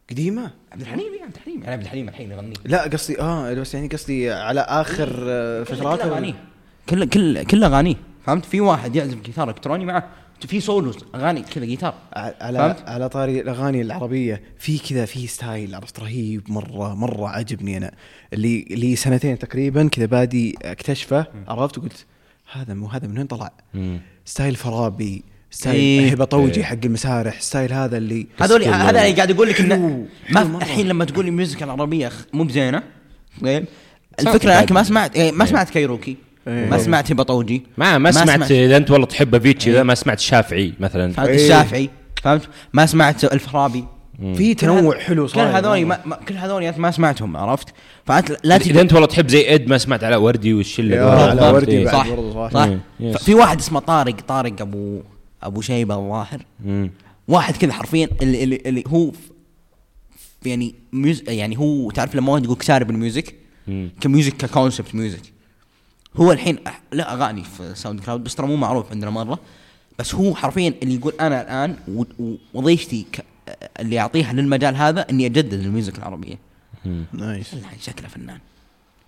قديمة 0.09 0.51
عبد 0.71 0.81
الحليم 0.81 1.13
إيه، 1.13 1.23
عبد 1.23 1.35
الحليم 1.35 1.59
يعني 1.61 1.73
عبد 1.73 1.83
الحليم 1.83 2.09
الحين 2.09 2.31
يغني 2.31 2.53
لا 2.65 2.83
قصدي 2.83 3.21
آه 3.21 3.53
بس 3.53 3.73
يعني 3.75 3.87
قصدي 3.87 4.31
على 4.31 4.61
آخر 4.61 5.23
آه، 5.27 5.63
كل 5.63 5.75
فترات 5.75 5.99
أغانيه 6.01 6.43
كل 6.89 7.05
كل 7.09 7.43
كل 7.43 7.63
أغانيه 7.63 7.95
فهمت 8.25 8.45
في 8.45 8.61
واحد 8.61 8.95
يعزف 8.95 9.21
جيتار 9.21 9.49
إلكتروني 9.49 9.85
معه 9.85 10.09
في 10.47 10.59
solos 10.59 10.97
أغاني 11.15 11.41
كذا 11.41 11.65
جيتار 11.65 11.93
على 12.13 12.57
فهمت؟ 12.57 12.89
على 12.89 13.09
طاري 13.09 13.41
الأغاني 13.41 13.81
العربية 13.81 14.41
في 14.57 14.77
كذا 14.77 15.05
في 15.05 15.27
style 15.27 15.75
عرفت 15.75 15.99
رهيب 15.99 16.51
مره 16.51 16.95
مرة 16.95 17.27
عجبني 17.27 17.77
أنا 17.77 17.91
اللي 18.33 18.65
اللي 18.71 18.95
سنتين 18.95 19.39
تقريبا 19.39 19.87
كذا 19.87 20.05
بادي 20.05 20.55
أكتشفه 20.61 21.25
عرفت 21.47 21.77
وقلت 21.77 22.05
هذا 22.51 22.73
مو 22.73 22.87
هذا 22.87 23.07
من 23.07 23.17
وين 23.17 23.27
طلع؟ 23.27 23.51
مم. 23.73 24.01
style 24.25 24.55
فرابي 24.55 25.23
style 25.51 25.75
إيه. 25.75 26.11
هبه 26.11 26.25
طوجي 26.25 26.59
إيه. 26.59 26.65
حق 26.65 26.77
المسارح 26.85 27.41
style 27.41 27.73
هذا 27.73 27.97
اللي 27.97 28.27
هذول 28.41 28.63
هذا 28.63 28.89
اللي 28.89 29.15
قاعد 29.15 29.31
أقول 29.31 29.49
لك 29.49 29.61
إنه 29.61 30.07
ما. 30.29 30.57
الحين 30.57 30.87
لما 30.87 31.05
تقول 31.05 31.25
لي 31.25 31.29
ال 31.29 31.35
music 31.35 31.63
العربية 31.63 32.11
مو 32.33 32.43
بزينة 32.43 32.83
الفكرة. 34.19 34.59
أنك 34.59 34.71
ما 34.71 34.83
سمعت 34.83 35.15
إيه، 35.15 35.31
ما 35.31 35.43
إيه. 35.43 35.49
سمعت 35.49 35.69
كايروكي 35.69 36.17
إيه. 36.47 36.69
ما 36.69 36.77
سمعت 36.77 37.11
هبه 37.11 37.23
طوجي 37.23 37.63
ما 37.77 37.97
ما 37.97 38.11
سمعت 38.11 38.51
إذا 38.51 38.77
أنت 38.77 38.91
والله 38.91 39.05
تحب 39.07 39.35
Avicii 39.35 39.69
إيه. 39.69 39.75
ذا 39.75 39.83
ما 39.83 39.95
سمعت 39.95 40.17
الشافعي 40.19 40.73
مثلا 40.79 41.11
فهمت 41.13 41.29
إيه. 41.29 41.35
الشافعي 41.35 41.89
فهمت 42.23 42.41
ما 42.73 42.85
سمعت 42.85 43.23
الفرابي 43.33 43.85
في 44.35 44.53
تنوع 44.53 44.99
حلو 44.99 45.23
كل 45.27 45.29
صاير 45.29 45.57
هذول. 45.57 45.85
ما 45.85 45.99
ما- 46.05 46.15
كل 46.15 46.35
هذول 46.35 46.63
أنت 46.63 46.77
ما 46.79 46.91
سمعتهم 46.91 47.37
عرفت 47.37 47.67
فأنت 48.05 48.37
لا 48.43 48.55
اذا 48.55 48.81
أنت 48.81 48.93
والله 48.93 49.07
تحب 49.07 49.27
زي 49.27 49.55
إد 49.55 49.67
ما 49.67 49.77
سمعت 49.77 50.03
على 50.03 50.15
وردي 50.15 50.53
والشلة 50.53 50.97
فهمت؟ 50.97 51.41
وردي. 51.41 51.83
بعد. 51.85 51.93
صح 51.93 52.49
صح. 52.53 52.69
صح. 53.13 53.19
في 53.23 53.33
واحد 53.35 53.59
اسمه 53.59 53.79
طارق 53.79 54.15
طارق 54.27 54.61
ابو 54.61 55.01
أبو 55.43 55.61
شيبة 55.61 55.95
الظاهر. 55.95 56.41
واحد 57.27 57.57
كذا 57.57 57.73
حرفيا 57.73 58.09
اللي, 58.21 58.43
اللي, 58.43 58.61
اللي 58.65 58.83
هو 58.87 59.11
يعني 60.45 60.75
mus 60.93 61.23
يعني 61.27 61.57
هو 61.57 61.91
تعرف 61.91 62.15
لما 62.15 62.31
واحد 62.31 62.43
يقول 62.43 62.57
شارب 62.61 62.89
ال 62.89 62.96
music. 62.96 63.35
ك 64.01 64.07
music 64.07 64.33
ك 64.37 64.45
concept 64.45 64.95
music 64.95 65.32
هو 66.17 66.31
الحين 66.31 66.57
أح- 66.67 66.93
له 66.93 67.03
أغاني 67.03 67.43
في 67.43 67.75
SoundCloud 67.75 68.23
بس 68.23 68.35
ترى 68.35 68.47
مو 68.47 68.55
معروف 68.55 68.91
عندنا 68.91 69.11
مرة 69.11 69.39
بس 69.99 70.15
هو 70.15 70.35
حرفيا 70.35 70.73
اللي 70.83 70.95
يقول 70.95 71.13
أنا 71.21 71.41
الآن 71.41 71.75
و- 71.87 72.23
و- 72.23 72.35
وظيفتي 72.53 73.05
ك- 73.13 73.25
اللي 73.79 73.99
أعطيها 73.99 74.33
للمجال 74.33 74.75
هذا 74.75 75.05
إني 75.09 75.25
أجدد 75.25 75.53
ال 75.53 75.61
music 75.61 75.97
العربية. 75.97 76.35
nice 77.13 77.53
الحين 77.53 77.79
شكله 77.79 78.07
فنان 78.07 78.37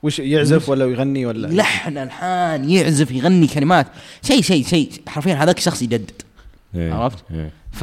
وش 0.04 0.20
يعزف 0.20 0.70
ولا 0.70 0.86
يغني 0.86 1.26
ولا 1.26 1.48
لحن 1.48 1.98
الحان 1.98 2.70
يعزف 2.70 3.12
يغني 3.12 3.48
كلمات 3.48 3.88
شيء 4.22 4.42
شيء 4.42 4.66
شيء 4.66 4.92
حرفيا 5.08 5.34
هذاك 5.36 5.60
شخص 5.60 5.82
يجدد 5.82 6.12
إيه. 6.76 6.94
عرفت؟ 6.94 7.24
إيه. 7.32 7.52
ف 7.72 7.80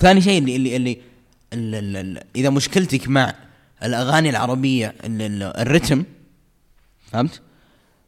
ثاني 0.00 0.20
شيء 0.20 0.38
اللي 0.38 0.56
اللي 0.56 0.76
اللي, 0.76 0.98
اللي, 1.52 1.78
اللي, 1.78 2.00
اللي 2.00 2.22
إذا 2.36 2.50
مشكلتك 2.50 3.08
مع 3.08 3.34
الأغاني 3.82 4.30
العربية 4.30 4.94
الرتم 5.04 6.04
فهمت؟ 7.12 7.40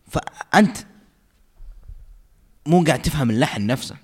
فأنت 0.08 0.76
مو 2.66 2.84
قاعد 2.84 3.02
تفهم 3.02 3.30
اللحن 3.30 3.66
نفسه 3.66 3.96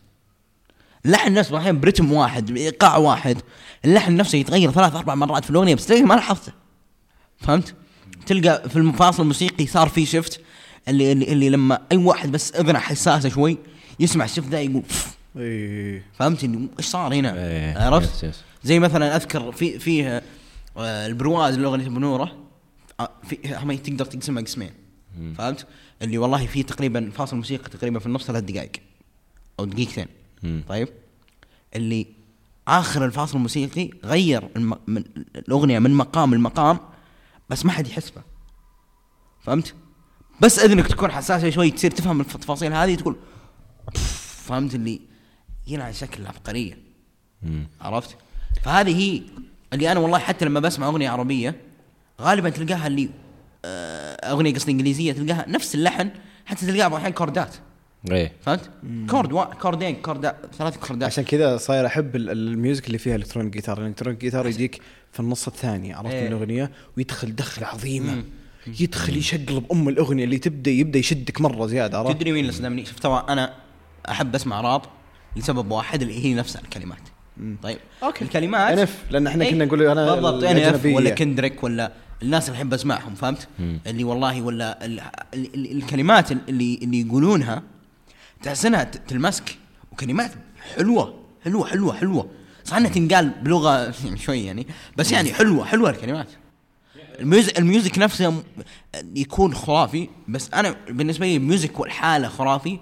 اللحن 1.06 1.34
نفسه 1.34 1.58
أحيانا 1.58 1.78
برتم 1.78 2.12
واحد 2.12 2.52
بايقاع 2.52 2.96
واحد 2.96 3.38
اللحن 3.84 4.16
نفسه 4.16 4.38
يتغير 4.38 4.70
ثلاث 4.70 4.94
أربع 4.94 5.14
مرات 5.14 5.44
في 5.44 5.50
الأغنية 5.50 5.74
بس 5.74 5.86
تلاقيه 5.86 6.02
ما 6.04 6.14
لاحظته 6.14 6.52
فهمت؟ 7.38 7.74
تلقى 8.26 8.68
في 8.68 8.76
المفاصل 8.76 9.22
الموسيقي 9.22 9.66
صار 9.66 9.88
في 9.88 10.06
shift 10.06 10.40
اللي, 10.88 11.12
اللي 11.12 11.32
اللي 11.32 11.48
لما 11.50 11.78
أي 11.92 11.96
واحد 11.96 12.32
بس 12.32 12.52
أذنه 12.52 12.78
حساسة 12.78 13.28
شوي 13.28 13.58
يسمع 14.00 14.24
ال 14.24 14.28
shift 14.28 14.48
ذا 14.48 14.60
يقول 14.60 14.82
"فف". 14.82 15.16
إيه 15.36 16.04
فهمت 16.18 16.44
إيش 16.78 16.86
صار 16.86 17.14
هنا؟ 17.14 17.34
إيه. 17.34 17.78
عرفت؟ 17.78 18.14
yes- 18.14 18.24
yes. 18.24 18.40
زي 18.64 18.78
مثلا 18.78 19.16
أذكر 19.16 19.52
في 19.52 19.78
فيه 19.78 20.22
آه، 20.76 21.06
البرواز 21.06 21.54
الأغنية 21.54 21.88
بنورة 21.88 22.36
آه، 23.00 23.10
في 23.28 23.38
هم 23.56 23.72
تقدر 23.76 24.04
تقسمها 24.04 24.42
قسمين 24.42 24.70
فهمت؟ 25.38 25.66
اللي 26.03 26.18
والله 26.18 26.46
في 26.46 26.62
تقريبا 26.62 27.11
فاصل 27.11 27.37
موسيقى 27.37 27.70
تقريبا 27.70 27.98
في 27.98 28.07
النص 28.07 28.24
ثلاث 28.24 28.44
دقائق 28.44 28.72
أو 29.61 29.64
دقيقتين 29.64 30.07
مم. 30.42 30.64
طيب 30.68 30.88
اللي 31.77 32.07
آخر 32.68 33.05
الفاصل 33.05 33.37
الموسيقي 33.37 33.90
غير 34.05 34.48
الم... 34.57 34.74
من 34.87 35.05
الأغنية 35.37 35.79
من 35.79 35.90
مقام 35.94 36.35
لمقام 36.35 36.79
بس 37.50 37.64
ما 37.64 37.72
حد 37.72 37.87
يحس 37.87 38.11
به 38.11 38.22
فهمت؟ 39.42 39.74
بس 40.40 40.59
إذنك 40.59 40.87
تكون 40.87 41.11
حساسة 41.11 41.50
شوي 41.50 41.70
تصير 41.70 41.90
تفهم 41.90 42.20
التفاصيل 42.20 42.72
هذه 42.72 42.94
تقول 42.94 43.16
فهمت 44.44 44.74
اللي 44.74 45.00
يلعن 45.66 45.92
شكل 45.92 46.27
عبقرية. 46.27 46.79
عرفت؟ 47.81 48.16
فهذه 48.62 48.96
هي 48.96 49.22
اللي 49.72 49.92
أنا 49.92 50.00
والله 50.00 50.18
حتى 50.18 50.44
لما 50.44 50.61
بسمع 50.61 50.87
أغنية 50.87 51.11
عربية 51.11 51.61
غالبا 52.20 52.50
تلقاها 52.50 52.87
اللي 52.87 53.11
أغنية 54.24 54.55
قصدي 54.55 54.72
إنجليزية 54.72 55.12
تلقاها 55.12 55.44
نفس 55.48 55.74
اللحن 55.74 56.11
حتى 56.46 56.66
تلقاها 56.66 56.79
بعض 56.88 56.92
الاحيان 56.92 57.12
كوردات 57.12 57.55
إيه 58.12 58.33
فهمت؟ 58.40 58.70
chord 59.10 59.32
وا... 59.33 59.44
كوردين 59.44 59.94
كوردات 59.96 60.37
ثلاث 60.59 60.77
كوردات 60.77 61.07
عشان 61.12 61.24
كذا 61.24 61.57
صاير 61.57 61.87
أحب 61.87 62.16
ال- 62.16 62.31
ال 62.30 62.40
music 62.40 62.87
اللي 62.87 62.98
فيها 62.98 63.16
electronic 63.16 63.52
guitar 63.52 63.78
ال 63.82 63.86
electronic 63.86 64.20
guitar 64.20 64.46
يجيك 64.46 64.81
في 65.12 65.20
النص 65.20 65.46
الثاني 65.46 65.92
عرفت 65.92 66.14
إيه. 66.14 66.20
من 66.20 66.27
الأغنية 66.27 66.70
ويدخل 66.96 67.35
دخله 67.37 67.66
عظيمه 67.66 68.14
مم. 68.14 68.24
يدخل 68.81 69.16
يشقلب 69.16 69.64
أم 69.72 69.88
الأغنية 69.88 70.24
اللي 70.24 70.38
تبدأ 70.38 70.70
يبدأ 70.70 70.98
يشدك 70.98 71.40
مرة 71.40 71.66
زيادة 71.66 71.98
عرفت 71.98 72.12
تدري 72.16 72.33
مين 72.33 72.40
اللي 72.40 72.53
صدمني؟ 72.53 72.85
شوف 72.85 72.98
ترى 72.98 73.24
أنا 73.29 73.55
أحب 74.09 74.35
أسمع 74.35 74.61
راب 74.61 74.83
لسبب 75.37 75.70
واحد 75.70 76.03
اللي 76.03 76.24
هي 76.24 76.35
نفسها 76.35 76.62
الكلمات 76.62 76.98
طيب 77.62 77.79
okay. 78.02 78.24
الكلمات 78.24 78.88
NF 78.88 78.90
لأن 79.11 79.27
إحنا 79.27 79.44
إيه، 79.44 79.50
كنا 79.50 79.64
نقول 79.64 79.83
أنا 79.87 80.14
بالضبط 80.14 80.44
NF 80.44 80.56
الأجنبية. 80.66 80.94
ولا 80.96 81.11
كندريك 81.11 81.64
ولا 81.64 81.92
الناس 82.24 82.48
اللي 82.48 82.56
أحب 82.56 82.74
أسمعهم 82.74 83.14
فهمت؟ 83.14 83.48
مم. 83.58 83.80
اللي 83.87 84.04
والله 84.04 84.42
ولا 84.42 84.84
ال 84.87 85.00
ال 85.34 85.54
ال 85.54 85.76
الكلمات 85.76 86.32
اللي 86.32 86.78
اللي 86.82 87.00
يقولونها 87.00 87.62
تحس 88.42 88.66
إنها 88.66 88.84
تلمسك 88.84 89.58
وكلمات 89.92 90.30
حلوة 90.76 91.14
حلوة 91.44 91.66
حلوة 91.66 91.94
حلوة 91.94 92.30
صح 92.64 92.76
انها 92.76 92.90
تنقال 92.90 93.30
بلغة 93.42 93.94
شوي 94.24 94.44
يعني 94.44 94.66
بس 94.96 95.12
يعني 95.12 95.32
حلوة 95.34 95.64
حلوة 95.64 95.90
الكلمات 95.90 96.28
ال 97.20 97.27
music 97.27 97.58
ال 97.58 97.65
music 97.65 97.98
نفسه 97.98 98.42
يكون 99.14 99.54
خرافي 99.54 100.08
بس 100.28 100.50
أنا 100.54 100.76
بالنسبة 100.88 101.26
لي 101.26 101.37
ال 101.37 101.44
music 101.44 101.80
والحالة 101.80 102.28
خرافي 102.28 102.79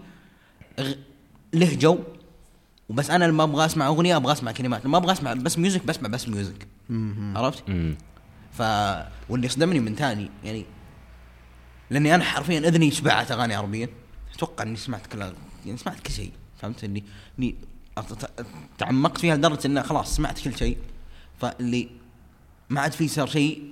له 1.54 1.74
جو 1.74 1.98
وبس 2.88 3.10
أنا 3.10 3.24
لما 3.24 3.42
أبغى 3.42 3.64
أسمع 3.66 3.86
أغنية 3.86 4.16
أبغى 4.16 4.32
أسمع 4.32 4.52
كلمات 4.52 4.84
لما 4.84 4.98
أبغى 4.98 5.12
أسمع 5.12 5.34
بس 5.34 5.58
music 5.58 5.86
بسمع 5.86 6.08
بس 6.08 6.28
music 6.28 6.66
عرفت؟ 7.36 7.64
ف 8.52 8.62
واللي 9.28 9.48
صدمني 9.48 9.80
من 9.80 9.96
ثاني 9.96 10.30
يعني 10.44 10.64
لأني 11.90 12.14
أنا 12.14 12.24
حرفيا 12.24 12.58
اذني 12.58 12.90
شبعت 12.90 13.30
أغاني 13.30 13.54
عربيه 13.54 13.90
أتوقع 14.34 14.64
إني 14.64 14.76
سمعت 14.76 15.06
كل 15.06 15.20
يعني 15.66 15.78
سمعت 15.78 16.00
كل 16.00 16.12
شيء 16.12 16.32
فهمت؟ 16.62 16.84
إني 16.84 17.04
إني 17.38 17.54
تعمقت 18.78 19.18
فيها 19.18 19.36
لدرجة 19.36 19.66
انه 19.66 19.82
خلاص 19.82 20.16
سمعت 20.16 20.40
كل 20.40 20.56
شيء. 20.56 20.76
فاللي 21.40 21.88
ما 22.70 22.80
عاد 22.80 22.92
في 22.92 23.08
صار 23.08 23.26
شيء 23.26 23.62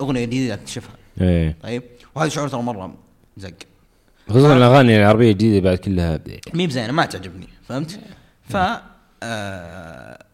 أغنية 0.00 0.24
جديدة 0.24 0.54
أكتشفها. 0.54 0.94
إيه. 1.20 1.56
طيب؟ 1.62 1.82
وهذا 2.14 2.28
شعور 2.28 2.48
ترى 2.48 2.62
مرة 2.62 2.94
زق. 3.36 3.54
خصوصا 4.28 4.56
الأغاني 4.56 4.96
العربية 4.96 5.32
الجديدة 5.32 5.64
بعد 5.64 5.78
كلها 5.78 6.20
مي 6.54 6.66
بزينة 6.66 6.92
ما 6.92 7.04
تعجبني 7.06 7.48
فهمت؟ 7.68 8.00
ف 8.48 8.56
آه، 9.22 10.24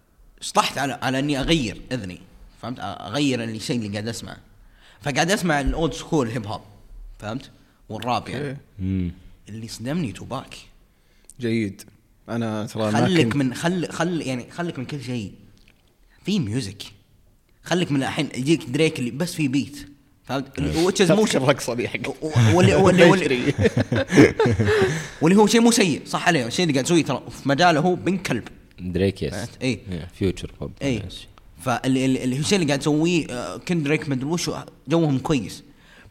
على 0.77 0.99
على 1.03 1.19
إني 1.19 1.41
أغير 1.41 1.81
أذني. 1.93 2.21
فهمت؟ 2.65 2.79
أغير 2.81 3.45
الشيء 3.45 3.77
اللي 3.77 3.89
قاعد 3.89 4.09
أسمعه 4.09 4.37
فقاعد 5.03 5.31
أسمع 5.31 5.61
ال 5.61 5.69
old 5.69 5.93
school 5.93 6.29
hip 6.29 6.47
hop 6.47 6.61
فهمت؟ 7.19 7.51
والراب 7.89 8.29
يعني. 8.29 8.57
مم. 8.79 9.13
اللي 9.49 9.69
صدمني 9.69 10.13
توباك 10.13 10.55
جيد 11.41 11.83
أنا 12.29 12.67
ترى 12.67 12.93
خلك 12.93 13.23
كنت- 13.25 13.37
من 13.37 13.55
خل 13.55 13.89
خل 13.89 14.23
يعني 14.23 14.51
خلك 14.51 14.79
من 14.79 14.85
كل 14.85 15.03
شيء 15.03 15.33
في 16.25 16.39
music 16.41 16.83
خلك 17.63 17.93
من 17.93 18.03
الحين 18.03 18.29
يجيك 18.35 18.65
دريك 18.65 18.99
اللي 18.99 19.11
بس 19.11 19.35
في 19.35 19.49
beat 19.49 19.89
فهمت؟ 20.25 20.61
which 20.61 21.07
is 21.07 21.11
مو 21.11 21.25
الرقصة 21.25 21.75
ذي 21.75 21.89
حق 21.89 22.01
واللي 22.55 22.75
واللي 22.75 23.05
واللي, 23.11 23.43
واللي 25.23 25.39
هو 25.39 25.47
شيء 25.47 25.61
مو 25.61 25.71
سيء 25.71 26.03
صح 26.07 26.29
عليه 26.29 26.47
الشيء 26.47 26.63
اللي 26.63 26.73
قاعد 26.75 26.85
يسويه 26.85 27.05
ترى 27.05 27.23
في 27.31 27.49
مجاله 27.49 27.81
هو 27.81 27.95
بن 27.95 28.19
كلب 28.19 28.49
دريك 28.81 29.23
yes؟ 29.23 29.35
إيه. 29.63 30.09
فيوتشر 30.15 30.51
بوب 30.61 30.73
اي 30.83 31.03
فاللي 31.65 32.05
اللي 32.05 32.25
اللي 32.25 32.37
هو 32.37 32.41
الشيء 32.41 32.57
اللي 32.57 32.67
قاعد 32.67 32.81
يسويه 32.81 33.27
آه، 33.31 33.57
كندريك 33.57 34.09
مدري 34.09 34.25
وش 34.27 34.51
جوهم 34.89 35.19
كويس. 35.19 35.63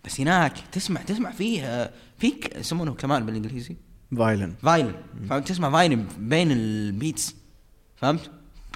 بس 0.06 0.22
هناك 0.22 0.54
تسمع 0.72 1.02
تسمع 1.02 1.32
فيه 1.32 1.62
آه، 1.64 1.90
فيك 2.18 2.56
يسمونه 2.60 2.92
كمان 2.94 3.26
بالإنجليزي. 3.26 3.76
violin 4.18 4.54
violin 4.64 4.92
فهمت؟ 5.30 5.48
تسمع 5.48 5.72
violin 5.72 6.06
بين 6.20 6.52
ال 6.52 6.66
beats 6.66 7.36
فهمت؟ 7.96 8.20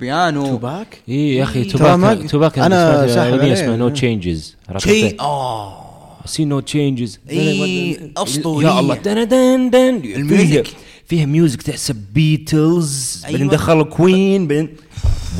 بيانو 0.02 0.48
توباك 0.48 1.02
اي 1.10 1.36
يا 1.36 1.44
أخي 1.44 1.64
توباك 1.64 2.30
توباك 2.32 2.60
أنا 2.60 3.04
أنا 3.04 3.14
ساحب 3.14 3.28
أغنية 3.34 3.42
عليه. 3.42 3.54
اسمها 3.54 3.78
no 3.78 3.89
changes 3.89 4.56
شيء 4.78 5.22
آه. 5.22 5.84
see 6.26 6.45
no 6.45 6.60
changes 6.60 7.20
إي، 7.30 8.12
أسطورية. 8.18 8.68
يا 8.68 8.80
الله. 8.80 8.96
دن 8.96 9.28
دن 9.28 9.70
دن. 9.70 10.02
فيها 10.02 10.18
ال 10.18 10.25
music. 10.25 10.68
فيها 11.06 11.26
music 11.26 11.62
تحسب 11.62 11.96
بيتلز 12.14 13.22
بعدين 13.24 13.40
أيوة. 13.42 13.52
دخل 13.52 13.84
كوين 13.84 14.48
بعدين 14.48 14.70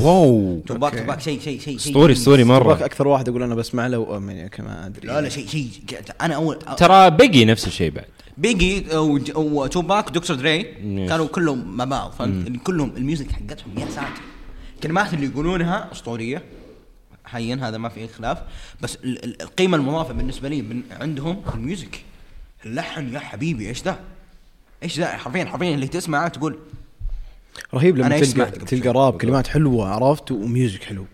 واو. 0.02 0.60
توباك. 0.68 0.96
توباك 1.00 1.22
شيء 1.22 1.40
شيء 1.40 1.60
شيء 1.60 1.78
شيء. 1.78 1.92
اسطوري 1.92 2.14
اسطوري 2.14 2.44
توباك 2.44 2.62
مره 2.62 2.86
أكثر 2.86 3.08
واحد 3.08 3.30
أقول 3.30 3.44
أنا 3.44 3.56
بسمع 3.56 3.88
له 3.88 3.98
وأمن 3.98 4.48
كما 4.48 4.86
أدري. 4.86 5.08
لا 5.08 5.22
لا 5.22 5.30
شيء 5.30 5.48
شيء 5.48 5.70
أنا 6.22 6.36
أول 6.36 6.60
ترى 6.60 7.10
بيجي 7.10 7.46
نفس 7.46 7.68
الشيء 7.68 7.92
بعد. 7.92 8.06
بيجي 8.38 8.86
وتوباك 9.36 10.08
ودكتور 10.08 10.36
دري. 10.36 10.64
كانوا 11.10 11.28
كلهم 11.28 11.78
مع 11.78 11.86
بعض. 11.86 12.12
فهمت 12.12 12.48
اللي 12.48 12.58
كلهم 12.60 12.94
ال 12.98 13.04
music 13.04 13.32
حقتهم 13.32 13.78
يا 13.78 13.86
ساتر. 13.86 14.22
الكلمات 14.76 15.14
اللي 15.14 15.26
يقولونها 15.26 15.90
أسطورية. 15.92 16.44
حيا 17.26 17.56
هذا 17.62 17.78
ما 17.78 17.90
في 17.90 18.08
خلاف. 18.08 18.38
بس 18.82 18.96
ال- 19.04 19.24
ال- 19.24 19.42
القيمة 19.42 19.78
المضافة 19.78 20.14
بالنسبة 20.14 20.50
لي 20.50 20.62
بن- 20.62 20.82
عندهم 21.02 21.42
ال 21.56 21.62
music. 21.62 22.02
اللحن 22.66 23.14
يا 23.14 23.20
حبيبي 23.20 23.68
إيش 23.70 23.84
ذا؟ 23.84 24.00
إيش 24.84 25.00
ذا؟ 25.00 25.06
حرفيا 25.08 25.46
حرفيا 25.46 25.74
اللي 25.76 25.88
تسمعه 25.88 26.28
تقول 26.28 26.58
رهيب 27.74 27.98
لما 27.98 28.20
تلقى 28.20 28.52
تلقى؟ 28.52 28.90
راب 28.90 29.18
كلمات 29.18 29.48
حلوة 29.48 29.90
عرفت؟ 29.90 30.32
و 30.32 30.41
music 30.41 30.84
حلو. 30.84 31.06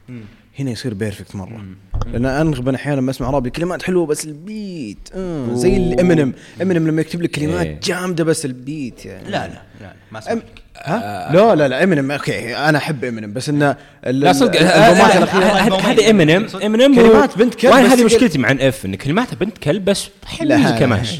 هنا 0.59 0.71
يصير 0.71 0.93
perfect 0.93 1.35
مرة. 1.35 1.65
لأن 2.13 2.25
انغبن 2.25 2.75
أحيانا 2.75 2.99
لما 2.99 3.11
أسمع 3.11 3.29
راب 3.29 3.45
الكلمات 3.47 3.83
حلوة 3.83 4.05
بس 4.05 4.25
ال 4.25 4.42
beat 4.42 5.09
آه 5.15 5.53
زي 5.53 5.77
الامينيم 5.77 6.33
امينيم 6.61 6.87
لما 6.87 7.01
يكتب 7.01 7.21
لك 7.21 7.37
إيه. 7.37 7.45
كلمات 7.47 7.85
جامدة 7.85 8.23
بس 8.23 8.45
ال 8.45 8.57
beat 8.57 9.05
يعني. 9.05 9.29
لا 9.29 9.47
لا 9.47 9.61
لا 9.81 9.93
ما 10.11 10.19
اسمع 10.19 10.33
أم... 10.33 10.41
ها؟ 10.83 11.31
لا 11.33 11.55
لا 11.55 11.67
لا 11.67 11.83
امينيم 11.83 12.11
okay 12.11 12.55
أنا 12.57 12.77
أحب 12.77 13.03
امينيم 13.03 13.33
بس 13.33 13.49
انه 13.49 13.75
لا 14.07 14.33
صدق 14.33 14.59
الالبومات 14.61 15.15
الاخيره 15.15 15.45
هذه 15.91 16.09
امينيم 16.09 16.47
امينيم 16.63 16.95
كلمات 16.95 17.37
بنت 17.37 17.55
كلب 17.55 17.71
وأنا 17.71 17.93
هذه 17.93 17.97
كل- 17.99 18.05
مشكلتي 18.05 18.37
مع 18.37 18.51
NF 18.51 18.85
إن 18.85 18.95
كلماتها 18.95 19.35
بنت 19.35 19.57
كلب 19.57 19.85
بس 19.85 20.09
حلو 20.25 20.49
لا. 20.49 21.15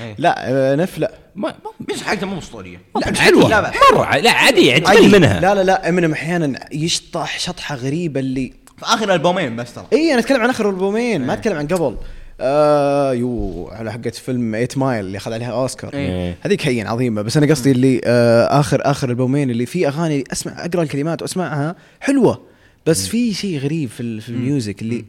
ماشي 0.00 0.14
لا 0.22 0.34
آه، 0.72 0.74
NF 0.76 0.98
لا 0.98 1.12
ما 1.36 1.54
مش 1.92 2.02
حقته 2.02 2.26
مو 2.26 2.38
اسطوريه 2.38 2.80
لا 2.96 3.14
حلوة. 3.20 3.48
لا 3.48 3.62
لا. 3.62 3.72
مرة 3.92 4.16
لا 4.16 4.30
عادي 4.30 4.72
عادي. 4.72 5.08
منها. 5.08 5.40
لا 5.40 5.54
لا 5.54 5.62
لا 5.64 5.88
إمينيم 5.88 6.12
أحيانا 6.12 6.60
يشطح 6.72 7.38
شطحة 7.38 7.74
غريبة 7.76 8.20
اللي 8.20 8.52
في 8.78 8.84
آخر 8.84 9.14
ألبومين 9.14 9.56
بس 9.56 9.74
ترى. 9.74 9.86
اي 9.92 10.10
أنا 10.12 10.20
أتكلم 10.20 10.40
عن 10.42 10.50
آخر 10.50 10.70
ألبومين 10.70 11.26
ما 11.26 11.32
أتكلم 11.32 11.56
عن 11.56 11.66
قبل. 11.66 11.96
آه 12.40 13.12
يو 13.14 13.68
على 13.72 13.92
حقت 13.92 14.14
فيلم 14.14 14.52
8 14.52 14.68
Mile 14.76 15.04
اللي 15.06 15.18
أخذ 15.18 15.32
عليها 15.32 15.52
أوسكار. 15.52 15.94
إيه. 15.94 16.36
هذيك 16.40 16.66
هين 16.66 16.86
عظيمة. 16.86 17.22
بس 17.22 17.36
أنا 17.36 17.46
قصدي 17.46 17.70
اللي 17.70 18.00
آه 18.04 18.60
آخر 18.60 18.80
آخر 18.84 19.10
ألبومين 19.10 19.50
اللي 19.50 19.66
فيه 19.66 19.88
أغاني 19.88 20.24
أسمع 20.32 20.64
أقرأ 20.64 20.82
الكلمات 20.82 21.22
وأسمعها 21.22 21.76
حلوة. 22.00 22.42
بس 22.86 23.06
في 23.08 23.34
شيء 23.34 23.58
غريب 23.58 23.88
في, 23.90 24.00
ال- 24.00 24.20
في 24.20 24.28
ال 24.28 24.37
music 24.37 24.82
اللي 24.82 25.04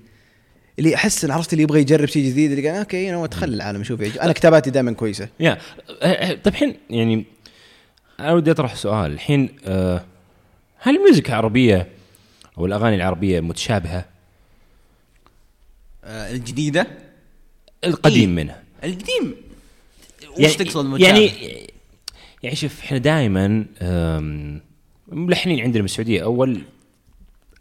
اللي 0.79 0.95
أحس 0.95 1.25
إن 1.25 1.31
عرفت 1.31 1.53
اللي 1.53 1.63
يبغى 1.63 1.81
يجرب 1.81 2.07
شيء 2.07 2.25
جديد 2.25 2.51
اللي 2.51 2.69
قال 2.69 2.77
okay 2.79 3.09
أنا 3.09 3.23
ادخل 3.23 3.47
العالم 3.47 3.81
أشوف 3.81 3.99
يعجب. 3.99 4.17
أنا 4.17 4.33
كتاباتي 4.33 4.69
دائما 4.69 4.91
كويسة. 4.91 5.29
يا 5.39 5.51
أه، 5.51 6.05
أه، 6.05 6.33
طيب 6.33 6.47
الحين 6.47 6.75
يعني 6.89 7.25
أنا 8.19 8.33
ودي 8.33 8.51
أطرح 8.51 8.75
سؤال. 8.75 9.11
الحين 9.11 9.49
أه، 9.65 10.05
هل 10.79 10.95
ال 10.97 11.03
music 11.03 11.29
العربية 11.29 11.87
أو 12.57 12.65
الأغاني 12.65 12.95
العربية 12.95 13.39
متشابهة؟ 13.39 14.05
آه، 16.03 16.31
الجديدة؟ 16.31 16.87
القديم 17.83 18.37
إيه. 18.37 18.43
منها. 18.43 18.63
القديم؟ 18.83 19.35
وش 20.31 20.39
يعني 20.39 20.53
تقصد 20.53 20.85
متشابه؟ 20.85 21.19
يعني 21.19 21.67
يعني 22.43 22.55
شوف 22.55 22.79
إحنا 22.79 22.97
دائما 22.97 23.65
ملحنين 25.07 25.59
عندنا 25.63 25.81
بالسعودية 25.81 26.23
أول 26.23 26.61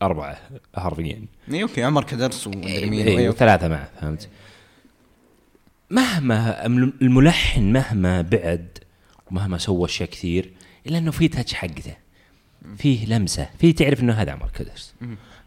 أربعة 0.02 0.38
حرفيا 0.74 1.24
إي 1.52 1.62
okay 1.62 1.84
عمر 1.84 2.04
كدرس 2.04 2.46
ومدري 2.46 2.90
مين. 2.90 3.06
إي 3.06 3.18
أيوة. 3.18 3.34
وثلاثة 3.34 3.68
معه 3.68 3.88
فهمت؟ 4.00 4.28
مهما 5.90 6.66
الملحن 7.02 7.72
مهما 7.72 8.22
بعد 8.22 8.78
ومهما 9.30 9.58
سوى 9.58 9.84
أشياء 9.84 10.08
كثير 10.08 10.52
إلا 10.86 10.98
إنه 10.98 11.10
في 11.10 11.28
تاتش 11.28 11.54
حقته 11.54 11.96
فيه 12.78 13.06
لمسة 13.06 13.48
فيه 13.58 13.74
تعرف 13.74 14.00
إنه 14.00 14.12
هذا 14.12 14.32
عمر 14.32 14.50
كدرس. 14.54 14.94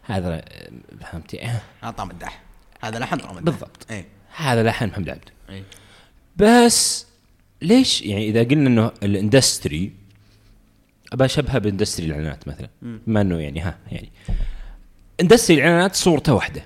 هذا 0.02 0.44
فهمتي؟ 1.00 1.40
هذا 1.80 1.90
طعم 1.90 2.10
الدح 2.10 2.42
هذا 2.80 2.98
لحن 2.98 3.16
طعم 3.16 3.44
بالضبط. 3.44 3.86
هذا 4.36 4.62
لحن 4.62 4.86
محمد 4.86 5.08
عبده 5.08 5.32
إي. 5.50 5.64
بس 6.36 7.06
ليش؟ 7.62 8.02
يعني 8.02 8.28
إذا 8.28 8.42
قلنا 8.42 8.68
إنه 8.68 8.92
الإندستري 9.02 9.92
ابى 11.12 11.24
أشبهها 11.24 11.58
بإندستري 11.58 12.06
الإعلانات 12.06 12.48
مثلا. 12.48 12.68
بما 12.82 13.20
إنه 13.20 13.38
يعني 13.38 13.60
ها 13.60 13.78
يعني. 13.92 14.12
industry 15.20 15.56
الإعلانات 15.56 15.96
صورته 15.96 16.34
واحدة. 16.34 16.62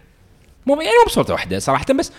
مو 0.67 0.75
يعني 0.75 0.97
مو 1.05 1.05
بصورته 1.07 1.33
واحدة 1.33 1.59
صراحة 1.59 1.95
بس 1.95 2.13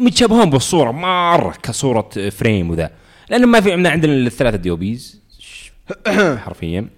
متشابهون 0.00 0.50
بالصورة 0.50 0.90
مرة 0.90 1.54
كصورة 1.62 2.08
frame 2.30 2.70
وذا. 2.70 2.90
لأنه 3.30 3.46
ما 3.46 3.60
في 3.60 3.72
عندنا 3.72 3.90
عندنا 3.90 4.12
الثلاثة 4.12 4.56
DOPs. 4.56 5.20
حرفيا. 6.44 6.88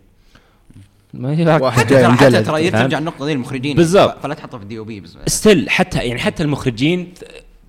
ما 1.15 1.39
هي 1.39 1.45
واحد 1.45 1.79
حتى 1.79 2.03
ترى 2.03 2.13
حتى 2.13 2.43
ترى؟ 2.43 2.71
ترجع 2.71 2.99
النقطه 2.99 3.27
دي 3.27 3.33
للمخرجين 3.33 3.77
بالضبط. 3.77 4.23
فلا 4.23 4.35
تحطها 4.35 4.59
في 4.59 4.63
ال 4.63 4.79
DOP 4.79 5.01
بس. 5.01 5.17
still 5.27 5.71
حتى 5.71 5.99
يعني 5.99 6.21
حتى 6.21 6.43
المخرجين 6.43 7.15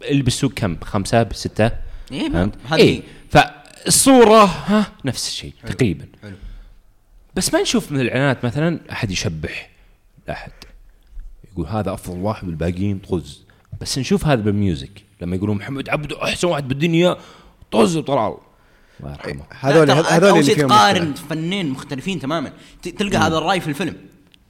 اللي 0.04 0.24
بالسوق 0.24 0.54
كم؟ 0.54 0.78
خمسة 0.84 1.24
بسته 1.24 1.72
إيه، 2.12 2.52
اي 2.74 3.04
فالصورة 3.30 4.44
ها 4.44 4.92
نفس 5.06 5.28
الشيء 5.28 5.54
تقريبا. 5.68 6.06
حلو. 6.22 6.36
بس 7.36 7.54
ما 7.54 7.62
نشوف 7.62 7.92
من 7.92 8.00
الإعلانات 8.00 8.46
مثلا 8.46 8.80
أحد 8.92 9.12
يشبح 9.12 9.70
احد 10.30 10.52
يقول 11.52 11.68
هذا 11.68 11.94
أفضل 11.94 12.18
واحد 12.18 12.48
والباقيين 12.48 13.00
طز. 13.00 13.44
بس 13.82 13.98
نشوف 13.98 14.26
هذا 14.26 14.42
بال 14.42 14.57
music. 14.57 15.04
لما 15.22 15.36
يقولون 15.36 15.58
محمد 15.58 15.90
عبده 15.90 16.24
أحسن 16.24 16.48
واحد 16.48 16.68
بالدنيا 16.68 17.18
طز 17.72 17.98
وطلال. 17.98 18.38
الله 19.00 19.12
يرحمه. 19.12 19.44
هذول 19.60 19.92
هذول 19.92 20.40
اللي 20.40 20.56
تقارن. 20.56 21.14
فنين 21.14 21.70
مختلفين 21.70 22.20
تماما. 22.20 22.52
ت- 22.82 22.88
تلقى 22.88 23.18
هذا 23.18 23.38
الرأي 23.38 23.60
في 23.60 23.68
الفيلم. 23.68 23.96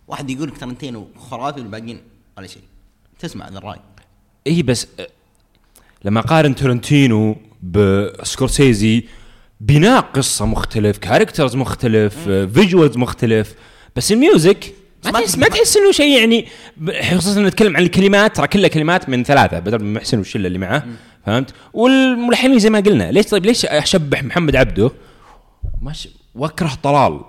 واحد 0.07 0.29
يقول 0.29 0.47
لك 0.47 0.57
ترنتينو 0.57 1.07
خرافي 1.17 1.59
والباقيين 1.61 2.01
ولا 2.37 2.47
شيء. 2.47 2.61
تسمع 3.19 3.47
هذا 3.47 3.57
الرأي. 3.57 3.79
اي 4.47 4.53
إيه، 4.53 4.63
بس 4.63 4.87
لما 6.03 6.19
اقارن 6.19 6.55
تورنتينو 6.55 7.35
بسكورسيزي 7.63 9.05
بناء 9.61 10.01
قصة 10.01 10.45
مختلف 10.45 10.97
characters 10.97 11.55
مختلف 11.55 12.29
visuals 12.29 12.97
مختلف. 12.97 13.55
بس 13.95 14.11
ال 14.11 14.22
music 14.22 14.73
ما 15.05 15.11
تحس 15.11 15.37
ما 15.37 15.47
تحس 15.47 15.77
إنه 15.77 15.91
شيء 15.91 16.19
يعني 16.19 16.47
خصوصا 17.17 17.41
نتكلم 17.41 17.77
عن 17.77 17.83
الكلمات 17.83 18.35
ترى 18.35 18.47
كلها 18.47 18.67
كلمات 18.67 19.09
من 19.09 19.23
ثلاثة 19.23 19.59
بدر 19.59 19.83
بن 19.83 19.93
محسن 19.93 20.17
والشله 20.17 20.47
اللي 20.47 20.59
معه 20.59 20.85
فهمت؟ 21.25 21.53
والملحنين 21.73 22.59
زي 22.59 22.69
ما 22.69 22.79
قلنا 22.79 23.11
ليش 23.11 23.25
طيب؟ 23.25 23.45
ليش 23.45 23.65
اشبح 23.65 24.23
محمد 24.23 24.55
عبده؟ 24.55 24.91
مش 25.81 26.07
واكره 26.35 26.71
طلال 26.83 27.21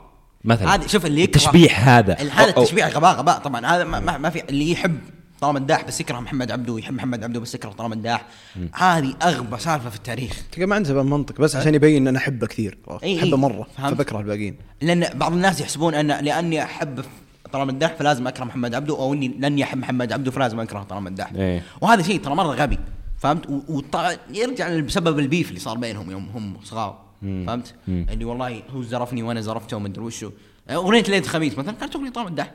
مثلا. 0.45 0.74
هذا 0.74 0.87
شوف 0.87 1.07
اللي 1.07 1.22
يكره 1.22 1.37
التشبيح 1.37 1.89
هذا. 1.89 2.14
هذا 2.14 2.49
التشبيح 2.49 2.89
غباء 2.89 3.14
غباء. 3.14 3.39
طبعا 3.39 3.66
هذا 3.66 3.85
ما, 3.85 4.18
ما 4.18 4.30
في 4.30 4.43
اللي 4.49 4.70
يحب 4.70 4.99
طلال 5.42 5.55
مداح 5.55 5.84
بس 5.84 6.01
يكره 6.01 6.20
محمد 6.20 6.51
عبده 6.51 6.78
يحب 6.78 6.95
محمد 6.95 7.24
عبده 7.24 7.40
بس 7.40 7.55
يكره 7.55 7.70
طلال 7.70 7.90
مداح 7.90 8.26
هذه 8.74 9.14
أغبى 9.22 9.59
سالفة 9.59 9.90
في 9.90 9.97
التاريخ. 9.97 10.43
تلقى 10.53 10.66
ما 10.66 10.74
عنده 10.74 10.88
سبب 10.88 11.07
منطق 11.07 11.40
بس 11.40 11.57
عشان 11.57 11.74
يبين 11.74 11.97
إن 12.03 12.09
أنا 12.09 12.18
أحبه 12.18 12.47
كثير. 12.47 12.78
أحبه. 12.88 13.36
مرة 13.36 13.66
فهمت. 13.76 13.95
فبكره 13.95 14.18
الباقيين. 14.18 14.57
لأن 14.82 15.18
بعض 15.18 15.32
الناس 15.32 15.61
يحسبون 15.61 15.95
أن 15.95 16.07
لأني 16.24 16.62
أحب 16.62 17.05
طال 17.53 17.66
مداح 17.66 17.95
فلازم 17.95 18.26
أكره 18.26 18.45
محمد 18.45 18.74
عبده 18.74 18.95
أو 18.97 19.14
إني 19.14 19.28
لاني 19.28 19.62
احب 19.62 19.78
محمد 19.78 20.12
عبده 20.12 20.30
فلازم 20.30 20.61
أكره 20.61 20.82
طال 20.82 21.03
مداح 21.03 21.32
إيه. 21.32 21.62
وهذا 21.80 22.03
شيء 22.03 22.20
ترى 22.20 22.34
مرة 22.34 22.55
غبي 22.55 22.78
فهمت؟ 23.18 23.51
و- 23.51 23.61
وطبعا 23.68 24.16
يرجع 24.30 24.80
بسبب 24.80 25.18
البيف 25.18 25.49
اللي 25.49 25.61
صار 25.61 25.78
بينهم 25.78 26.11
يوم 26.11 26.28
هم 26.34 26.57
صغار 26.64 26.99
فهمت؟ 27.22 27.74
اللي 27.88 28.24
والله 28.24 28.62
هو 28.70 28.82
زرفني 28.82 29.22
وأنا 29.22 29.40
زرفته 29.40 29.76
ومدري 29.76 30.05
وشو. 30.05 30.30
أغنية 30.70 31.03
ليلة 31.03 31.26
خميس 31.26 31.59
مثلا 31.59 31.72
كانت 31.72 31.97
أغنية 31.97 32.11
طال 32.11 32.24
مداح 32.24 32.51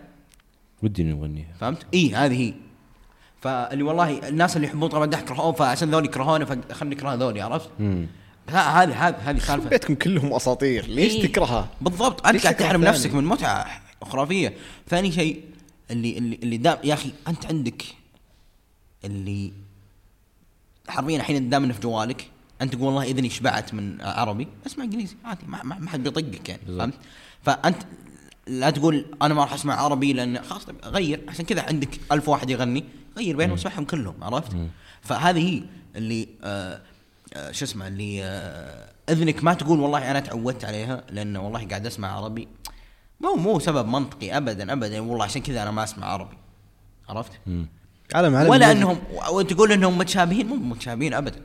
ودي 0.84 1.04
نغنيها. 1.04 1.54
فهمت؟ 1.60 1.86
إي 1.94 2.16
هذه 2.16 2.42
هي. 2.42 2.54
فاللي 3.48 3.84
والله 3.84 4.28
الناس 4.30 4.56
اللي 4.56 4.68
يحبون 4.68 4.90
طال 4.90 5.02
مداح 5.02 5.22
كرهوه 5.22 5.52
فعشان 5.52 5.92
ذولي 5.92 6.08
كرهونه 6.08 6.46
فخلني 6.46 6.96
اكره 6.96 7.14
ذولي 7.14 7.42
عرفت؟ 7.42 7.70
هذه 8.50 9.08
هذه 9.08 9.16
هذه 9.24 9.40
سالفه 9.40 9.70
بيتكم 9.70 9.96
كلهم 9.96 10.34
أساطير 10.34 10.86
ليش 10.88 11.14
إيه. 11.16 11.28
تكرهها؟ 11.28 11.70
بالضبط 11.82 12.28
أنت 12.28 12.44
قاعد 12.44 12.56
تحرم؟ 12.56 12.84
نفسك 12.84 13.14
من 13.14 13.24
متعة 13.24 13.68
خرافية 14.04 14.54
ثاني 14.88 15.12
شيء 15.12 15.44
اللي 15.92 16.18
اللي 16.18 16.40
اللي 16.44 16.58
دام 16.58 16.78
يا 16.84 16.94
أخي 16.94 17.12
أنت 17.28 17.46
عندك 17.46 17.84
اللي 19.06 19.54
حرفيا 20.88 21.18
الحين 21.18 21.50
دام 21.50 21.64
انه 21.64 21.74
في 21.74 21.82
جوالك 21.82 22.30
أنت 22.62 22.76
تقول 22.76 22.86
والله 22.86 23.04
إذني 23.04 23.30
شبعت 23.30 23.74
من 23.74 24.02
عربي 24.02 24.48
اسمع 24.66 24.84
إنجليزي 24.84 25.16
عادي 25.26 25.46
ما, 25.48 25.64
ما, 25.64 25.80
ما 25.80 25.90
حد 25.90 26.04
بيطقك 26.04 26.50
يعني 26.50 26.62
فهمت 26.78 26.94
فأنت 27.44 27.78
لا 28.48 28.70
تقول 28.70 29.06
أنا 29.22 29.34
ما 29.34 29.42
راح 29.42 29.54
أسمع 29.54 29.82
عربي 29.82 30.14
لأن 30.14 30.42
خلاص 30.42 30.66
طيب 30.66 30.76
غير 30.84 31.22
عشان 31.28 31.46
كذا 31.46 31.62
عندك 31.62 32.00
ألف 32.12 32.30
واحد 32.30 32.50
يغني 32.50 32.84
غير 33.18 33.38
بينهم 33.38 33.52
واسمعهم 33.52 33.86
كلهم 33.86 34.24
عرفت؟ 34.24 34.58
فهذه 35.02 35.50
هي 35.50 35.64
اللي 35.96 36.28
آه 36.44 36.82
آه 37.34 37.52
شو 37.52 37.66
اسمه 37.66 37.88
اللي 37.88 38.24
آه 38.24 38.90
إذنك 39.10 39.44
ما 39.44 39.54
تقول 39.54 39.80
والله 39.80 40.12
أنا 40.12 40.20
تعودت 40.20 40.66
عليها 40.66 41.04
لأن 41.12 41.38
والله 41.38 41.68
قاعد 41.68 41.86
أسمع 41.86 42.12
عربي. 42.12 42.48
مو 43.22 43.36
مو 43.36 43.60
سبب 43.60 43.88
منطقي 43.88 44.38
ابدا 44.38 44.74
ابدا 44.74 45.00
والله 45.00 45.24
عشان 45.24 45.42
كذا 45.42 45.64
أنا 45.64 45.72
ما 45.72 45.84
أسمع 45.84 46.08
عربي 46.08 46.38
عرفت؟ 47.10 47.32
عالم 48.16 48.36
عالم 48.36 48.50
ولا. 48.50 48.72
أنهم 48.72 49.00
وتقول 49.32 49.72
إنهم 49.72 49.98
متشابهين؟ 49.98 50.48
مو 50.48 50.56
متشابهين 50.56 51.14
ابدا 51.14 51.42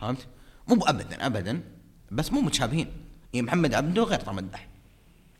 فهمت؟ 0.00 0.26
مو 0.68 0.84
ابدا 0.84 1.26
ابدا 1.26 1.60
بس 2.10 2.32
مو 2.32 2.40
متشابهين. 2.40 2.88
يعني 3.32 3.46
محمد 3.46 3.74
عبده 3.74 4.02
غير 4.02 4.20
طلال 4.20 4.34
مداح 4.34 4.68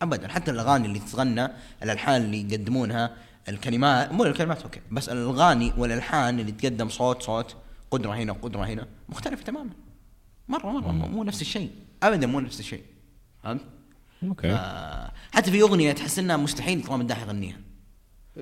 ابدا 0.03 0.29
حتى 0.29 0.51
الأغاني 0.51 0.87
اللي 0.87 0.99
تتغنى 0.99 1.49
الألحان 1.83 2.23
اللي 2.23 2.41
يقدمونها 2.41 3.17
الكلمات 3.49 4.13
مو 4.13 4.25
الكلمات 4.25 4.63
okay. 4.63 4.81
بس 4.91 5.09
الاغاني 5.09 5.73
والإلحان 5.77 6.41
اللي 6.41 6.53
تقدم 6.53 6.89
صوت 6.89 7.23
صوت 7.23 7.57
قدرة 7.91 8.15
هنا 8.15 8.33
وقدرة 8.33 8.65
هنا 8.65 8.87
مختلفة 9.09 9.45
تماما. 9.45 9.71
مرة 10.49 10.71
مرة 10.71 10.93
مو 10.93 11.07
مو 11.07 11.25
نفس 11.25 11.41
الشيء. 11.41 11.71
ابدا 12.03 12.27
مو 12.27 12.41
نفس 12.41 12.61
الشيء. 12.61 12.85
فهمت؟ 13.43 13.61
okay. 14.23 14.53
آه 14.53 15.13
حتى 15.35 15.51
في 15.51 15.63
أغنية 15.63 15.93
تحس 15.93 16.19
إنها 16.19 16.37
مستحيل 16.37 16.83
طلال 16.83 16.99
مداح 16.99 17.23
يغنيها. 17.23 17.59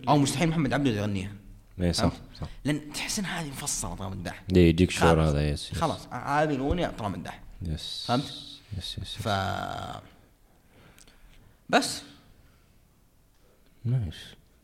أو 0.08 0.18
مستحيل 0.18 0.48
محمد 0.48 0.72
عبده 0.72 0.90
يغنيها. 0.90 1.32
اي 1.80 1.92
صح؟ 1.92 2.12
صح. 2.40 2.46
لأن 2.64 2.92
تحس 2.92 3.18
إن 3.18 3.24
هذه 3.24 3.48
مفصلة 3.48 3.94
طلال 3.94 4.10
مداح 4.10 4.42
دي 4.48 4.60
يجيك 4.68 4.90
شعور. 4.90 5.22
هذا 5.22 5.48
yes 5.50 5.72
yes. 5.72 5.78
خلاص 5.78 6.06
هذه 6.12 6.54
الأغنية 6.54 6.86
طلال 6.86 7.10
مداح 7.10 7.40
yes 7.62 8.04
فهمت؟ 8.08 8.24
yes 8.78 8.98
yes. 8.98 9.14
ف 9.14 9.28
بس. 11.68 12.02
nice. 13.84 14.14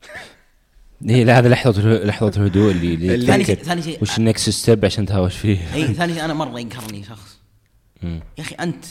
إيه 1.09 1.24
لا 1.24 1.38
هذا 1.38 1.48
لحظة 1.48 1.80
الهدوء- 1.80 2.07
لحظة 2.07 2.28
الهدوء 2.40 2.70
اللي 2.70 2.94
اللي 3.14 3.26
ثاني 3.26 3.44
شيء- 3.44 3.55
ثاني 3.62 3.82
شيء- 3.82 4.03
وش 4.03 4.18
ال 4.18 4.25
next 4.25 4.50
step 4.50 4.84
عشان 4.84 5.07
تهاوش 5.07 5.36
فيه؟ 5.36 5.59
اي 5.74 5.94
ثاني 5.94 6.14
شيء 6.14 6.24
أنا 6.24 6.34
مرة 6.34 6.61
يقهرني 6.61 7.05
شخص. 7.05 7.38
يا 8.03 8.20
أخي 8.38 8.55
أنت 8.55 8.84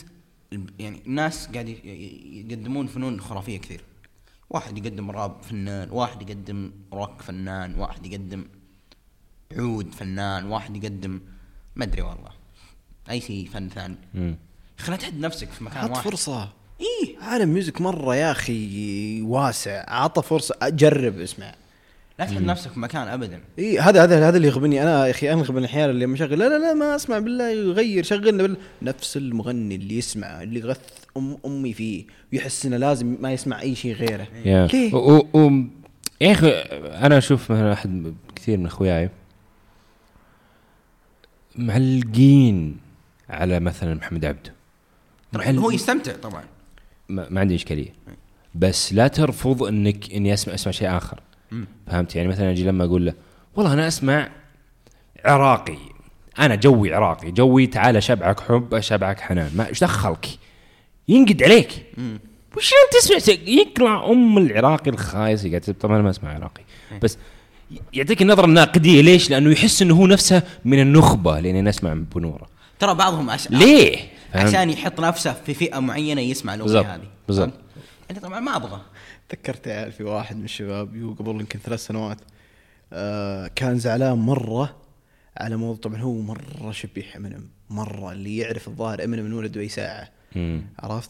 يعني 0.80 1.02
الناس 1.08 1.48
قاعد 1.48 1.70
يقدمون 1.70 2.88
فنون 2.88 3.22
خرافية 3.22 3.58
كثير. 3.58 3.82
واحد 4.50 4.78
يقدم 4.78 5.12
راب 5.12 5.42
فنان 5.44 5.90
واحد 5.92 6.30
يقدم 6.30 6.72
روك 6.94 7.22
فنان 7.22 7.76
واحد 7.80 8.06
يقدم 8.06 8.46
عود 9.58 9.94
فنان 9.96 10.46
واحد 10.46 10.84
يقدم 10.84 11.20
ما 11.76 11.86
أدري 11.86 12.02
والله. 12.02 12.32
أي 13.10 13.22
شيء 13.22 13.50
فن 13.54 13.70
ثاني. 13.70 13.96
يا 14.16 14.36
أخي 14.80 14.92
لا 14.92 14.98
تحد 14.98 15.20
نفسك 15.20 15.50
في 15.50 15.64
مكان 15.64 15.92
واحد. 15.92 16.04
فرصة. 16.04 16.54
إيه 16.82 17.20
عالم 17.20 17.50
music 17.50 17.82
مرة 17.82 18.16
يا 18.16 18.32
أخي 18.32 19.22
واسع. 19.22 19.84
عطى 19.88 20.22
فرصة 20.22 20.56
جرب 20.64 21.20
اسمع 21.20 21.54
لا 22.20 22.26
تحد 22.26 22.42
نفسك 22.42 22.72
في 22.72 22.80
مكان 22.80 23.08
ابدا. 23.08 23.42
اي 23.60 23.80
هذا 23.80 24.04
هذا 24.04 24.28
هذا 24.28 24.38
اللي 24.38 24.48
يغبني. 24.48 24.82
أنا 24.84 25.06
يا 25.06 25.12
أخي 25.12 25.34
انغبن 25.34 25.58
أحيانا 25.58 25.92
اللي 25.92 26.06
مشغل 26.08 26.40
لا 26.40 26.50
لا 26.50 26.58
لا 26.60 26.74
ما 26.74 26.96
أسمع 26.96 27.20
بالله 27.20 27.50
يغير 27.50 28.04
شغلنا 28.04 28.44
بال... 28.44 28.58
نفس 28.82 29.18
المغني 29.18 29.76
اللي 29.76 29.98
يسمع 29.98 30.44
اللي 30.44 30.60
غث 30.60 30.80
ام 31.18 31.38
أمي 31.46 31.74
فيه 31.74 32.06
ويحس 32.34 32.66
إنه 32.66 32.78
لازم 32.78 33.18
ما 33.20 33.34
يسمع 33.34 33.62
أي 33.62 33.76
شيء 33.76 33.94
غيره. 33.94 34.28
يا. 34.46 34.68
ليه؟ 34.68 34.94
و- 34.96 35.26
و- 35.34 35.64
يا 36.22 36.32
أخي 36.32 36.50
أنا 37.06 37.18
أشوف 37.18 37.52
مثلا 37.52 37.74
أحد 37.74 38.16
كثير 38.36 38.58
من 38.58 38.66
أخوياي 38.66 39.10
معلقين 41.56 42.78
على 43.30 43.60
مثلا 43.60 43.94
محمد 43.94 44.26
عبده. 44.26 44.54
هو 45.36 45.72
يستمتع 45.72 46.14
طبعا. 46.16 46.44
ما, 47.10 47.28
ما 47.30 47.40
عندي 47.40 47.56
إشكالية. 47.56 47.94
بس 48.56 48.94
لا 48.94 49.08
ترفض 49.08 49.64
إنك 49.64 50.14
إني 50.14 50.34
اسمع 50.34 50.54
أسمع 50.54 50.72
شيء 50.72 50.98
آخر. 50.98 51.20
فهمت؟ 51.88 52.16
يعني 52.16 52.28
مثلا 52.28 52.52
أجي 52.52 52.64
لما 52.64 52.84
أقول 52.84 53.06
له 53.06 53.14
والله 53.56 53.74
أنا 53.74 53.88
أسمع 53.88 54.30
عراقي. 55.26 55.78
أنا 56.40 56.56
جوي 56.56 56.94
عراقي. 56.94 57.32
جوي 57.32 57.68
تعال 57.68 57.98
أشبعك 57.98 58.40
حب 58.40 58.74
أشبعك 58.74 59.20
حنان. 59.20 59.52
ما 59.56 59.68
إيش 59.68 59.80
دخلك؟ 59.80 60.28
ينقد 61.08 61.44
عليك. 61.44 61.86
وش 62.58 62.72
أنت 62.74 63.20
تسمع؟ 63.20 63.36
يقلع 63.48 64.06
أم 64.12 64.38
العراقي 64.38 64.92
الخايس. 64.92 65.48
قاعد 65.48 65.76
طبعا 65.80 65.96
أنا 65.96 66.04
ما 66.04 66.10
أسمع 66.10 66.34
عراقي. 66.34 66.64
بس 67.02 67.18
يعطيك 67.94 68.22
النظرة 68.22 68.46
الناقدية. 68.46 69.02
ليش؟ 69.02 69.30
لأنه 69.30 69.52
يحس 69.52 69.82
إنه 69.82 69.96
هو 69.96 70.08
نفسه 70.08 70.44
من 70.66 70.82
النخبة 70.82 71.40
لأني 71.40 71.62
نسمع 71.62 71.94
بنورة. 71.94 72.50
ترى 72.80 72.94
بعضهم 72.94 73.30
عش... 73.30 73.52
ليه؟ 73.52 73.98
عشان 74.36 74.70
يحط 74.70 75.00
نفسه 75.00 75.34
في 75.34 75.54
فئة 75.54 75.80
معينة 75.80 76.22
يسمع 76.22 76.54
الأغنية 76.54 76.96
هذه 76.96 77.08
بالضبط. 77.28 77.54
أنا 78.12 78.20
طبعا 78.20 78.40
ما 78.40 78.56
أبغى 78.56 78.82
تذكرت 79.30 79.70
في 79.70 80.04
واحد 80.04 80.38
من 80.38 80.44
الشباب 80.46 80.96
يو 80.96 81.14
قبل 81.14 81.30
يمكن 81.32 81.60
ثلاث 81.60 81.86
سنوات 81.86 82.18
آه 82.94 83.48
كان 83.56 83.80
زعلان 83.80 84.18
مرة 84.18 84.76
على 85.38 85.56
موضوع 85.56 85.76
طبعا 85.82 86.02
هو 86.02 86.14
مرة 86.22 86.72
شبيح 86.72 87.16
امينيم 87.16 87.50
مرة 87.70 88.12
اللي 88.12 88.38
يعرف 88.38 88.68
الظاهر 88.68 89.04
امينيم 89.04 89.26
من 89.26 89.34
ولد 89.34 89.58
أي 89.58 89.70
ساعة 89.70 90.10
مم. 90.36 90.62
عرفت؟ 90.80 91.10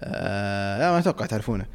آه 0.00 0.78
لا 0.78 0.90
ما 0.92 0.98
أتوقع 0.98 1.26
تعرفونه 1.26 1.66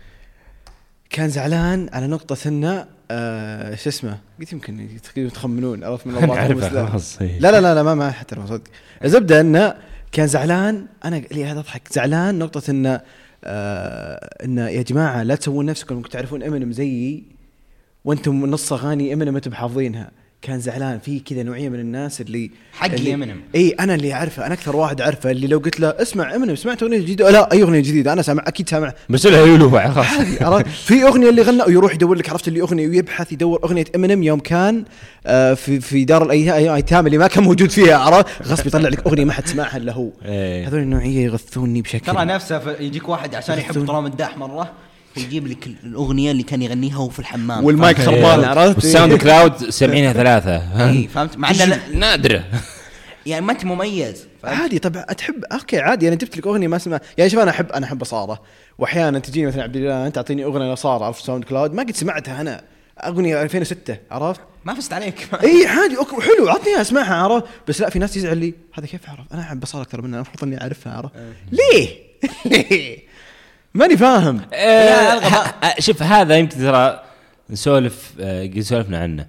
كان 1.10 1.30
زعلان 1.30 1.90
على 1.94 2.08
نقطة 2.08 2.48
إنه 2.48 2.86
آه 3.12 3.76
شو 3.76 3.90
اسمه؟ 3.90 4.18
قلت 4.40 4.54
يمكن 4.54 4.88
تخمنون 5.34 5.84
عرفت 5.84 6.08
من 6.08 6.16
الله 6.24 7.02
إيه. 7.22 7.40
لا 7.40 7.52
لا 7.52 7.62
لا, 7.62 7.76
لا 7.76 7.84
ما 7.84 7.96
ما 7.96 8.12
حتى 8.12 8.36
صدق 8.36 8.64
الزبدة 9.04 9.42
إنه 9.42 9.74
كان 10.12 10.28
زعلان 10.28 10.86
أنا 11.06 11.16
لي 11.16 11.46
هذا 11.46 11.60
أضحك. 11.60 11.94
زعلان 11.94 12.40
نقطة 12.40 12.72
انه 12.72 13.02
آه 13.44 14.30
انه 14.46 14.70
يا 14.70 14.82
جماعة 14.82 15.24
لا 15.24 15.36
تسوون 15.36 15.66
نفسكم 15.66 15.96
أنكم 15.96 16.10
تعرفون 16.10 16.44
امينيم 16.44 16.72
زيي 16.72 17.24
وأنتم 18.06 18.46
نص 18.46 18.74
أغاني 18.74 19.14
امينيم 19.14 19.36
أنتم 19.36 19.54
حافظينها. 19.54 20.12
كان 20.42 20.60
زعلان 20.60 21.00
في 21.00 21.20
كذا 21.20 21.44
نوعية 21.44 21.70
من 21.70 21.80
الناس 21.80 22.22
اللي 22.22 22.52
حقي 22.74 22.96
اللي 22.96 23.18
Eminem. 23.26 23.56
إي 23.56 23.70
أنا 23.70 23.96
اللي 23.96 24.14
أعرفه 24.14 24.46
أنا 24.46 24.54
أكثر 24.54 24.76
واحد 24.76 25.02
أعرفه 25.02 25.32
اللي 25.32 25.48
لو 25.48 25.58
قلت 25.60 25.80
له 25.80 25.88
اسمع 25.90 26.36
امينيم 26.36 26.56
سمعت 26.56 26.84
أغنية 26.84 26.98
جديدة؟ 26.98 27.30
لا 27.32 27.52
أي 27.52 27.62
أغنية 27.64 27.80
جديدة 27.80 28.14
أنا 28.14 28.22
سامع 28.22 28.44
أكيد 28.48 28.70
سامع 28.70 28.94
بس 29.10 29.26
له 29.26 29.48
يلوع 29.48 29.92
خلاص. 29.92 30.64
في 30.64 31.04
أغنية 31.04 31.30
اللي 31.30 31.42
غنى 31.42 31.64
ويروح 31.64 31.94
يدور 31.94 32.16
لك 32.16 32.30
عرفت 32.30 32.48
اللي 32.48 32.62
أغنية 32.62 32.88
ويبحث 32.88 33.32
يدور 33.32 33.60
أغنية 33.64 33.86
امينيم 33.96 34.24
يوم 34.24 34.40
كان 34.40 34.84
آه 35.26 35.54
في 35.54 35.80
في 35.80 36.06
دار 36.06 36.24
الايتام 36.24 37.06
اللي 37.08 37.18
ما 37.18 37.28
كان 37.28 37.44
موجود 37.44 37.70
فيها 37.70 37.98
عرفت؟ 37.98 38.26
غصب 38.48 38.68
يطلع 38.68 38.90
لك 38.90 39.08
أغنية 39.08 39.26
ما 39.26 39.34
حد 39.34 39.48
سمعها 39.48 39.78
إلا 39.78 39.94
هو. 39.94 40.10
إيه. 40.26 40.68
هذول 40.68 40.80
النوعية 40.80 41.26
يغثوني 41.26 41.82
بشكل 41.82 42.14
ترى 42.14 42.26
نفسه 42.26 42.72
يجيك 42.80 43.10
واحد 43.10 43.36
عشان 43.36 43.58
يحب. 43.58 43.86
طرام 43.88 44.06
الداح 44.06 44.38
مرة. 44.38 44.72
ويجيب 45.18 45.48
لك 45.48 45.68
ال- 45.68 45.76
الأغنية 45.84 46.32
اللي 46.32 46.44
كان 46.44 46.62
يغنيها 46.62 46.98
وهو 46.98 47.10
في 47.10 47.20
الحمام 47.20 47.64
والمايك؟ 47.66 47.98
خربان 48.02 48.44
عرفت 48.44 48.76
والساوند 48.76 49.14
كلاود 49.14 49.70
سامعينها 49.70 50.14
ثلاثة 50.14 50.56
اي 50.90 51.08
فهمت 51.08 51.38
مع 51.38 51.50
إنه 51.52 51.66
لا- 51.66 51.80
نادرة 51.94 52.44
يعني 53.26 53.46
ما 53.46 53.52
أنت 53.52 53.66
مميز؟ 53.66 54.28
عادي 54.44 54.80
طبعا 54.80 55.02
تحب 55.04 55.44
أوكي 55.52 55.80
عادي 55.80 56.08
أنا 56.08 56.16
جبت 56.16 56.38
لك 56.38 56.48
أغنية 56.48 56.68
ما 56.68 56.76
اسمها 56.76 57.02
يعني 57.18 57.30
شوف 57.30 57.40
أنا 57.40 57.52
احب 57.52 57.72
أنا 57.72 57.86
أحب 57.86 58.02
اصاله 58.02 58.38
وأحيانا 58.78 59.20
تجيني 59.20 59.48
مثلا 59.48 59.64
عبد 59.64 59.76
الله 59.76 60.08
أنت 60.08 60.16
تعطيني 60.16 60.44
أغنية 60.44 60.74
لصار 60.74 61.04
عرفت 61.04 61.26
ساوند 61.26 61.44
كلاود 61.44 61.74
ما 61.74 61.84
قد 61.84 61.96
سمعتها 61.96 62.42
أنا 62.42 62.62
أغنية 63.00 63.42
2006 63.44 63.98
عرفت؟ 64.12 64.42
ما 64.66 64.74
فزت 64.74 64.94
عليك 64.94 65.28
إي 65.44 65.68
عادي 65.68 65.98
أوكي 65.98 66.16
حلو 66.16 66.50
عطني 66.50 66.82
اسمعها 66.82 67.16
عرفت؟ 67.16 67.46
بس 67.68 67.82
لا 67.82 67.90
في 67.90 68.00
ناس 68.00 68.18
يزعل 68.18 68.38
لي 68.38 68.54
هذا 68.74 68.88
كيف 68.88 69.10
عرف؟ 69.10 69.20
أنا 69.34 69.42
أحب 69.42 69.64
اصاله 69.64 69.84
أكثر 69.84 70.02
منها 70.02 70.16
المفروض 70.20 70.44
إني 70.44 70.62
أعرفها 70.62 70.94
عرفت؟ 70.94 71.12
ليه؟ 71.52 71.88
ليه؟ 72.52 73.09
ماني 73.74 73.98
فاهم. 73.98 74.38
لا، 74.38 75.14
آه، 75.14 75.66
آه، 75.66 75.80
شوف 75.80 76.04
هذا 76.04 76.38
يمكن 76.38 76.58
ترى 76.58 77.04
نسولف 77.50 78.14
آه، 78.20 78.44
قد 78.44 78.60
سولفنا 78.60 78.98
عنه؟ 78.98 79.28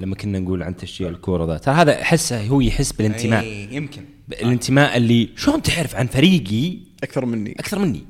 لما 0.00 0.14
كنا 0.14 0.38
نقول 0.38 0.62
عن 0.62 0.76
تشجيع 0.76 1.08
الكورة 1.08 1.46
ذا. 1.46 1.58
ترى 1.58 1.74
هذا 1.74 2.02
أحسه 2.02 2.46
هو 2.46 2.60
يحس 2.60 2.92
بالانتماء. 2.92 3.42
إيه، 3.42 3.74
يمكن. 3.76 4.04
الانتماء 4.32 4.96
اللي 4.96 5.28
شلون 5.36 5.62
تعرف 5.62 5.96
عن 5.96 6.06
فريقي؟ 6.06 6.78
أكثر 7.02 7.24
مني. 7.26 7.52
أكثر 7.60 7.78
مني. 7.78 8.04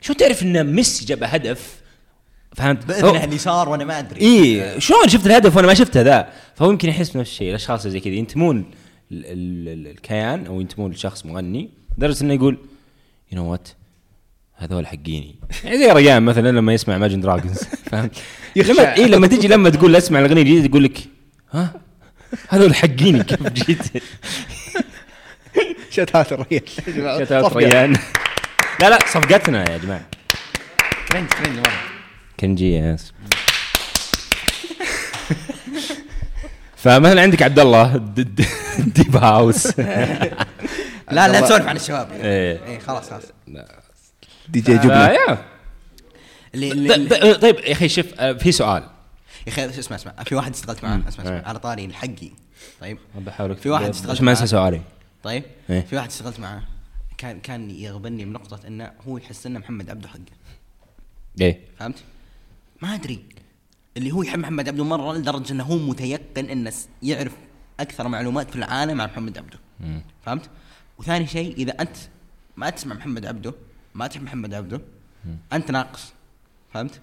شلون 0.00 0.16
تعرف 0.18 0.42
إن 0.42 0.74
ميسي 0.74 1.04
جاب 1.04 1.22
هدف؟ 1.22 1.76
فهمت؟ 2.56 2.84
باذنه 2.84 3.36
صار 3.36 3.68
وأنا 3.68 3.84
ما 3.84 3.98
أدري. 3.98 4.20
اي 4.20 4.80
شلون 4.80 5.08
شفت 5.08 5.26
الهدف 5.26 5.56
وأنا 5.56 5.66
ما 5.66 5.74
شفته 5.74 6.00
ذا؟ 6.00 6.28
فهو 6.54 6.70
يمكن 6.70 6.88
يحس 6.88 7.10
بنفس 7.10 7.30
الشيء. 7.30 7.50
الأشخاص 7.50 7.86
اللي 7.86 7.92
زي 7.92 8.00
كذا 8.00 8.14
ينتمون 8.14 8.56
ال- 9.12 9.26
ال- 9.26 9.68
ال- 9.68 9.86
الكيان 9.90 10.46
أو 10.46 10.60
ينتمون 10.60 10.90
لشخص 10.90 11.26
مغني. 11.26 11.70
لدرجة 11.98 12.24
إنه 12.24 12.34
يقول 12.34 12.58
you 13.32 13.38
know 13.42 13.50
what 13.52 13.68
هذول 14.56 14.86
حقيني. 14.86 15.34
يعني 15.64 15.78
زي 15.78 15.92
ريان 15.92 16.22
مثلا 16.22 16.48
لما 16.48 16.72
يسمع 16.72 16.98
Imagine 16.98 17.20
Dragons 17.20 17.62
فهمت. 17.90 18.16
لما 18.56 18.96
اي 18.96 19.06
لما 19.08 19.26
تجي 19.26 19.48
لما 19.48 19.70
تقول 19.70 19.92
له 19.92 19.98
اسمع 19.98 20.18
الأغنية 20.18 20.42
الجديدة 20.42 20.66
يقول 20.66 20.84
لك 20.84 20.98
ها؟ 21.52 21.74
هذول 22.48 22.74
حقيني 22.74 23.24
كيف 23.24 23.48
جيت؟ 23.52 24.02
شتات 25.90 26.32
الريال 26.32 26.62
شتات 27.20 27.56
ريان. 27.56 27.96
لا 28.80 28.90
لا 28.90 28.98
صفقتنا 29.06 29.70
يا 29.72 29.78
جماعة. 29.78 30.06
ترند 31.10 31.28
مره 31.46 31.72
كنجي 32.40 32.76
yes. 32.76 33.12
فمثلا 36.76 37.22
عندك 37.22 37.42
عبد 37.42 37.58
الله 37.58 37.96
deep 38.78 39.16
house. 39.16 39.78
لا 39.78 41.28
لا 41.28 41.40
تسولف 41.40 41.66
عن 41.66 41.76
الشباب. 41.76 42.08
إيه. 42.12 42.64
إيه 42.66 42.78
خلاص 42.78 43.10
خلاص. 43.10 43.22
دي 44.48 44.60
جي 44.60 44.74
آه، 44.74 44.76
جبنه 44.82 45.06
يا. 45.08 45.44
اللي 46.54 46.70
ط- 46.88 46.92
اللي 46.92 47.34
ط- 47.34 47.40
طيب 47.42 47.56
يا 47.56 47.72
أخي 47.72 47.88
شوف 47.88 48.06
آه، 48.18 48.32
في 48.32 48.52
سؤال. 48.52 48.82
يا 49.46 49.52
أخي 49.52 49.64
اسمع 49.64 49.96
اسمع 49.96 50.12
في 50.12 50.34
واحد 50.34 50.54
اشتغلت 50.54 50.84
معاه 50.84 51.02
اسمع 51.08 51.24
إيه. 51.24 51.38
اسمع 51.38 51.48
على 51.48 51.58
طاري 51.58 51.84
الحقي. 51.84 52.30
طيب. 52.80 52.98
بحاولك 53.18 53.58
في 53.58 53.70
واحد 53.70 53.88
اشتغلت 53.88 54.10
عشان 54.10 54.24
ما 54.24 54.30
أنسى 54.30 54.40
معاه. 54.40 54.48
سؤالي. 54.50 54.80
طيب. 55.22 55.42
إيه. 55.70 55.80
في 55.80 55.96
واحد 55.96 56.08
اشتغلت 56.08 56.40
معاه. 56.40 56.62
كان 57.18 57.40
كان 57.40 57.70
يغبني 57.70 58.24
بنقطة 58.24 58.66
إنه 58.66 58.92
هو 59.08 59.18
يحس 59.18 59.46
إنه 59.46 59.58
محمد 59.58 59.90
عبده 59.90 60.08
حقه. 60.08 60.20
إيه. 61.40 61.60
فهمت؟ 61.78 61.96
ما 62.82 62.94
أدري. 62.94 63.24
اللي 63.96 64.10
هو 64.12 64.22
يحب 64.22 64.38
محمد 64.38 64.68
عبده 64.68 64.84
مرة 64.84 65.12
لدرجة 65.14 65.52
إنه 65.52 65.64
هو 65.64 65.76
متيقن 65.78 66.44
إنه 66.44 66.72
يعرف 67.02 67.32
أكثر 67.80 68.08
معلومات 68.08 68.50
في 68.50 68.56
العالم 68.56 69.00
عن 69.00 69.08
محمد 69.08 69.38
عبده. 69.38 69.58
فهمت؟ 70.26 70.50
وثاني 70.98 71.26
شيء 71.26 71.54
إذا 71.56 71.72
أنت 71.72 71.96
ما 72.56 72.70
تسمع 72.70 72.94
محمد 72.94 73.26
عبده 73.26 73.54
ما 73.96 74.06
تحب 74.06 74.22
محمد 74.22 74.54
عبده؟ 74.54 74.80
أنت 75.52 75.70
ناقص 75.70 76.12
فهمت؟ 76.74 77.00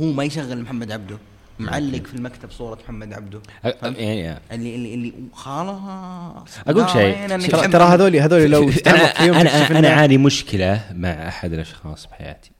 هو 0.00 0.12
ما 0.12 0.24
يشغل 0.24 0.62
محمد 0.62 0.92
عبده 0.92 1.18
معلق 1.58 2.06
في 2.06 2.14
المكتب 2.14 2.50
صورة 2.50 2.78
محمد 2.84 3.12
عبده 3.12 3.40
أ- 3.64 3.68
يعني 3.84 4.38
اللي 4.52 4.74
اللي 4.74 4.94
اللي 4.94 5.12
خلاص 5.32 6.48
أقول 6.68 6.88
شيء. 6.90 7.38
ترى 7.70 7.84
هذول 7.84 8.16
هذول 8.16 8.50
لو 8.50 8.70
أنا 8.86 9.40
أنا 9.40 9.78
أنا 9.78 9.88
عاني 9.88 10.18
مشكلة 10.18 10.84
مع 10.94 11.28
أحد 11.28 11.52
الأشخاص 11.52 12.06
بحياتي 12.06 12.50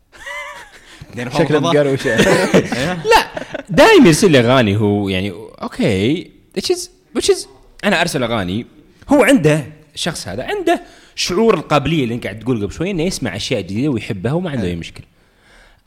شكله. 1.38 1.60
مقروش 1.60 2.06
لا 2.06 3.28
دائما 3.70 4.06
يرسل 4.06 4.30
لي 4.32 4.38
أغاني 4.40 4.76
هو 4.76 5.08
يعني 5.08 5.30
أوكي 5.62 6.30
which 6.58 6.64
is 6.74 6.78
which 7.18 7.28
is 7.28 7.46
أنا 7.84 8.00
أرسل 8.00 8.22
أغاني 8.22 8.66
هو 9.08 9.22
عنده 9.24 9.66
الشخص 9.94 10.28
هذا 10.28 10.44
عنده 10.44 10.80
شعور 11.16 11.54
القابلية 11.54 12.02
اللي 12.04 12.14
أنت 12.14 12.24
قاعد 12.24 12.38
تقول 12.38 12.62
قبل 12.62 12.72
شوي 12.72 12.90
إنه 12.90 13.02
يسمع 13.02 13.36
أشياء 13.36 13.60
جديدة 13.60 13.88
ويحبها 13.88 14.32
وما 14.32 14.50
عنده 14.50 14.64
أي 14.66 14.76
مشكلة. 14.76 15.06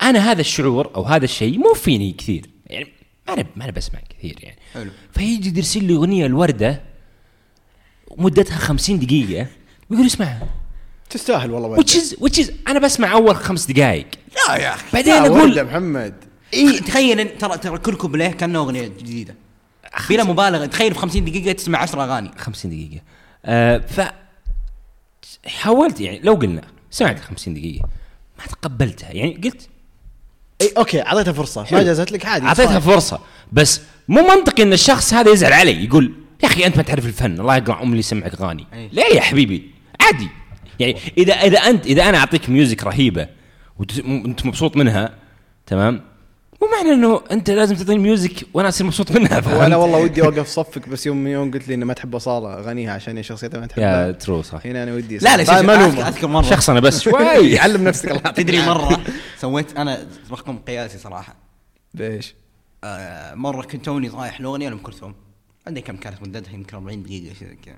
أنا 0.02 0.32
هذا 0.32 0.42
الشعور 0.42 0.92
أو 0.96 1.04
هذا 1.04 1.26
الشيء 1.26 1.58
مو 1.58 1.74
فيني 1.74 2.12
كثير. 2.12 2.46
يعني 2.68 2.88
ما 3.28 3.34
أنا 3.34 3.46
ما 3.56 3.64
أنا 3.64 3.72
بسمع 3.72 4.00
كثير 4.18 4.36
يعني. 4.44 4.58
حلو. 4.74 4.92
فيجي 5.14 5.58
يرسل 5.58 5.84
لي 5.84 5.96
أغنية 5.96 6.26
الوردة 6.26 6.82
مدتها 8.18 8.58
50 8.58 9.00
دقيقة 9.00 9.48
ويقول 9.90 10.06
اسمعها 10.06 10.48
تستاهل 11.10 11.52
والله 11.52 11.78
which 11.78 11.90
is 11.96 12.16
which 12.16 12.44
is 12.46 12.52
أنا 12.68 12.80
بسمع 12.80 13.12
أول 13.12 13.36
خمس 13.36 13.66
دقائق. 13.72 14.08
لا 14.48 14.56
يا 14.56 14.74
أخي. 14.74 14.86
بعدين 14.94 15.14
لا، 15.14 15.20
أقول 15.28 15.42
وردة 15.42 15.64
محمد. 15.64 16.14
إيه. 16.54 16.80
تخيل 16.80 17.28
إن- 17.28 17.40
ترى 17.40 17.58
ترى 17.58 17.78
كل 17.78 17.96
كوبليه 17.96 18.28
كأنه 18.28 18.60
أغنية 18.60 18.88
جديدة. 18.88 19.36
بلا 20.10 20.24
مبالغة. 20.24 20.66
تخيل 20.66 20.94
في 20.94 21.00
50 21.00 21.26
دقيقة 21.26 21.52
تسمع 21.52 21.80
10 21.80 22.04
أغاني. 22.04 22.32
50 22.38 22.72
دقيقة. 22.72 23.04
آه 23.46 23.78
ف 23.78 24.02
حاولت 25.46 26.02
يعني 26.02 26.20
لو 26.20 26.34
قلنا 26.34 26.62
سمعت 26.92 27.20
50 27.20 27.54
دقيقة 27.54 27.90
ما 28.40 28.46
تقبلتها. 28.46 29.12
يعني 29.12 29.42
قلت 29.44 29.70
إي 30.62 30.74
أوكي 30.78 31.02
أعطيتها 31.02 31.34
فرصة. 31.34 31.66
ما 31.72 31.84
جازت 31.84 32.12
لك 32.12 32.26
عادي 32.26 32.46
أعطيتها. 32.46 32.80
فرصة. 32.80 33.20
بس 33.52 33.82
مو 34.08 34.22
منطقي 34.22 34.64
إن 34.64 34.74
الشخص 34.74 35.14
هذا 35.14 35.32
يزعل 35.32 35.54
علي 35.54 35.86
يقول 35.86 36.14
يا 36.44 36.48
أخي 36.48 36.66
أنت 36.66 36.78
ما 36.78 36.84
تعرف 36.84 37.06
الفن 37.06 37.40
الله 37.40 37.58
يقرع 37.58 37.82
ام 37.82 37.88
اللي 37.88 38.00
يسمعك 38.00 38.34
اغاني. 38.34 38.68
ليه 38.74 39.16
يا 39.16 39.22
حبيبي 39.22 39.72
عادي. 40.02 40.28
يعني 40.80 40.98
إذا 41.18 41.34
إذا 41.34 41.60
أنت 41.60 41.86
إذا 41.86 42.10
أنا 42.10 42.18
أعطيك 42.18 42.50
music 42.50 42.84
رهيبة 42.84 43.28
وانت 43.80 44.46
مبسوط 44.46 44.78
منها 44.78 45.16
تمام؟ 45.66 46.02
مو 46.62 46.68
معنى 46.68 46.94
إنه 46.94 47.22
أنت 47.32 47.50
لازم 47.50 47.76
تعطيني 47.76 48.00
music 48.00 48.32
وأنا 48.54 48.70
أصير 48.70 48.88
مبسوط 48.88 49.12
منها 49.12 49.42
فهمت؟ 49.42 49.58
وأنا 49.58 49.76
والله 49.76 50.00
ودي 50.00 50.22
أوقف 50.22 50.48
صفك 50.48 50.90
بس 50.90 51.06
يوم 51.06 51.18
من 51.18 51.32
يوم 51.32 51.52
قلت 51.52 51.68
لي 51.68 51.74
انه 51.74 51.86
ما 51.86 51.94
تحب 51.94 52.16
أصالة 52.16 52.54
اغانيها 52.54 52.94
عشان 52.94 53.18
هي 53.18 53.24
شخصيتها 53.24 53.58
ما 53.58 53.64
يا 53.64 53.68
تحبها 53.68 54.12
true 54.12 54.42
صح. 54.42 54.66
هنا 54.66 54.84
أنا 54.84 54.94
ودي 54.94 55.18
لا 55.18 55.38
لا 55.38 55.44
شوف 55.44 55.54
ما 55.56 55.86
اذكر 55.86 56.28
مرة. 56.28 56.44
شخص 56.44 56.70
أنا 56.70 56.80
بس. 56.80 57.02
شوي. 57.02 57.60
علم 57.60 57.84
نفسك 57.84 58.12
الله. 58.12 58.32
تدري. 58.32 58.62
مرة 58.66 59.02
سويت 59.38 59.78
أنا 59.78 60.08
رقم 60.32 60.58
قياسي 60.58 60.98
صراحة. 60.98 61.36
ليش؟ 61.94 62.36
آه 62.84 63.34
مرة 63.34 63.62
كنت 63.66 63.86
توني 63.86 64.08
رايح 64.10 64.42
لأغنية 64.42 64.70
لأم 64.70 64.78
كلثوم. 64.78 65.16
عندي 65.68 65.82
كم 65.82 65.98
كانت 65.98 66.22
مدتها؟ 66.22 66.54
يمكن 66.54 66.78
40 66.78 67.04
دقيقة 67.04 67.34
شيء 67.40 67.48
زي 67.48 67.56
كذا. 67.66 67.78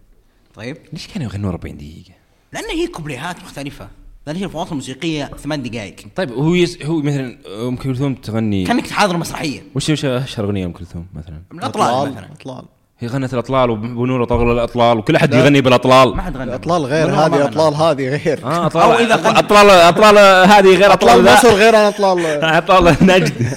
طيب؟ 0.56 0.78
ليش 0.94 1.08
كانوا 1.08 1.28
يغنون 1.32 1.52
40 1.52 1.78
دقيقة؟ 1.78 2.14
لأن 2.54 2.70
هي 2.70 2.88
كوبليهات 2.88 3.40
مختلفة. 3.44 3.88
لأن 4.28 4.36
هي 4.36 4.46
الفواصل 4.46 4.72
الموسيقية 4.72 5.26
ثمان 5.26 5.64
دقائق 5.64 5.96
طيب 6.16 6.32
هو 6.32 6.54
yes 6.56 6.78
هو 6.84 7.02
مثلا 7.02 7.38
أم 7.68 7.76
كلثوم 7.76 8.16
تغني؟ 8.16 8.64
كأنك 8.64 8.88
تحاضر 8.88 9.18
مسرحية. 9.18 9.64
وش 9.76 9.90
وش 9.90 10.06
أشهر 10.06 10.46
أغنية 10.46 10.66
أم 10.66 10.72
كلثوم 10.72 11.08
مثلا؟ 11.14 11.42
من 11.52 11.60
الأطلال 11.60 12.12
مثلا. 12.12 12.28
اطلال 12.34 12.66
هي 13.00 13.08
غنت 13.08 13.34
الأطلال 13.34 13.70
وبنور 13.70 14.26
طغل 14.26 14.52
الأطلال 14.52 14.98
وكل 14.98 15.16
أحد. 15.16 15.34
يغني 15.34 15.62
بالأطلال. 15.62 16.16
ما 16.16 16.22
حد 16.22 16.38
غنى 16.38 16.56
اطلال 16.56 16.86
غير 16.86 17.08
هذه. 17.10 17.46
اطلال 17.46 17.74
هذه 17.74 18.10
غير. 18.10 18.46
آه 18.46 18.66
اطلال 18.68 18.84
أو 18.84 18.94
إذا 18.94 19.16
غنى. 19.16 19.40
اطلال 19.40 19.70
أطلال 19.70 20.18
هذه 20.50 20.78
غير 20.78 20.94
أطلال. 20.94 21.24
مصر 21.24 21.54
غير 21.54 21.76
عن 21.76 21.86
أطلال. 21.86 22.26
أطلال 22.62 22.98
نجد. 23.02 23.48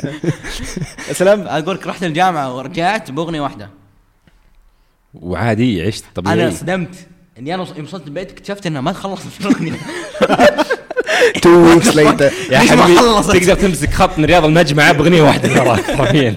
سلام. 1.12 1.40
أقول 1.48 1.74
لك 1.74 1.86
رحت 1.86 2.04
الجامعة 2.04 2.56
ورجعت 2.56 3.10
بأغنية 3.10 3.40
واحدة. 3.40 3.70
وعادي 5.14 5.82
عشت 5.82 6.04
أنا 6.04 6.12
طبيعي 6.14 6.50
صدمت. 6.50 7.06
إني 7.38 7.54
أنا 7.54 7.66
يوم 7.76 7.84
وصلت 7.86 8.06
البيت 8.06 8.30
اكتشفت 8.30 8.66
انها 8.66 8.80
ما 8.80 8.92
خلصت 8.92 9.40
الأغنية. 9.40 9.72
two 11.42 11.50
weeks 11.50 11.96
later 11.96 12.32
يا 12.50 12.58
ليش 12.58 12.72
ما 12.72 12.82
حبيبي 12.82 12.98
خلصت؟ 12.98 13.36
تقدر 13.36 13.54
تمسك 13.54 13.90
خط 13.90 14.18
من 14.18 14.24
رياض 14.24 14.44
المجمعه 14.44 14.92
بأغنية 14.92 15.22
واحدة. 15.22 15.48
ترى 15.54 15.96
حرفيا 15.96 16.36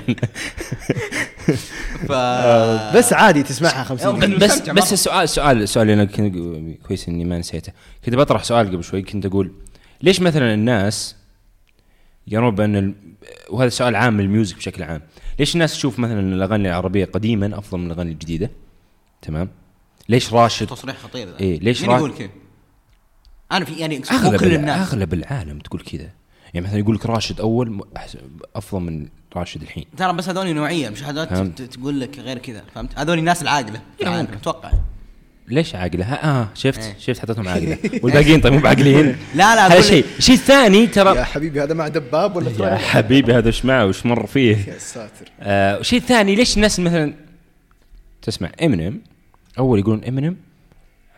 ف 2.07 2.11
بس 2.97 3.13
عادي 3.13 3.43
تسمعها 3.43 3.83
50 3.83 4.19
كنت 4.19 4.43
بس 4.43 4.61
بس. 4.61 4.93
السؤال 4.93 5.23
السؤال 5.23 5.61
السؤال 5.61 5.89
اللي 5.89 6.03
أنا 6.03 6.11
كنت 6.11 6.35
كويس 6.87 7.07
إني 7.07 7.25
ما 7.25 7.37
نسيته. 7.37 7.71
كنت 8.05 8.15
بطرح 8.15 8.43
سؤال 8.43 8.67
قبل 8.67 8.83
شوي 8.83 9.01
كنت 9.01 9.25
أقول 9.25 9.51
ليش 10.01 10.21
مثلا 10.21 10.53
الناس 10.53 11.15
يرون 12.27 12.55
بان 12.55 12.75
ال... 12.75 12.95
وهذا 13.49 13.69
سؤال 13.69 13.95
عام 13.95 14.21
لل 14.21 14.32
music 14.32 14.57
بشكل 14.57 14.83
عام 14.83 15.01
ليش 15.39 15.53
الناس 15.55 15.73
تشوف 15.73 15.99
مثلا 15.99 16.19
الأغاني 16.19 16.69
العربية 16.69 17.05
قديما 17.05 17.57
أفضل 17.57 17.77
من 17.77 17.85
الأغاني 17.85 18.11
الجديدة؟ 18.11 18.51
تمام؟ 19.21 19.49
ليش 20.09 20.33
راشد؟ 20.33 20.67
تصريح 20.67 20.97
خطير 20.97 21.27
ذا. 21.27 21.39
إيه، 21.39 21.59
ليش 21.59 21.81
مين 21.81 21.91
يقول 21.91 22.13
كذا؟ 22.13 22.29
أنا 23.51 23.65
في 23.65 23.73
يعني 23.73 24.01
مو 24.11 24.37
كل 24.37 24.53
الناس. 24.53 24.93
أغلب 24.93 25.13
العالم 25.13 25.59
تقول 25.59 25.81
كذا. 25.81 26.09
يعني 26.53 26.67
مثلا 26.67 26.79
يقول 26.79 26.95
لك 26.95 27.05
راشد 27.05 27.39
أول 27.39 27.81
أفضل 28.55 28.81
من 28.81 29.07
راشد 29.35 29.61
الحين. 29.61 29.85
ترى 29.97 30.13
بس 30.13 30.29
هذول 30.29 30.53
نوعية 30.53 30.89
مش 30.89 31.03
هذول 31.03 31.27
فهمت. 31.27 31.61
ت- 31.61 31.73
تقول 31.73 31.99
لك 31.99 32.19
غير 32.19 32.37
كذا 32.37 32.63
فهمت؟ 32.75 32.99
هذول 32.99 33.19
الناس 33.19 33.41
العاقلة 33.41 33.81
إيه،. 34.01 34.21
أتوقع. 34.21 34.71
ليش 35.47 35.75
عاقلة؟ 35.75 36.05
ها 36.05 36.41
آه 36.41 36.47
شفت 36.53 36.79
إيه. 36.79 36.95
شفت 36.99 37.19
حطيتهم 37.19 37.47
عاقلة. 37.47 37.77
والباقيين 38.03 38.41
طيب 38.41 38.53
مو 38.53 38.59
بعاقلين. 38.59 39.05
لا 39.35 39.55
لا 39.55 39.67
هذا 39.67 39.81
شيء. 39.81 40.05
الشيء 40.17 40.35
الثاني 40.35 40.87
ترى 40.87 41.15
يا 41.17 41.23
حبيبي 41.23 41.63
هذا 41.63 41.73
مع 41.73 41.87
دباب 41.87 42.35
ولا 42.35 42.71
يا 42.71 42.77
حبيبي 42.77 43.33
هذا 43.33 43.47
إيش 43.47 43.65
معه؟ 43.65 43.85
وش 43.85 44.05
مر 44.05 44.25
فيه؟ 44.25 44.57
يا 44.57 44.77
ساتر. 44.77 45.31
آه 45.39 45.79
الشيء 45.79 45.99
الثاني 45.99 46.35
ليش 46.35 46.55
الناس 46.55 46.79
مثلا 46.79 47.13
تسمع 48.21 48.51
إمينيم. 48.63 49.01
أول 49.59 49.79
يقولون 49.79 50.03
إمينيم 50.03 50.37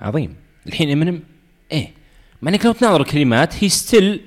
عظيم 0.01 0.35
الحين 0.67 0.91
إمينيم 0.91 1.23
إيه 1.71 1.91
مع 2.41 2.51
إنك 2.51 2.65
لو 2.65 2.71
تناظر 2.71 3.01
الكلمات 3.01 3.63
هي 3.63 3.69
still 3.69 4.21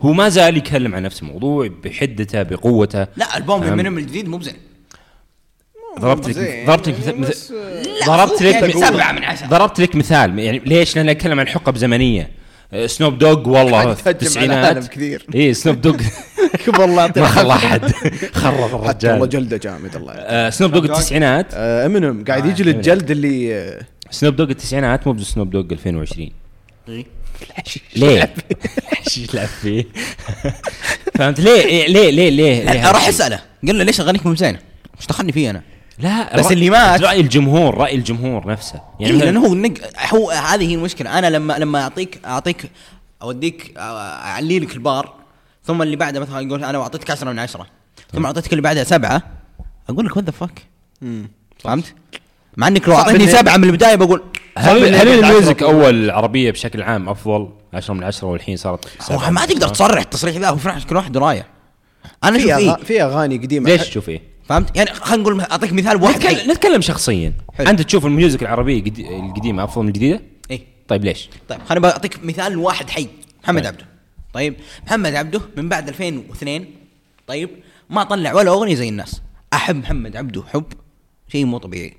هو 0.00 0.12
ما 0.12 0.28
زال 0.28 0.56
يتكلم 0.56 0.94
عن 0.94 1.02
نفس 1.02 1.22
الموضوع 1.22 1.68
بحدته 1.84 2.42
بقوته 2.42 3.06
لا 3.16 3.36
ألبوم. 3.36 3.60
من 3.72 3.86
الجديد 3.98 4.28
مو 4.28 4.36
بزين 4.38 4.54
ضربت 6.00 6.28
لك. 6.28 6.64
ضربت 6.66 6.88
لك 6.88 7.18
مثال- 7.18 7.46
ضربت 8.06 8.42
لك 8.42 8.54
يعني 8.54 8.68
م- 8.74 8.80
سبعة 8.86 9.12
من 9.12 9.24
عشرة. 9.24 9.46
ضربت 9.46 9.80
لك 9.80 9.96
مثال 9.96 10.38
يعني 10.38 10.58
ليش؟ 10.58 10.96
لأن 10.96 11.08
اتكلم 11.08 11.40
عن 11.40 11.48
حقب 11.48 11.76
زمنية 11.76 12.30
سنوب 12.86 13.18
دوغ 13.18 13.48
والله. 13.48 13.92
التسعينات 14.06 14.88
كثير. 14.88 15.26
اي 15.34 15.54
سنوب 15.54 15.80
دوغ 15.80 15.96
كبر 16.66 16.84
الله 16.84 16.94
ما 16.94 17.02
يعطيه 17.02 17.24
خلى 17.24 17.52
أحد. 17.52 17.90
خرب 18.32 18.84
حتى 18.86 19.06
والله 19.08 19.24
الرجال 19.24 19.28
جلده 19.28 19.56
جامد 19.56 19.96
الله. 19.96 20.12
آه، 20.12 20.50
سنوب 20.50 20.72
دوغ 20.72 20.84
التسعينات. 20.84 21.46
آه، 21.54 21.86
امينيم 21.86 22.24
قاعد 22.24 22.46
آه، 22.46 22.48
يجلد 22.48 22.60
إمينيم. 22.60 22.80
جلد 22.80 23.10
اللي 23.10 23.54
آه، 23.54 23.80
سنوب 24.10 24.36
دوغ 24.36 24.50
التسعينات 24.50 25.06
مو 25.06 25.12
بسنوب 25.12 25.50
دوغ 25.50 25.64
2020 25.72 26.30
إيه. 26.88 27.04
ليه؟ 27.96 28.34
إيش 29.06 29.18
يلعب 29.18 29.48
فيه؟ 29.48 29.84
فهمت؟ 31.14 31.40
ليه؟ 31.40 31.60
إيه، 31.60 31.88
ليه؟ 31.88 32.10
ليه؟ 32.10 32.30
ليه, 32.30 32.64
ليه 32.64 32.90
راح 32.90 33.08
أسأله. 33.08 33.40
قال 33.66 33.78
له 33.78 33.84
ليش 33.84 34.00
أغانيك 34.00 34.26
مو 34.26 34.34
زينة؟ 34.34 34.58
إيش 34.98 35.06
دخلني 35.06 35.32
فيه 35.32 35.50
أنا؟ 35.50 35.62
لا 35.98 36.36
بس 36.36 36.52
اللي 36.52 36.70
مات- 36.70 37.00
رأي 37.00 37.20
الجمهور 37.20 37.74
رأي 37.78 37.94
الجمهور 37.94 38.46
نفسه. 38.46 38.80
يعني 39.00 39.18
مثلاً- 39.20 39.24
لأنه 39.24 39.46
هو 39.46 39.54
نق... 39.54 39.72
هو 40.14 40.30
هذه 40.30 40.68
هي 40.70 40.74
المشكلة. 40.74 41.18
أنا 41.18 41.30
لما 41.30 41.58
لما 41.58 41.82
اعطيك 41.82 42.20
اعطيك 42.26 42.70
أوديك 43.22 43.72
اعلي 43.76 44.58
لك 44.58 44.72
البار 44.74 45.14
ثم 45.64 45.82
اللي 45.82 45.96
بعده 45.96 46.20
مثلا 46.20 46.40
يقول 46.40 46.64
أنا 46.64 46.78
أعطيتك 46.82 47.10
10 47.10 47.30
من 47.30 47.38
10 47.38 47.66
ثم 48.12 48.26
أعطيتك 48.26 48.52
اللي 48.52 48.62
بعدها 48.62 48.84
سبعة 48.84 49.22
أقول 49.90 50.06
لك 50.06 50.16
what 50.16 50.24
the 50.24 50.30
fuck. 50.30 50.66
فهمت؟ 51.58 51.94
مع 52.56 52.68
إنك 52.68 52.88
لو 52.88 52.94
أعطيتني 52.94 53.26
سبعة 53.26 53.56
من 53.56 53.64
البداية 53.64 53.94
بقول 53.94 54.22
هل 54.58 54.94
هل 54.94 55.08
ال 55.08 55.17
music 55.17 55.62
أول 55.62 56.04
العربيه 56.04 56.50
بشكل 56.50 56.82
عام 56.82 57.08
أفضل؟ 57.08 57.48
10 57.74 57.94
من 57.94 58.04
10 58.04 58.28
والحين 58.28 58.56
صارت 58.56 58.88
ما 59.30 59.46
تقدر؟ 59.46 59.68
تصرح 59.68 60.00
التصريح 60.00 60.36
ذا 60.36 60.48
هو 60.48 60.56
فرح 60.56 60.82
كل 60.84 60.96
واحد 60.96 61.16
رايه 61.16 61.46
أنا 62.24 62.38
في 62.38 62.56
إيه. 62.56 62.76
في 62.76 63.02
أغاني 63.02 63.36
قديمة. 63.36 63.70
ليش 63.70 63.82
تشوف 63.88 64.08
إيه؟ 64.08 64.35
فهمت؟ 64.48 64.76
يعني 64.76 64.90
خلينا 64.90 65.22
نقول 65.22 65.40
أعطيك 65.40 65.72
مثال 65.72 65.98
بواحد 65.98 66.16
نتكلم, 66.16 66.50
نتكلم 66.50 66.80
شخصيا. 66.80 67.32
حلو. 67.54 67.70
انت 67.70 67.82
تشوف 67.82 68.06
ال 68.06 68.12
music 68.12 68.42
العربية 68.42 68.78
القدي- 68.80 69.16
القديمة 69.16 69.64
افضل 69.64 69.82
من 69.82 69.88
الجديدة؟ 69.88 70.20
إيه. 70.50 70.60
طيب 70.88 71.04
ليش؟ 71.04 71.28
طيب 71.48 71.62
خليني 71.62 71.80
بعطيك 71.80 72.24
مثال 72.24 72.56
واحد 72.58 72.90
حي. 72.90 73.08
محمد 73.42 73.62
طيب. 73.62 73.66
عبده. 73.66 73.86
طيب 74.32 74.56
محمد 74.86 75.14
عبده 75.14 75.40
من 75.56 75.68
بعد 75.68 75.88
2002 75.88 76.64
طيب 77.26 77.50
ما 77.90 78.04
طلع 78.04 78.32
ولا 78.34 78.50
أغنية 78.50 78.74
زي 78.74 78.88
الناس. 78.88 79.20
أحب 79.52 79.76
محمد 79.76 80.16
عبده 80.16 80.42
حب 80.52 80.64
شيء 81.32 81.44
مو 81.44 81.58
طبيعي. 81.58 81.96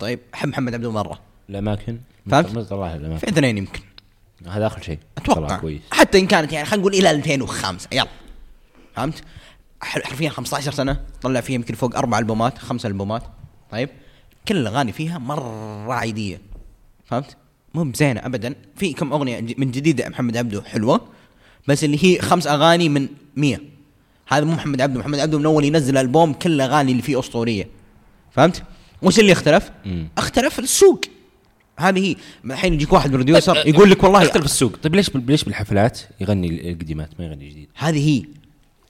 طيب 0.00 0.20
أحب 0.34 0.48
محمد 0.48 0.74
عبده 0.74 0.90
مرة. 0.92 1.20
الاماكن 1.50 1.98
فهمت؟ 2.30 2.58
طلعها 2.58 2.96
الاماكن 2.96 3.14
2002 3.28 3.58
يمكن. 3.58 3.80
هذا 4.46 4.66
آخر 4.66 4.82
شيء. 4.82 4.98
أتوقع. 5.18 5.56
كويس. 5.58 5.80
حتى 5.90 6.18
إن 6.18 6.26
كانت 6.26 6.52
يعني 6.52 6.66
خلينا 6.66 6.80
نقول 6.82 6.94
إلى 6.94 7.10
2005 7.10 7.88
يلا. 7.92 8.08
فهمت؟ 8.96 9.22
حرفيا 9.84 10.28
15 10.28 10.72
سنة 10.72 11.00
طلع 11.22 11.40
فيها 11.40 11.54
يمكن 11.54 11.74
فوق 11.74 11.96
أربع 11.96 12.18
ألبومات 12.18 12.58
خمس 12.58 12.86
ألبومات. 12.86 13.22
طيب. 13.70 13.88
كل 14.48 14.56
الأغاني 14.56 14.92
فيها 14.92 15.18
مرة 15.18 15.92
عادية. 15.92 16.40
فهمت؟ 17.04 17.36
مو 17.74 17.84
بزينة 17.84 18.20
ابدا. 18.26 18.54
في 18.76 18.92
كم 18.92 19.12
أغنية 19.12 19.40
من 19.58 19.70
جديد 19.70 20.02
محمد 20.02 20.36
عبده 20.36 20.62
حلوة 20.62 21.00
بس 21.68 21.84
اللي 21.84 22.04
هي 22.04 22.20
خمس 22.20 22.46
أغاني 22.46 22.88
من 22.88 23.08
100 23.36 23.58
هذا 24.28 24.44
مو 24.44 24.52
محمد 24.52 24.80
عبده. 24.80 25.00
محمد 25.00 25.18
عبده 25.18 25.38
من 25.38 25.46
أول 25.46 25.64
ينزل 25.64 25.96
ألبوم 25.96 26.32
كل 26.32 26.52
الاغاني 26.52 26.92
اللي 26.92 27.02
فيه 27.02 27.18
أسطورية. 27.18 27.68
فهمت؟ 28.30 28.62
وش 29.02 29.18
اللي 29.18 29.32
اختلف؟ 29.32 29.70
مم. 29.84 30.08
اختلف 30.18 30.58
السوق. 30.58 31.00
هذه 31.78 31.98
هي. 32.10 32.16
الحين 32.44 32.74
يجيك 32.74 32.92
واحد 32.92 33.10
بروديوسر 33.10 33.56
يقول 33.56 33.90
لك 33.90 34.04
والله 34.04 34.22
اختلف 34.22 34.44
السوق. 34.44 34.76
طيب 34.76 34.94
ليش 34.94 35.10
ليش 35.14 35.44
بالحفلات 35.44 36.00
يغني 36.20 36.72
القديمات؟ 36.72 37.10
ما 37.18 37.26
يغني 37.26 37.48
جديد؟ 37.48 37.68
هذه 37.74 38.08
هي. 38.08 38.24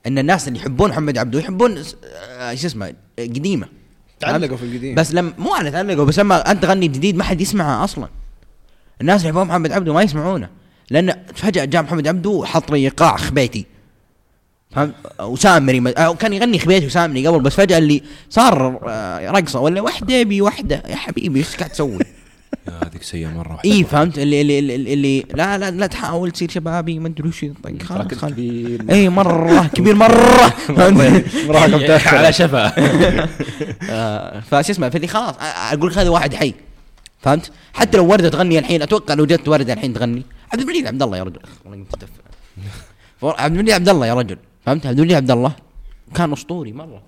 إن 0.07 0.17
الناس 0.17 0.47
اللي 0.47 0.59
يحبون 0.59 0.89
محمد 0.89 1.17
عبده 1.17 1.39
يحبون 1.39 1.83
آه، 2.39 2.53
شو 2.55 2.67
اسمه 2.67 2.93
قديمة 3.19 3.67
تعلقوا؟ 4.19 4.57
في 4.57 4.63
القديم. 4.65 4.95
بس 4.95 5.13
لما 5.13 5.33
مو 5.37 5.53
على 5.53 5.71
تعلقوا 5.71 6.05
بس 6.05 6.19
لما 6.19 6.51
أنت 6.51 6.63
تغني 6.63 6.87
جديد 6.87 7.15
ما 7.15 7.23
حد 7.23 7.41
يسمعها 7.41 7.83
أصلا 7.83 8.07
الناس 9.01 9.19
اللي 9.21 9.29
يحبون 9.29 9.47
محمد 9.47 9.71
عبده 9.71 9.93
ما 9.93 10.01
يسمعونه 10.01 10.49
لأن 10.91 11.15
فجأة 11.35 11.65
جاء 11.65 11.81
محمد 11.83 12.07
عبده 12.07 12.29
وحط 12.29 12.71
لي 12.71 12.77
ايقاع 12.77 13.17
خبيتي 13.17 13.65
فهمت 14.71 14.93
وسامري 15.19 15.79
م- 15.79 15.87
آه، 15.87 16.13
كان 16.15 16.33
يغني 16.33 16.59
خبيتي 16.59 16.85
وسامري 16.85 17.27
قبل 17.27 17.39
بس 17.39 17.53
فجأة 17.55 17.77
اللي 17.77 18.03
صار 18.29 18.79
آه، 18.87 19.31
رقصة 19.31 19.59
ولا 19.59 19.81
وحدة 19.81 20.23
بي 20.23 20.41
وحدة 20.41 20.83
يا 20.87 20.95
حبيبي 20.95 21.39
إيش 21.39 21.55
قاعد 21.55 21.69
تسوي؟ 21.69 21.99
هذيك 22.69 23.03
سيئة 23.03 23.27
مرة 23.27 23.59
اي 23.65 23.83
فهمت؟ 23.83 24.19
اللي 24.19 24.41
اللي, 24.41 24.59
اللي, 24.59 24.93
اللي 24.93 25.25
لا 25.33 25.57
لا 25.57 25.71
لا 25.71 25.87
تحاول 25.87 26.31
تصير 26.31 26.49
شبابي 26.49 26.99
ما 26.99 27.07
أدري 27.07 27.29
وش 27.29 27.45
طيب 27.63 27.83
خلاص 27.83 28.13
خلاص. 28.13 28.33
اي 28.89 29.09
مرة 29.09 29.67
كبير 29.67 29.95
مرة. 29.95 30.49
فهمت؟ 30.77 32.07
على 32.07 32.33
شفا. 32.33 32.73
آه، 33.89 34.39
فش 34.39 34.69
اسمه؟ 34.69 34.89
فدي 34.89 35.07
خلاص 35.07 35.35
أقول 35.71 35.91
لك 35.91 35.97
هذا 35.97 36.09
واحد 36.09 36.33
حي. 36.33 36.53
فهمت؟ 37.21 37.51
حتى 37.73 37.97
لو 37.97 38.11
وردة 38.11 38.29
تغني 38.29 38.59
الحين 38.59 38.81
أتوقع 38.81 39.13
لو 39.13 39.25
جت 39.25 39.47
وردة 39.47 39.73
الحين 39.73 39.93
تغني. 39.93 40.23
عبد 40.53 40.61
المجيد 40.61 40.87
عبد 40.87 41.03
الله 41.03 41.17
يا 41.17 41.23
رجل. 41.23 41.39
عبد 43.23 43.55
المجيد 43.55 43.73
عبد 43.73 43.89
الله 43.89 44.07
يا 44.07 44.13
رجل. 44.13 44.37
فهمت؟ 44.65 44.85
عبد 44.85 44.99
المجيد 44.99 45.17
عبد 45.17 45.31
الله 45.31 45.51
كان 46.15 46.33
أسطوري 46.33 46.73
مرة. 46.73 47.01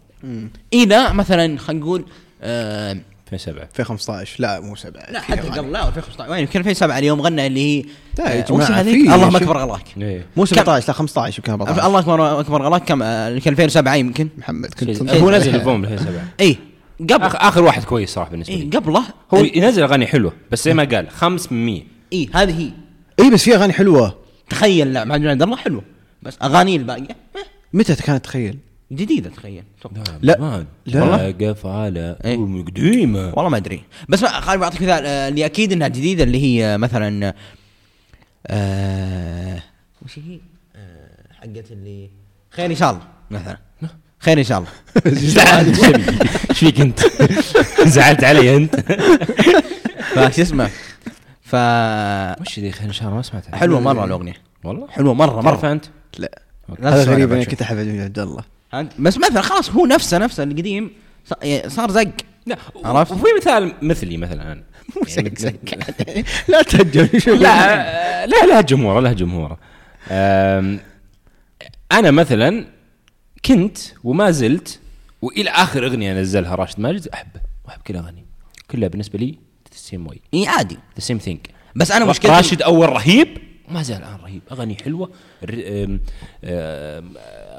إلى 0.74 1.14
مثلا 1.14 1.58
خلينا 1.58 1.86
نقول 1.86 2.06
آه 2.42 2.98
2007 3.34 3.64
2015 3.64 4.36
لا 4.42 4.60
مو 4.60 4.76
سبعة. 4.76 5.12
لا 5.12 5.20
في 5.20 5.26
حتى. 5.26 5.42
قبل 5.42 5.72
لا 5.72 5.88
2015 5.88 6.32
وين 6.32 6.40
يمكن 6.42 6.60
2007 6.60 7.00
اليوم 7.00 7.22
غنى 7.22 7.48
اللي 7.48 7.60
هي 7.80 7.84
لا 8.18 8.34
يا 8.34 8.40
آه، 8.44 8.46
جماعة، 8.46 8.64
وش 8.64 8.72
هذيك؟ 8.72 9.10
في- 9.10 9.16
اللهم 9.16 9.36
أكبر 9.36 9.58
غلاك 9.58 9.84
إيه. 9.98 10.26
مو 10.38 10.46
كم- 10.46 10.56
17 10.56 10.88
لا 10.88 10.94
15 10.94 11.38
يمكن 11.40 11.52
14 11.52 11.88
الله 11.88 12.00
أكبر 12.00 12.40
أكبر 12.40 12.62
غلاك 12.62 12.84
كم؟ 12.84 13.04
آه، 13.04 13.30
يمكن 13.30 13.52
2007 13.52 13.96
يمكن. 13.96 14.30
محمد 14.38 14.74
كنت 14.74 15.02
هو 15.12 15.30
نزل. 15.32 15.56
البوم 15.56 15.84
2007 15.86 16.24
اي 16.42 16.58
قبل. 17.00 17.24
آخر 17.24 17.64
واحد 17.64 17.84
كويس 17.84 18.10
صراحة 18.14 18.32
بالنسبة 18.32 18.54
اي 18.54 18.60
لي. 18.62 18.78
قبله. 18.78 19.04
هو 19.34 19.38
ينزل 19.44 19.84
أغاني 19.84 20.08
حلوة 20.08 20.34
بس 20.52 20.66
زي 20.66 20.74
ما 20.74 20.84
قال 20.84 21.10
5 21.10 21.48
من 21.54 21.66
100 21.66 21.84
اي 22.14 22.30
هذه 22.34 22.60
هي. 22.62 22.72
اي 23.20 23.30
بس 23.32 23.44
في 23.44 23.56
أغاني 23.56 23.74
حلوة. 23.74 24.18
تخيل 24.50 24.94
لا 24.94 25.06
محمد 25.06 25.26
عبد 25.28 25.42
الله 25.42 25.58
حلو 25.58 25.84
بس 26.24 26.38
أغاني 26.44 26.76
الباقية 26.76 27.02
إيه، 27.36 27.44
متى 27.74 27.96
كانت 27.96 28.24
تخيل؟ 28.26 28.58
جديدة 28.92 29.30
تخيل. 29.30 29.64
لا. 30.22 30.36
لا. 30.36 30.66
لا. 30.86 31.04
واقف 31.04 31.66
على 31.66 32.18
إيه. 32.26 32.64
قديمه 32.64 33.34
والله 33.36 33.50
ما 33.50 33.58
أدري. 33.58 33.84
بس 34.10 34.26
خليني 34.26 34.62
بعطيك 34.62 34.82
مثال 34.82 35.06
آه، 35.06 35.28
اللي 35.28 35.46
أكيد 35.46 35.72
إنها 35.72 35.88
جديدة 35.88 36.24
اللي 36.24 36.44
هي 36.44 36.78
مثلا 36.78 37.34
آه 38.48 39.64
وش 40.06 40.20
هي؟ 40.20 40.40
آه 40.76 41.34
حقت 41.34 41.72
اللي 41.72 42.10
خير 42.50 42.66
إن 42.66 42.76
شاء 42.76 42.92
الله 42.92 43.04
مثلا. 43.32 43.58
خير 44.20 44.38
إن 44.38 44.44
شاء 44.44 44.58
الله. 44.58 44.70
إيش 46.50 46.60
فيك 46.60 46.82
أنت؟ 46.82 47.00
زعلت. 47.86 48.24
علي 48.30 48.56
أنت؟ 48.56 48.76
فشو 50.16 50.42
اسمه؟ 50.42 50.70
ف 51.42 51.56
وش 52.42 52.60
ذي 52.60 52.72
خير 52.72 52.88
إن 52.88 52.94
شاء 52.94 53.04
الله؟ 53.04 53.16
ما 53.16 53.22
سمعتها. 53.22 53.56
حلوة 53.56 53.80
مرة 53.80 54.06
الأغنية. 54.06 54.34
والله؟ 54.64 54.88
حلوة 54.88 55.14
مرة 55.14 55.42
مرة. 55.42 55.72
أنت؟ 55.72 55.86
لا. 56.18 56.42
لا. 56.80 56.90
هذا 56.90 57.04
غريب 57.04 57.30
شوي. 57.30 57.46
كنت 57.46 57.62
أحب 57.62 57.78
عبد 57.78 58.20
الله. 58.20 58.57
فهمت؟ 58.72 58.92
بس 59.02 59.18
مثلا 59.18 59.42
خلاص 59.42 59.70
هو 59.72 59.86
نفسه 59.86 60.18
نفسه 60.18 60.44
القديم 60.44 60.92
يعني 61.42 61.70
صار 61.70 61.92
زق. 61.92 62.12
لا 62.46 62.58
عرفت؟ 62.86 63.12
وفي 63.12 63.26
مثال 63.38 63.74
مثلي 63.82 64.18
مثلا. 64.18 64.52
أنا 64.52 64.64
يعني 65.18 66.26
لا 66.50 66.62
تهجم 66.62 67.08
لا 67.36 68.26
لا 68.26 68.46
لا 68.46 68.62
جمهور 68.62 69.00
له 69.00 69.14
جمهور 69.14 69.58
أم، 70.12 70.80
أنا 71.92 72.12
مثلا 72.12 72.66
كنت 73.46 73.78
وما 74.04 74.32
زلت 74.32 74.80
وإلى 75.22 75.50
آخر 75.50 75.86
أغنية 75.86 76.14
نزلها 76.14 76.56
راشد 76.56 76.80
ماجد 76.80 77.08
احبه 77.08 77.40
واحب 77.66 77.82
كل 77.88 77.96
اغانيه 77.96 78.26
كلها 78.72 78.88
بالنسبة 78.90 79.20
لي 79.20 79.32
the 79.74 79.78
same 79.78 80.08
way 80.08 80.22
إي 80.34 80.48
عادي. 80.48 80.76
the 80.76 81.00
same 81.00 81.18
thing 81.18 81.50
بس 81.76 81.92
أنا 81.92 82.06
مشكلتي 82.06 82.36
راشد 82.36 82.62
أول 82.62 82.90
رهيب 82.90 83.38
ما 83.68 83.84
زال 83.84 83.98
الآن 83.98 84.16
رهيب. 84.24 84.42
أغاني 84.52 84.78
حلوة 84.84 85.12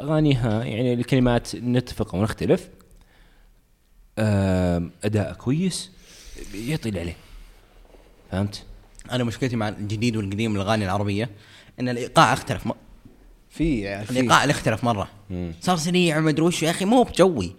أغانيها 0.00 0.64
يعني 0.64 0.94
الكلمات 0.94 1.56
نتفق 1.56 2.14
أو 2.14 2.22
نختلف 2.22 2.68
أم، 4.18 4.90
أداء 5.04 5.32
كويس 5.32 5.90
يعطي 6.54 6.88
اللي 6.88 7.00
عليه. 7.00 7.16
فهمت؟ 8.30 8.62
أنا 9.12 9.24
مشكلتي 9.24 9.56
مع 9.56 9.68
الجديد 9.68 10.16
والقديم 10.16 10.56
الأغاني 10.56 10.84
العربية 10.84 11.30
إن 11.80 11.88
الإيقاع 11.88 12.32
اختلف 12.32 12.66
م... 12.66 12.72
في 13.50 13.80
يعني 13.80 14.11
الإيقاع 14.11 14.42
اللي 14.42 14.52
اختلف 14.52 14.84
مرة. 14.84 15.09
مم. 15.30 15.52
صار 15.61 15.76
سريع 15.76 16.18
وما 16.18 16.30
أدري 16.30 16.42
وش 16.42 16.62
يا 16.62 16.70
أخي 16.70 16.84
مو 16.84 17.02
بجوي. 17.02 17.56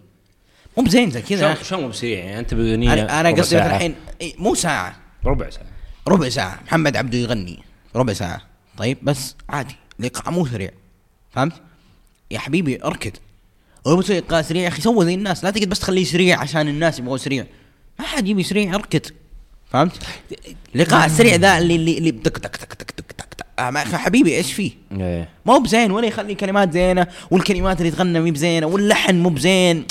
مو 0.78 0.84
بزين 0.84 1.12
زي 1.12 1.22
كذا 1.22 1.54
شلون. 1.54 1.64
شلون 1.64 1.82
مو 1.82 1.88
بسريع؟ 1.90 2.20
يعني 2.20 2.40
أنت 2.40 2.54
باغنيه 2.54 2.94
أنا 2.94 3.30
قصدي. 3.30 3.58
الحين 3.58 3.96
مو 4.38 4.56
ساعة. 4.56 5.00
ربع 5.26 5.50
ساعة. 5.50 5.66
ربع 6.08 6.30
ساعة. 6.30 6.60
محمد 6.64 6.96
عبده 6.96 7.18
يغني. 7.18 7.60
ربع 7.96 8.14
ساعة. 8.14 8.42
طيب 8.78 8.98
بس 9.02 9.36
عادي. 9.50 9.76
الايقاع 10.00 10.32
مو 10.32 10.46
سريع 10.46 10.72
فهمت؟ 11.32 11.54
يا 12.32 12.40
حبيبي 12.40 12.84
اركض. 12.84 13.12
هو 13.88 13.96
بس 13.96 14.12
ايقاع 14.12 14.42
سريع 14.42 14.64
يا 14.64 14.68
أخي 14.68 14.82
سوى 14.82 15.06
زي 15.06 15.14
الناس. 15.14 15.44
لا 15.44 15.50
تقعد 15.50 15.70
بس 15.70 15.80
تخليه 15.80 16.04
سريع 16.04 16.40
عشان 16.40 16.68
الناس 16.68 17.00
يبغوا 17.00 17.18
سريع. 17.18 17.46
ما 18.00 18.06
حد 18.06 18.28
يبي 18.28 18.44
سريع 18.44 18.76
اركض. 18.76 19.02
فهمت؟ 19.70 19.94
الايقاع 20.76 21.06
السريع 21.06 21.36
ذا 21.36 21.58
اللي 21.58 21.76
اللي 21.76 21.98
اللي 21.98 22.12
تك 22.12 22.38
تك 22.38 22.56
تك 22.56 22.74
تك 22.74 22.92
تك 22.92 23.12
تك 23.12 23.34
تك 23.34 23.46
آه، 23.60 23.72
حبيبي 23.98 24.36
إيش 24.36 24.54
فيه؟ 24.54 24.72
إيه. 24.92 25.30
ما 25.46 25.54
هو 25.54 25.60
بزين 25.60 25.92
ولا 25.92 26.08
يخلي 26.08 26.36
كلمات 26.36 26.74
زينة 26.74 27.08
والكلمات 27.32 27.82
اللي 27.82 27.92
تغنى 27.92 28.20
مي 28.20 28.32
بزينة 28.32 28.68
واللحن 28.68 29.16
مو 29.16 29.30
بزين. 29.30 29.86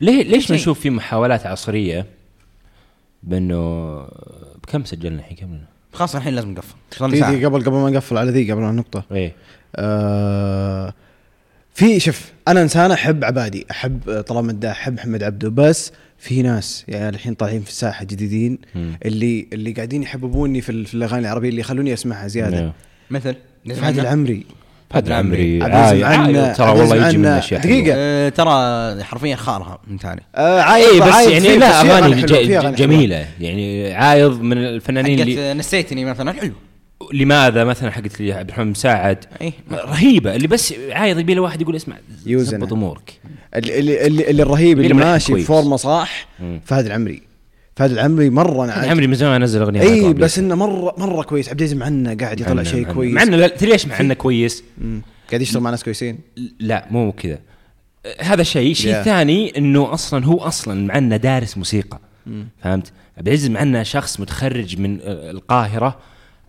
ليه 0.00 0.22
ليش. 0.22 0.50
ما 0.50 0.56
نشوف 0.56 0.80
في 0.80 0.90
محاولات 0.90 1.46
عصرية 1.46 2.06
بأنه 3.22 3.96
بكم 4.62 4.84
سجلنا؟ 4.84 5.18
الحين 5.18 5.36
كم؟ 5.36 5.58
خلاص 5.92 6.16
الحين 6.16 6.34
لازم 6.34 6.50
نقفل 6.50 6.74
صار 6.98 7.08
لي 7.08 7.14
في 7.16 7.20
ساعة. 7.20 7.30
ذي 7.30 7.44
قبل 7.44 7.60
قبل 7.64 7.76
ما 7.76 7.90
نقفل 7.90 8.18
على 8.18 8.30
ذي 8.30 8.52
قبل 8.52 8.62
عن 8.62 8.70
النقطة 8.70 9.04
إيه 9.12 9.32
آه 9.76 10.94
في 11.74 12.00
شوف 12.00 12.32
أنا 12.48 12.62
إنسان 12.62 12.90
أحب 12.92 13.24
عبادي 13.24 13.66
أحب 13.70 14.20
طلال 14.26 14.44
مداح 14.44 14.80
أحب 14.80 14.94
محمد 14.94 15.22
عبده 15.22 15.48
بس 15.50 15.92
في 16.18 16.42
ناس 16.42 16.84
يعني 16.88 17.08
الحين 17.08 17.34
طالعين 17.34 17.62
في 17.62 17.68
الساحة 17.68 18.04
جديدين 18.04 18.58
مم. 18.74 18.98
اللي 19.04 19.46
اللي 19.52 19.72
قاعدين 19.72 20.02
يحببوني 20.02 20.60
في, 20.60 20.72
ال- 20.72 20.86
في 20.86 20.94
الأغاني 20.94 21.20
العربية 21.22 21.48
اللي 21.48 21.60
يخلوني 21.60 21.92
أسمعها 21.92 22.28
زيادة 22.28 22.60
نعم. 22.60 22.72
مثل 23.10 23.34
فهد 23.74 23.98
العمري 23.98 24.46
عبد 24.94 25.08
العزيز 25.08 25.62
عاي- 25.62 26.04
عاي- 26.04 26.16
عنا- 26.16 26.52
ترى 26.52 26.70
والله 26.70 27.08
يجي 27.08 27.18
من 27.18 27.26
اشياء 27.26 27.60
دقيقة. 27.60 27.82
حلوة. 27.84 27.94
آه، 27.96 28.28
ترى 28.28 29.04
حرفيا 29.04 29.36
خارها 29.36 29.78
انت 29.90 30.04
عارف 30.04 30.22
آه 30.34 30.60
عايض 30.60 30.88
اي 30.92 31.00
بس 31.08 31.14
عايض 31.14 31.30
يعني 31.30 31.56
لا 31.56 31.80
أغاني 31.80 32.22
جميلة 32.72 33.26
يعني 33.40 33.94
عايض 33.94 34.40
من 34.40 34.58
الفنانين 34.58 35.20
اللي 35.20 35.48
حقت 35.48 35.56
نسيتني 35.56 36.04
مثلا 36.04 36.32
حلو 36.32 36.52
لماذا 37.12 37.64
مثلا 37.64 37.90
حقت 37.90 38.20
لي 38.20 38.32
عبد 38.32 38.48
الرحمن 38.48 38.66
مساعد 38.70 39.24
اي 39.42 39.52
رهيبة 39.72 40.36
اللي 40.36 40.46
بس 40.48 40.74
عايض 40.90 41.18
يبي 41.18 41.34
له 41.34 41.42
واحد 41.42 41.60
يقول 41.62 41.76
اسمع 41.76 41.96
يوزن. 42.26 42.58
زبط 42.60 42.72
أمورك 42.72 43.12
اللي 43.56 43.78
اللي 44.06 44.06
اللي, 44.30 44.42
الرهيب 44.42 44.78
اللي 44.80 44.90
اللي 44.90 45.04
ماشي. 45.04 45.34
بفورمة 45.34 45.76
صح. 45.76 46.26
فهد 46.64 46.86
العمري 46.86 47.22
فهد 47.80 47.92
العمري 47.92 48.30
مرة 48.30 48.64
أنا 48.64 48.72
عاجب. 48.72 48.90
عمري 48.90 49.06
من 49.06 49.14
زمان 49.14 49.42
نزل 49.42 49.62
أغنية 49.62 49.80
إي 49.80 50.12
بس. 50.12 50.38
إنه 50.38 50.54
مره 50.54 50.94
مرة 50.98 51.22
كويس. 51.22 51.48
عبد 51.48 51.60
العزيز 51.60 51.78
معنا 51.78 52.16
قاعد 52.20 52.40
يطلع 52.40 52.62
شيء 52.62 52.92
كويس. 52.92 53.14
معنا 53.14 53.36
لا 53.36 53.48
تدري 53.48 53.70
ليش 53.70 53.86
معنا 53.86 54.14
كويس. 54.14 54.64
قاعد 55.30 55.42
يشتغل 55.42 55.62
مع 55.62 55.70
ناس 55.70 55.84
كويسين. 55.84 56.18
لا 56.58 56.86
مو 56.90 57.12
كذا. 57.12 57.38
هذا 58.20 58.42
شيء. 58.42 58.74
شيء 58.74 58.92
Yeah. 58.92 59.04
ثاني 59.04 59.58
إنه 59.58 59.92
أصلا 59.92 60.24
هو 60.24 60.38
أصلا 60.38 60.86
معنا 60.86 61.16
دارس 61.16 61.58
موسيقى. 61.58 62.00
فهمت؟ 62.62 62.92
عبد 63.18 63.28
العزيز 63.28 63.50
معنا 63.50 63.82
شخص 63.82 64.20
متخرج 64.20 64.78
من 64.78 64.98
القاهرة 65.04 65.98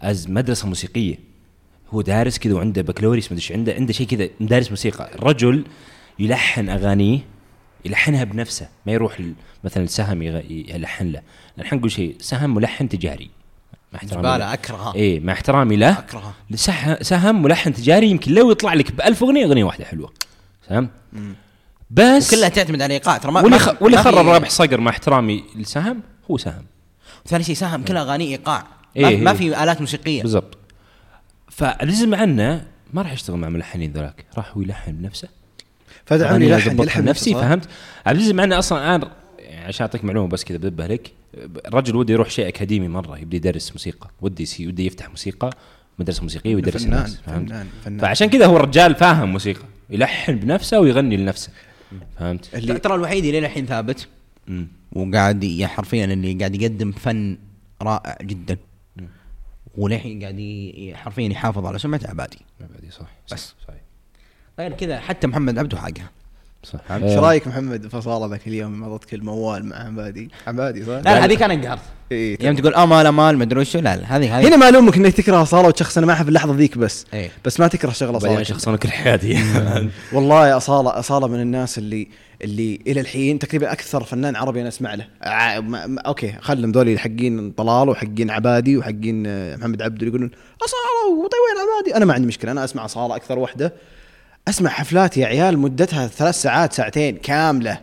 از 0.02 0.30
مدرسة 0.30 0.68
موسيقية. 0.68 1.16
هو 1.90 2.02
دارس 2.02 2.38
كذا 2.40 2.54
وعنده 2.54 2.82
بكالوريوس 2.82 3.26
مدري 3.26 3.38
إيش 3.38 3.52
عنده 3.52 3.74
عنده 3.74 3.94
شيء 3.94 4.08
كذا 4.08 4.30
دارس 4.40 4.70
موسيقى. 4.70 5.10
الرجل 5.16 5.66
يلحن 6.20 6.70
أغانيه 6.70 7.20
يلحنها 7.86 8.24
بنفسه 8.24 8.68
ما 8.86 8.92
يروح 8.92 9.22
مثلا 9.64 9.86
سهم 9.86 10.22
يغ- 10.22 10.52
يلحن 10.52 11.08
له. 11.12 11.22
الحين 11.60 11.80
نقول 11.80 11.92
شيء 11.92 12.16
سهم 12.20 12.54
ملحن 12.56 12.90
تجاري. 12.90 13.30
مع 13.94 14.00
احترامي 14.00 14.24
له. 14.24 14.30
زباله 14.34 14.54
اكرهها 14.54 14.96
إيه 14.96 15.20
مع 15.20 15.34
احترامي 15.34 15.76
له. 15.76 16.00
اكرهها 16.00 16.34
سح- 16.56 17.02
سهم 17.02 17.42
ملحن 17.42 17.74
تجاري 17.74 18.10
يمكن 18.10 18.34
لو 18.34 18.52
يطلع 18.52 18.74
لك 18.74 18.92
بألف 18.92 19.24
أغنية 19.24 19.46
أغنية 19.46 19.64
واحدة 19.64 19.86
حلوة. 19.86 20.14
فهمت؟ 20.70 20.90
بس 21.92 22.34
وكلها 22.34 22.50
تعتمد 22.50 22.82
على 22.82 22.94
إيقاع 22.94 23.18
ترى 23.18 23.32
ما 23.32 23.42
واللي 23.42 23.60
خ... 23.60 23.82
واللي 23.82 23.98
خرب 23.98 24.28
رابح 24.28 24.50
صقر 24.50 24.82
مع 24.82 24.92
احترامي 24.92 25.44
لسهم 25.56 26.02
هو 26.32 26.38
سهم. 26.38 26.66
ثاني 27.28 27.44
شيء 27.44 27.56
ساهم 27.56 27.84
كلها 27.84 28.02
أغاني 28.02 28.24
إيقاع. 28.28 28.68
إيه، 28.98 29.04
ما, 29.04 29.10
في- 29.10 29.18
ما 29.24 29.32
إيه. 29.32 29.38
في 29.38 29.64
آلات 29.64 29.82
موسيقية. 29.82 30.22
بالضبط. 30.22 30.58
فالزم 31.50 32.16
عنا 32.16 32.66
ما 32.94 33.02
راح 33.02 33.12
يشتغل 33.14 33.38
مع 33.38 33.50
ملحنين 33.50 33.92
ذولاك 33.92 34.26
راح 34.38 34.52
هو 34.58 34.62
يلحن 34.62 34.92
بنفسه. 34.92 35.28
العمري 36.20 36.45
أغاني 36.55 36.82
يلحن 36.84 37.14
صح؟ 37.34 37.39
فهمت؟ 37.41 37.68
عبد 38.05 38.16
العزيز 38.18 38.32
معنا 38.32 38.59
أصلا 38.59 38.95
الان 38.95 39.09
يعني 39.39 39.66
عشان 39.66 39.86
اعطيك 39.86 40.03
معلومة 40.05 40.28
بس 40.28 40.43
كذا 40.43 40.57
بدبه 40.57 40.88
لك. 40.88 41.12
الرجل 41.68 41.95
وده 41.95 42.14
يروح 42.14 42.30
شيء 42.30 42.47
أكاديمي 42.47 42.88
مرة 42.88 43.18
يبدا 43.18 43.38
يدرس 43.38 43.72
موسيقى 43.72 44.09
ودي 44.22 44.43
يسي 44.43 44.68
ودي 44.68 44.86
يفتح 44.86 45.09
موسيقى 45.09 45.49
مدرسة 45.99 46.24
موسيقية 46.24 46.55
ويدرس 46.55 46.84
فنان 46.84 46.93
الناس 46.97 47.18
فهمت؟ 47.26 47.49
فنان 47.49 47.68
فنان. 47.86 47.99
فعشان 47.99 48.30
كذا 48.30 48.45
هو 48.45 48.55
الرجال 48.57 48.95
فاهم 48.95 49.32
موسيقى 49.32 49.64
يلحن 49.89 50.36
بنفسه 50.36 50.80
ويغني 50.80 51.18
لنفسه 51.18 51.49
فهمت؟ 52.20 52.55
اللي 52.55 52.80
ترى 52.80 52.95
الوحيد 52.95 53.26
اللي 53.26 53.39
الحين 53.39 53.66
ثابت. 53.66 54.07
وقاعد 54.91 55.43
ي- 55.43 55.68
حرفيا 55.68 56.05
اللي 56.05 56.34
قاعد 56.34 56.62
يقدم 56.62 56.91
فن 56.91 57.38
رائع 57.82 58.18
جدا. 58.22 58.57
وللحين 59.78 60.22
قاعد 60.22 60.93
حرفيا 60.95 61.30
يحافظ 61.30 61.66
على 61.66 61.80
سمعته 61.80 62.09
عبادي 62.09 62.38
ما 62.59 62.68
بعدي 62.74 62.91
صح 62.91 63.07
بس. 63.32 63.53
صحيح. 63.68 63.81
غير 64.60 64.74
كذا 64.74 64.99
حتى 64.99 65.28
محمد 65.28 65.58
عبده 65.60 65.78
حاجة 65.78 66.02
صح. 66.64 66.80
إيش 66.91 67.18
رأيك 67.18 67.47
محمد 67.47 67.88
فصاله 67.88 68.26
ذاك 68.28 68.47
اليوم؟ 68.47 68.80
مرضتك 68.80 69.14
الموال 69.14 69.66
مع 69.66 69.76
عبادي. 69.86 70.30
عبادي 70.47 70.82
صح؟ 70.84 70.88
لا 70.89 71.02
لا 71.02 71.26
هذيك 71.26 71.41
أنا 71.43 71.54
انقهرت 71.54 71.82
إيه، 72.12 72.45
يوم 72.45 72.56
تقول 72.56 72.74
امال 72.76 73.06
امال 73.06 73.38
ما 73.38 73.43
أدري 73.43 73.60
وشو 73.60 73.80
لا 73.80 73.95
لا 73.95 74.18
هذه 74.18 74.39
هذه 74.39 74.47
هنا 74.47 74.56
ما 74.58 74.70
الومك 74.70 74.97
إنك 74.97 75.14
تكره 75.14 75.43
صالة 75.43 75.68
وتشخصن 75.68 76.04
معها 76.06 76.24
في 76.24 76.30
اللحظة 76.30 76.54
ذيك 76.56 76.78
بس. 76.78 77.06
إيه. 77.14 77.32
بس 77.45 77.60
ما 77.60 77.68
تكره 77.68 77.91
شغلة 77.91 78.20
صالة. 78.20 78.43
شخص 78.43 78.68
أنا 78.68 78.78
كل 78.78 78.89
حياتي. 78.89 79.38
والله 80.14 80.47
يا 80.47 80.58
اصاله 80.58 80.99
اصاله 80.99 81.28
من 81.28 81.39
الناس 81.41 81.78
اللي 81.78 82.08
اللي 82.41 82.80
إلى 82.88 83.02
الحين 83.02 83.39
تقريبا 83.39 83.72
أكثر 83.72 84.04
فنان 84.04 84.36
عربي 84.36 84.60
أنا 84.62 84.68
أسمع 84.68 84.93
له. 84.95 85.08
ع- 85.22 85.60
ما 85.60 85.88
ما 85.88 86.02
أوكي 86.02 86.34
خلهم 86.41 86.72
ذولي 86.72 86.97
حقين 86.99 87.52
طلال 87.52 87.89
وحقين 87.89 88.30
عبادي 88.32 88.78
وحقين 88.78 89.24
آه، 89.28 89.56
محمد 89.56 89.82
عبده 89.82 89.97
اللي 89.99 90.08
يقولون 90.08 90.32
اصاله 90.62 91.24
وطيوين 91.26 91.70
عبادي. 91.78 91.95
أنا 91.97 92.06
ما 92.06 92.14
عندي 92.14 92.28
مشكلة 92.28 92.52
أنا 92.52 92.64
أسمع 92.64 92.86
اصاله 92.86 93.16
أكثر 93.16 93.39
وحدة. 93.39 93.74
أسمع 94.48 94.70
حفلات 94.70 95.18
يا 95.18 95.28
عيال 95.28 95.60
مدتها 95.60 96.08
ثلاث 96.08 96.42
ساعات 96.42 96.74
ساعتين 96.74 97.18
كاملة 97.18 97.80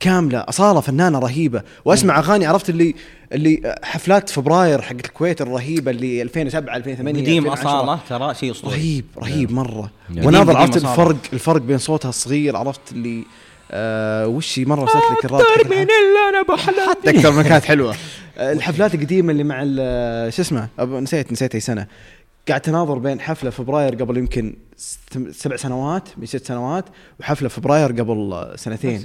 كاملة. 0.00 0.38
أصالة 0.48 0.80
فنانة 0.80 1.18
رهيبة. 1.18 1.62
وأسمع 1.84 2.18
أغاني 2.18 2.46
عرفت 2.46 2.70
اللي 2.70 2.94
اللي 3.32 3.74
حفلات 3.82 4.30
فبراير 4.30 4.82
حقت 4.82 5.04
الكويت 5.04 5.40
الرهيبة 5.40 5.90
اللي 5.90 6.22
2007 6.22 6.76
2008 6.76 7.22
قديم 7.22 7.46
2010. 7.52 7.68
أصالة 7.70 7.98
ترى 8.08 8.34
شيء 8.34 8.50
أسطوري. 8.50 8.74
رهيب 8.76 9.04
رهيب 9.18 9.52
مرة. 9.52 9.90
قديم- 10.10 10.26
وناظر 10.26 10.56
عرفت. 10.56 10.76
الفرق 10.76 11.16
الفرق 11.32 11.60
بين 11.62 11.78
صوتها 11.78 12.08
الصغير 12.08 12.56
عرفت 12.56 12.92
اللي 12.92 13.24
آه 13.70 14.26
وش 14.26 14.58
هي 14.58 14.64
مرة 14.64 14.82
وصلت 14.82 15.02
لك 15.18 15.24
الراب 15.24 15.40
حق 15.42 15.60
الح- 15.60 15.70
اللي 15.70 15.86
أنا 16.30 16.42
بحلم 16.48 16.90
حتى 16.90 17.10
أكثر 17.10 17.30
من 17.32 17.42
كانت 17.42 17.64
حلوة. 17.64 17.94
آه، 18.38 18.52
الحفلات 18.56 18.94
القديمة 18.94 19.32
اللي 19.32 19.44
مع 19.44 19.60
ال- 19.62 20.32
شو 20.32 20.42
اسمه؟ 20.42 20.68
نسيت 20.80 21.32
نسيت 21.32 21.54
أي 21.54 21.60
سنة. 21.60 21.86
قاعد 22.50 22.60
تناظر 22.60 22.98
بين 22.98 23.20
حفلة 23.20 23.50
فبراير 23.50 23.94
قبل 23.94 24.16
يمكن 24.16 24.56
ست- 24.76 25.30
سبع 25.30 25.56
سنوات 25.56 26.08
من 26.16 26.26
ست 26.26 26.46
سنوات 26.46 26.84
وحفلة 27.20 27.48
فبراير 27.48 27.92
قبل 27.92 28.52
سنتين. 28.56 29.04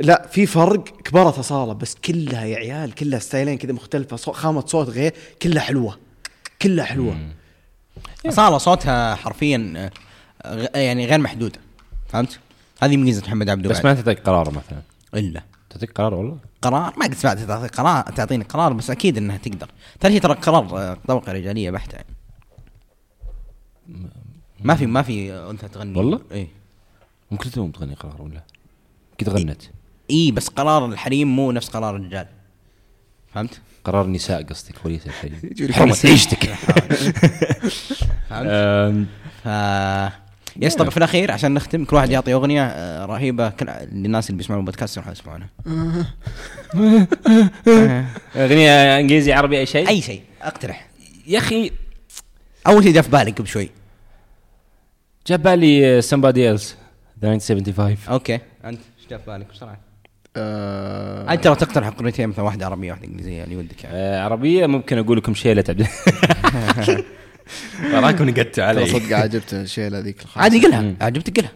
لا 0.00 0.26
في 0.32 0.46
فرق 0.46 0.84
كبرت 1.02 1.38
أصالة 1.38 1.72
بس 1.72 1.94
كلها 1.94 2.44
يا 2.44 2.56
عيال 2.56 2.94
كلها 2.94 3.18
style 3.18 3.47
ين 3.47 3.58
كذا 3.58 3.72
مختلفة 3.72 4.16
صو- 4.16 4.32
خامة 4.32 4.66
صوت 4.66 4.88
غير 4.88 5.12
كلها 5.42 5.62
حلوة. 5.62 5.98
كلها 6.62 6.84
حلوة. 6.84 7.16
أصالة 8.26 8.58
صوتها 8.58 9.14
حرفيا 9.14 9.90
غ- 10.46 10.76
يعني 10.76 11.06
غير 11.06 11.18
محدود. 11.18 11.56
فهمت؟ 12.08 12.38
هذه 12.82 12.96
ميزة 12.96 13.22
محمد 13.26 13.50
عبده 13.50 13.68
بس. 13.68 13.84
ما 13.84 13.94
تعطيك 13.94 14.20
قرار 14.20 14.50
مثلا. 14.50 14.82
إلا. 15.14 15.42
تعطيك 15.70 15.92
قرار 15.92 16.14
والله؟ 16.14 16.36
قرار؟ 16.62 16.94
ما 16.96 17.04
قد 17.06 17.14
سمعت 17.14 17.38
تعطي 17.38 17.68
قرار 17.68 18.02
تعطيني 18.02 18.44
قرار 18.44 18.72
بس 18.72 18.90
أكيد 18.90 19.16
إنها 19.16 19.36
تقدر. 19.36 19.68
ترى 20.00 20.12
هي 20.12 20.20
ترى 20.20 20.34
قرار 20.34 20.78
آه، 20.78 20.96
طبقة 21.08 21.32
رجالية 21.32 21.70
بحتة 21.70 21.94
يعني. 21.96 22.06
ما 24.60 24.74
في 24.74 24.86
ما 24.86 25.02
في 25.02 25.32
أنثى 25.32 25.68
تغني. 25.68 25.98
والله؟ 25.98 26.20
اي 26.32 26.48
ام 27.32 27.36
كلثوم 27.36 27.70
تغني 27.70 27.94
قرار 27.94 28.22
ولا؟ 28.22 28.42
كذا 29.18 29.32
غنت 29.32 29.62
اي 30.10 30.30
بس 30.30 30.48
قرار 30.48 30.86
الحريم 30.86 31.36
مو 31.36 31.52
نفس 31.52 31.68
قرار 31.68 31.96
الرجال. 31.96 32.26
فهمت؟ 33.34 33.60
قرار 33.84 34.04
النساء 34.04 34.42
قصدك 34.42 34.74
وليس 34.84 35.02
يجوني 35.42 35.72
حرمة. 35.72 35.96
عيشتك 36.04 36.44
فهمت؟ 38.28 39.06
ف 39.44 39.48
yes 40.56 40.74
طب 40.74 40.88
في 40.88 40.96
الأخير 40.96 41.32
عشان 41.32 41.54
نختم 41.54 41.84
كل 41.84 41.96
واحد 41.96 42.10
يعطي 42.10 42.32
أغنية 42.32 42.66
آه، 42.66 43.06
رهيبة. 43.06 43.48
كل 43.48 43.66
للناس 43.92 44.30
اللي 44.30 44.38
بيسمعون 44.38 44.60
البودكاست 44.60 44.96
يروحوا 44.96 45.12
يسمعونها. 45.12 45.48
أغنية 48.36 48.98
إنجليزي 48.98 49.32
عربي 49.32 49.58
أي 49.58 49.66
شيء؟ 49.66 49.88
أي 49.88 50.02
شيء 50.02 50.22
أقترح. 50.42 50.88
يا 51.26 51.38
أخي 51.38 51.70
أول 52.66 52.84
شيء 52.84 52.92
جاء 52.92 53.02
في 53.02 53.10
بالي 53.10 53.30
قبل 53.30 53.48
شوي 53.48 53.70
جاب 55.26 55.42
بالي 55.42 56.02
somebody 56.02 56.58
else. 56.58 56.64
1975 57.24 57.96
okay 58.08 58.34
انت 58.64 58.80
إيش 58.98 59.08
جاء 59.10 59.18
في 59.18 59.26
بالك 59.26 59.46
بسرعة؟ 59.54 59.78
آه 60.36 61.32
أنت 61.32 61.46
لو 61.46 61.54
تقترح 61.54 61.86
أغنيتين 61.86 62.28
مثلا 62.28 62.44
واحدة 62.44 62.66
عربية 62.66 62.90
واحدة 62.90 63.06
إنجليزية 63.06 63.44
اللي 63.44 63.56
ودك 63.56 63.84
يعني. 63.84 63.96
آه، 63.96 64.24
عربية 64.24 64.66
ممكن 64.66 64.98
أقول 64.98 65.18
لكم 65.18 65.34
شيلة 65.34 65.64
عبد 65.68 65.86
وراكم 67.94 68.28
نقدتوا 68.28 68.42
ترى 68.52 68.64
علي 68.64 68.86
صدق 68.86 69.16
عجبت 69.16 69.54
الشيلة 69.54 69.98
ذيك. 69.98 70.16
عادي 70.36 70.66
قلها. 70.66 70.94
عجبتك 71.00 71.38
قلها. 71.40 71.52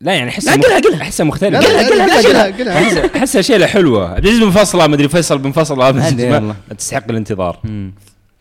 لا 0.00 0.14
يعني 0.14 0.30
أحسها 0.30 0.56
لا، 0.56 0.62
قلها- 0.62 0.80
قلها. 0.80 1.02
أحسها 1.02 1.24
مختلفة. 1.24 1.58
قلها، 1.58 1.88
قلها 1.88 2.46
قلها. 2.46 3.16
أحسها 3.16 3.42
شيلة 3.42 3.66
حلوة. 3.66 4.10
عبد 4.14 4.24
العزيز 4.26 4.42
منفصله 4.42 4.86
مدري 4.86 5.08
فيصل 5.08 5.42
منفصله 5.44 5.92
ما-. 5.92 6.54
تستحق 6.78 7.10
الانتظار. 7.10 7.60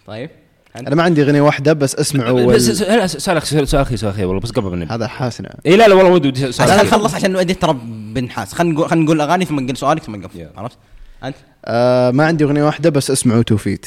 طيب. 0.07 0.30
أنا 0.76 0.95
ما 0.95 1.03
عندي 1.03 1.23
أغنية 1.23 1.41
واحدة 1.41 1.73
بس 1.73 1.95
اسمعوا 1.95 2.53
بس 2.53 2.69
وال... 2.69 2.78
سؤال 2.78 3.09
سؤال 3.09 3.38
أخي 3.38 3.65
سؤال 3.97 4.13
أخي 4.13 4.26
والله 4.26 4.41
بس 4.41 4.51
قبل 4.51 4.69
ما 4.69 4.76
نبدا 4.76 4.95
هذا 4.95 5.07
حاسنا 5.07 5.55
اي 5.65 5.76
لا 5.76 5.88
لا 5.88 5.95
والله 5.95 6.11
ودي 6.11 6.28
ودي 6.28 6.51
سؤال 6.51 6.71
عشان 6.71 6.86
أخير. 6.86 6.99
نخلص 6.99 7.15
عشان 7.15 7.32
نودي 7.32 7.53
ترى 7.53 7.78
بنحاس 8.13 8.53
خلينا 8.53 8.73
نقول 8.73 8.89
خلينا 8.89 9.05
نقول 9.05 9.21
أغاني 9.21 9.45
ثم 9.45 9.59
نقول 9.59 9.78
سؤالك 9.78 10.03
ثم 10.03 10.15
نقفل. 10.15 10.47
عرفت؟ 10.57 10.78
أنت؟ 11.23 11.36
آه 11.65 12.11
ما 12.11 12.26
عندي 12.26 12.43
أغنية 12.43 12.63
واحدة 12.63 12.89
بس 12.89 13.11
اسمعوا 13.11 13.43
توفيت 13.43 13.86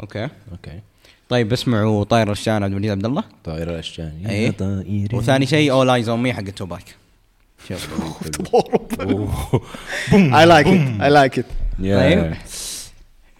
okay. 0.00 0.28
okay. 0.52 0.80
طيب 1.28 1.52
اسمعوا 1.52 2.04
طاير 2.04 2.32
الأشجان 2.32 2.62
عبد 2.62 2.72
المجيد 2.72 2.90
عبد 2.90 3.04
الله. 3.04 3.24
طائر 3.44 3.70
الاشجان 3.70 4.12
يا 4.22 4.30
إيه. 4.30 4.50
طائر 4.50 5.08
وثاني 5.12 5.46
شيء 5.46 5.72
All 5.72 5.90
Eyez 5.90 6.08
on 6.08 6.22
Me 6.22 6.32
حق 6.32 6.42
توباك. 6.42 6.84
I 10.12 10.46
like 10.46 10.66
it 10.66 11.02
I 11.02 11.10
like 11.10 11.38
it 11.38 11.46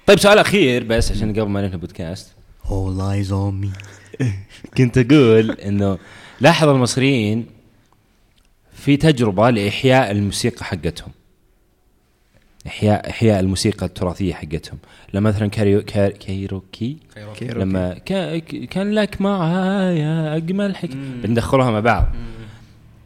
طيب 0.06 0.18
سؤال 0.18 0.38
أخير 0.38 0.84
بس 0.84 1.12
عشان 1.12 1.32
قبل 1.32 1.48
ما 1.50 1.60
ننهي 1.60 1.72
البودكاست. 1.72 2.28
All 2.70 3.00
Eyez 3.00 3.32
on 3.32 3.60
Me 3.60 3.70
كنت 4.78 4.98
أقول 4.98 5.50
إنه 5.50 5.98
لاحظ 6.40 6.68
المصريين 6.68 7.46
في 8.72 8.96
تجربة 8.96 9.50
لإحياء 9.50 10.10
الموسيقى 10.10 10.64
حقتهم. 10.64 11.10
إحياء 12.66 13.10
إحياء 13.10 13.40
الموسيقى 13.40 13.86
التراثية 13.86 14.34
حقتهم. 14.34 14.78
لما 15.14 15.30
مثلا 15.30 15.46
كاريو 15.48 15.82
كار 15.82 16.10
كايروكي 16.10 16.96
كيروكي. 17.14 17.44
لما 17.44 17.94
كا 17.98 18.38
كان 18.38 18.92
لك 18.92 19.20
معايا 19.20 20.36
أجمل 20.36 20.76
حك 20.76 20.90
بندخلوها 20.96 21.70
مع 21.70 21.80
بعض. 21.80 22.06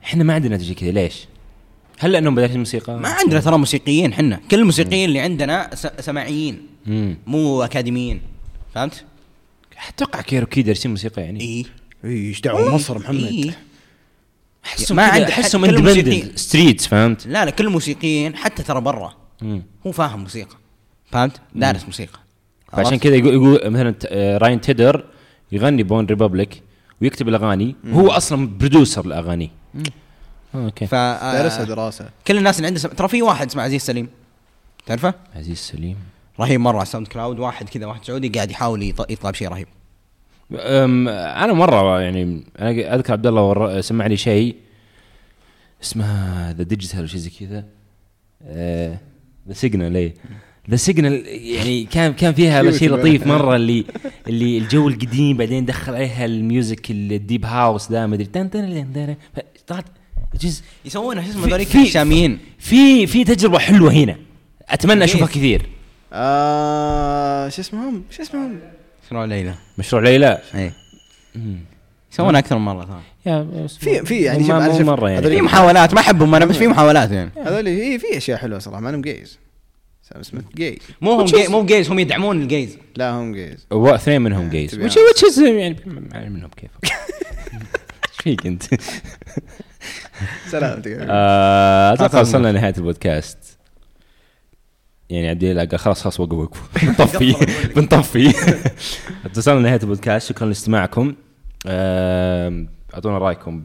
إحنا 0.05 0.25
ما 0.25 0.35
عندنا 0.35 0.57
تجي 0.57 0.75
كذا 0.75 0.91
ليش؟ 0.91 1.27
هل 1.99 2.13
لأنهم 2.13 2.35
بدأت 2.35 2.51
الموسيقى؟ 2.51 2.99
ما 2.99 3.09
عندنا 3.09 3.41
ترى 3.41 3.59
موسيقيين 3.59 4.15
حنا 4.15 4.41
كل 4.51 4.59
الموسيقيين 4.59 5.09
اللي 5.09 5.21
عندنا 5.21 5.71
س- 5.75 5.87
سماعيين. 6.05 6.67
مو 7.27 7.63
أكاديميين. 7.63 8.21
فهمت؟ 8.75 9.05
أتوقع 9.89 10.21
كايروكي 10.21 10.63
دارسين 10.63 10.91
موسيقى 10.91 11.23
يعني. 11.23 11.41
اي 11.41 11.67
اي 12.05 12.11
إيش 12.11 12.41
دعوة 12.41 12.75
مصر 12.75 12.99
محمد؟ 12.99 13.25
إيه. 13.25 13.59
أحسهم 14.65 14.97
ما 14.97 15.03
عند- 15.03 15.23
أحسهم 15.23 15.67
كل 15.67 15.77
independent. 15.77 16.39
streets 16.39 16.87
فهمت؟ 16.87 17.27
لا 17.27 17.45
لا 17.45 17.51
كل 17.51 17.67
الموسيقيين 17.67 18.37
حتى 18.37 18.63
ترى 18.63 18.81
برا. 18.81 19.15
هو 19.87 19.93
فاهم 19.93 20.21
موسيقى. 20.21 20.57
فهمت؟ 21.11 21.41
دارس 21.55 21.85
موسيقى. 21.85 22.19
فعشان 22.73 22.93
عرفت؟ 22.93 23.03
كذا 23.03 23.15
يقول, 23.17 23.35
يقول 23.35 23.71
مثلا 23.71 23.95
آه، 24.07 24.39
Ryan 24.39 24.61
Tedder 24.61 25.05
يغني 25.53 25.83
ب 25.83 26.07
OneRepublic 26.07 26.63
ويكتب 27.03 27.29
الأغاني. 27.29 27.77
وهو 27.87 28.11
أصلا 28.11 28.49
producer 28.49 29.07
لاغانيه 29.07 29.51
okay. 30.55 30.87
ف 30.87 30.95
دارسها 30.95 31.63
آه، 31.63 31.65
دراسة. 31.65 32.11
كل 32.27 32.39
الناس 32.39 32.57
اللي 32.57 32.67
عنده 32.67 32.79
سم... 32.81 32.89
ترى 32.89 33.09
في 33.09 33.23
واحد 33.23 33.47
اسمه 33.47 33.63
عزيز 33.63 33.83
سليم. 33.83 34.09
تعرفه؟ 34.87 35.15
عزيز 35.37 35.59
سليم. 35.59 35.97
رهيب 36.41 36.61
مرة 36.61 36.77
على 36.77 36.87
SoundCloud 36.87 37.39
واحد 37.39 37.69
كذا 37.69 37.87
واحد 37.87 38.05
سعودي 38.05 38.29
قاعد 38.29 38.51
يحاول 38.51 38.93
يط- 38.93 39.11
يطلع 39.11 39.31
بشيء 39.31 39.49
رهيب. 39.49 39.67
أنا 40.53 41.53
مرة 41.53 42.01
يعني 42.01 42.43
أنا 42.59 42.95
أذكر 42.95 43.13
عبد 43.13 43.27
الله 43.27 43.81
سمع 43.81 44.07
لي 44.07 44.17
شيء 44.17 44.55
اسمه 45.83 46.51
the 46.51 46.63
digital 46.63 47.11
شيء 47.11 47.21
زي 47.21 47.31
كذا. 47.41 47.65
the 49.49 49.53
signal 49.53 49.97
اي 49.97 50.15
the 50.71 50.77
signal 50.77 51.27
يعني 51.27 51.85
كان 51.85 52.13
كان 52.13 52.35
فيها 52.35 52.71
شيء. 52.71 52.91
لطيف 52.95 53.27
مرة 53.27 53.57
اللي 53.57 53.85
اللي 54.29 54.59
الجو 54.59 54.89
القديم 54.89 55.37
بعدين 55.37 55.65
دخل 55.65 55.95
عليها 55.95 56.25
ال 56.25 56.36
music 56.36 56.91
ال 56.91 57.01
deep 57.01 57.45
house 57.47 57.89
ده 57.89 58.07
ما 58.07 58.15
أدري. 58.15 59.17
طلعت. 59.67 59.85
جزء 60.41 60.63
يسوونها 60.85 61.23
شو 61.23 61.31
اسمه 61.31 61.43
في- 61.45 61.51
ذوليك؟ 61.51 61.69
في- 61.69 61.83
الشاميين. 61.83 62.39
في 62.59 63.07
في 63.07 63.25
تجربة 63.25 63.59
حلوة 63.59 63.93
هنا. 63.93 64.17
أتمنى 64.69 65.05
أشوفها 65.05 65.27
كيف؟ 65.27 65.37
كثير. 65.37 65.67
آه 66.15 67.49
شو 67.49 67.61
اسمهم؟ 67.63 68.03
شو 68.11 68.23
اسمهم؟ 68.23 68.59
شنو 69.11 69.25
ليلى. 69.25 69.55
مشروع 69.79 70.03
ليلى؟ 70.03 70.39
اي 70.55 70.73
يسوونها 72.13 72.41
أكثر 72.41 72.59
من 72.59 72.65
مرة 72.65 72.85
ترى 72.85 73.01
يا 73.27 73.67
في 73.67 74.05
في 74.05 74.23
يعني 74.23 74.41
شوف 74.41 74.51
مو 74.51 74.57
أنا 74.57 74.73
شوف 74.79 74.87
مرة 74.87 75.11
يعني. 75.11 75.29
في 75.29 75.41
محاولات 75.41 75.95
ما 75.95 76.01
أحبهم 76.01 76.35
أنا 76.35 76.45
بس 76.45 76.57
في 76.57 76.67
محاولات 76.75 77.11
يعني. 77.11 77.31
هذول 77.47 77.67
اي 77.67 77.99
في 77.99 78.17
أشياء 78.17 78.39
حلوة 78.39 78.59
صراحة 78.59 78.81
ما 78.81 78.91
انهم 78.91 79.01
جيز 79.03 79.39
سام 80.03 80.23
سميث 80.23 80.45
جاي 80.55 80.79
مو 81.01 81.13
هم 81.13 81.25
جي 81.25 81.49
مو 81.49 81.65
جيز 81.65 81.91
هم 81.91 81.99
يدعمون 81.99 82.43
الجيز 82.43 82.79
لا 82.97 83.11
هم 83.11 83.33
جيز 83.33 83.67
اثنين 83.73 84.23
منهم 84.23 84.51
جيز 84.51 84.75
وش. 84.75 84.97
وش 84.97 85.39
يعني 85.39 86.31
منهم 86.31 86.51
كيف. 86.57 86.71
إيش 86.85 88.21
فيك 88.23 88.47
أنت؟ 88.47 88.63
سلامتك 90.51 90.97
آه، 91.01 91.93
أتوقع. 91.93 92.21
وصلنا 92.21 92.49
لنهاية 92.53 92.75
البودكاست. 92.77 93.39
يعني 95.15 95.29
عبد 95.29 95.45
الله 95.45 95.65
قال 95.65 95.79
خلاص 95.79 96.03
خلاص 96.03 96.21
وقفوا 96.21 96.43
وقفوا. 96.43 96.67
بنطفي 96.89 97.35
بنطفي. 97.77 98.35
وصلنا 99.37 99.61
لنهايه 99.61 99.81
البودكاست 99.83 100.29
شكرا 100.29 100.47
لاستماعكم. 100.47 101.15
أعطونا 102.95 103.19
رأيكم 103.19 103.65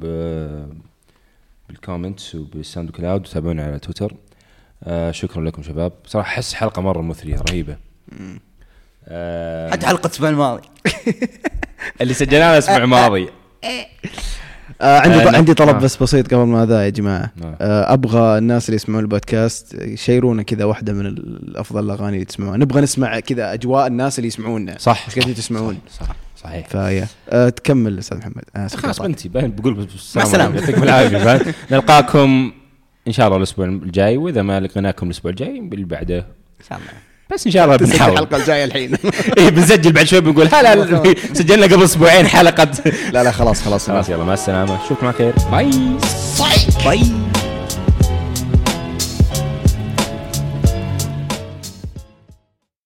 بال 1.69 1.79
comments 1.79 2.20
وبال 2.20 2.35
SoundCloud 2.35 3.21
وتابعونا 3.21 3.63
على 3.63 3.79
تويتر. 3.79 4.13
آه، 4.83 5.11
شكرا 5.11 5.43
لكم 5.43 5.63
شباب. 5.63 5.91
صراحة 6.05 6.29
أحس 6.29 6.53
حلقة 6.53 6.81
مرة 6.81 7.01
مثرية 7.01 7.35
رهيبة. 7.49 7.77
حتى 9.71 9.87
حلقة 9.87 10.05
الأسبوع 10.07 10.29
الماضي 10.29 10.61
اللي 12.01 12.13
سجلناها 12.13 12.53
الأسبوع 12.53 12.77
الماضي 12.77 13.29
آه 14.81 14.99
عندي 14.99 15.15
آه، 15.15 15.37
عندي 15.37 15.53
طلب 15.53 15.75
آه. 15.75 15.79
بس 15.79 16.03
بسيط 16.03 16.33
قبل 16.33 16.43
ما 16.45 16.65
ذا 16.65 16.85
يا 16.85 16.89
جماعة. 16.89 17.31
آه. 17.43 17.57
آه 17.61 17.93
أبغى 17.93 18.37
الناس 18.37 18.65
اللي 18.69 18.75
يسمعون 18.75 19.03
البودكاست 19.03 19.73
يشيرونا 19.73 20.43
كذا 20.43 20.65
واحدة 20.65 20.93
من 20.93 21.05
الأفضل 21.05 21.83
الأغاني 21.85 22.13
اللي 22.13 22.25
تسمعوها 22.25 22.57
نبغى 22.57 22.81
نسمع 22.81 23.19
كذا 23.19 23.53
أجواء 23.53 23.87
الناس 23.87 24.19
اللي 24.19 24.27
يسمعونا 24.27 24.75
صح. 24.77 25.09
قاعدين 25.09 25.35
تسمعون؟ 25.35 25.77
صح. 25.99 26.15
صحيح. 26.43 26.67
ف 26.67 26.74
yeah. 26.74 27.07
آه 27.29 27.49
تكمل 27.49 27.99
أستاذ 27.99 28.17
محمد. 28.17 28.43
آه 28.55 28.67
خلاص 28.67 29.01
بنتي 29.01 29.29
بقول 29.29 29.87
السلامة. 29.95 30.43
عليكم، 30.43 30.57
يعطيكم 30.57 30.83
العافية؟ 30.83 31.55
نلقاكم 31.71 32.51
إن 33.07 33.11
شاء 33.11 33.25
الله 33.27 33.37
الأسبوع 33.37 33.65
الجاي 33.65 34.17
وإذا 34.17 34.41
ما 34.41 34.59
لقيناكم 34.59 35.05
الأسبوع 35.05 35.31
الجاي 35.31 35.59
اللي 35.73 35.85
بعده. 35.85 36.25
بس 37.29 37.45
إن 37.45 37.51
شاء 37.51 37.65
الله 37.65 37.75
بنحاول. 37.75 38.13
الحلقة 38.13 38.37
الجاية 38.37 38.63
الحين. 38.65 38.95
إيه 39.37 39.49
بنسجل 39.49 39.91
بعد 39.91 40.05
شوي 40.05 40.21
بنقول 40.21 40.49
هلا 40.53 41.03
سجلنا 41.33 41.65
قبل 41.65 41.83
أسبوعين 41.83 42.27
حلقة. 42.27 42.67
لا 43.13 43.23
لا 43.23 43.31
خلاص 43.31 43.61
خلاص 43.61 43.87
خلاص 43.87 44.09
يلا 44.09 44.23
مع 44.23 44.33
السلامة. 44.33 44.85
أشوفكم 44.85 45.07
على 45.07 45.15
خير. 45.15 45.33
bye. 45.51 45.69
bye. 46.85 47.28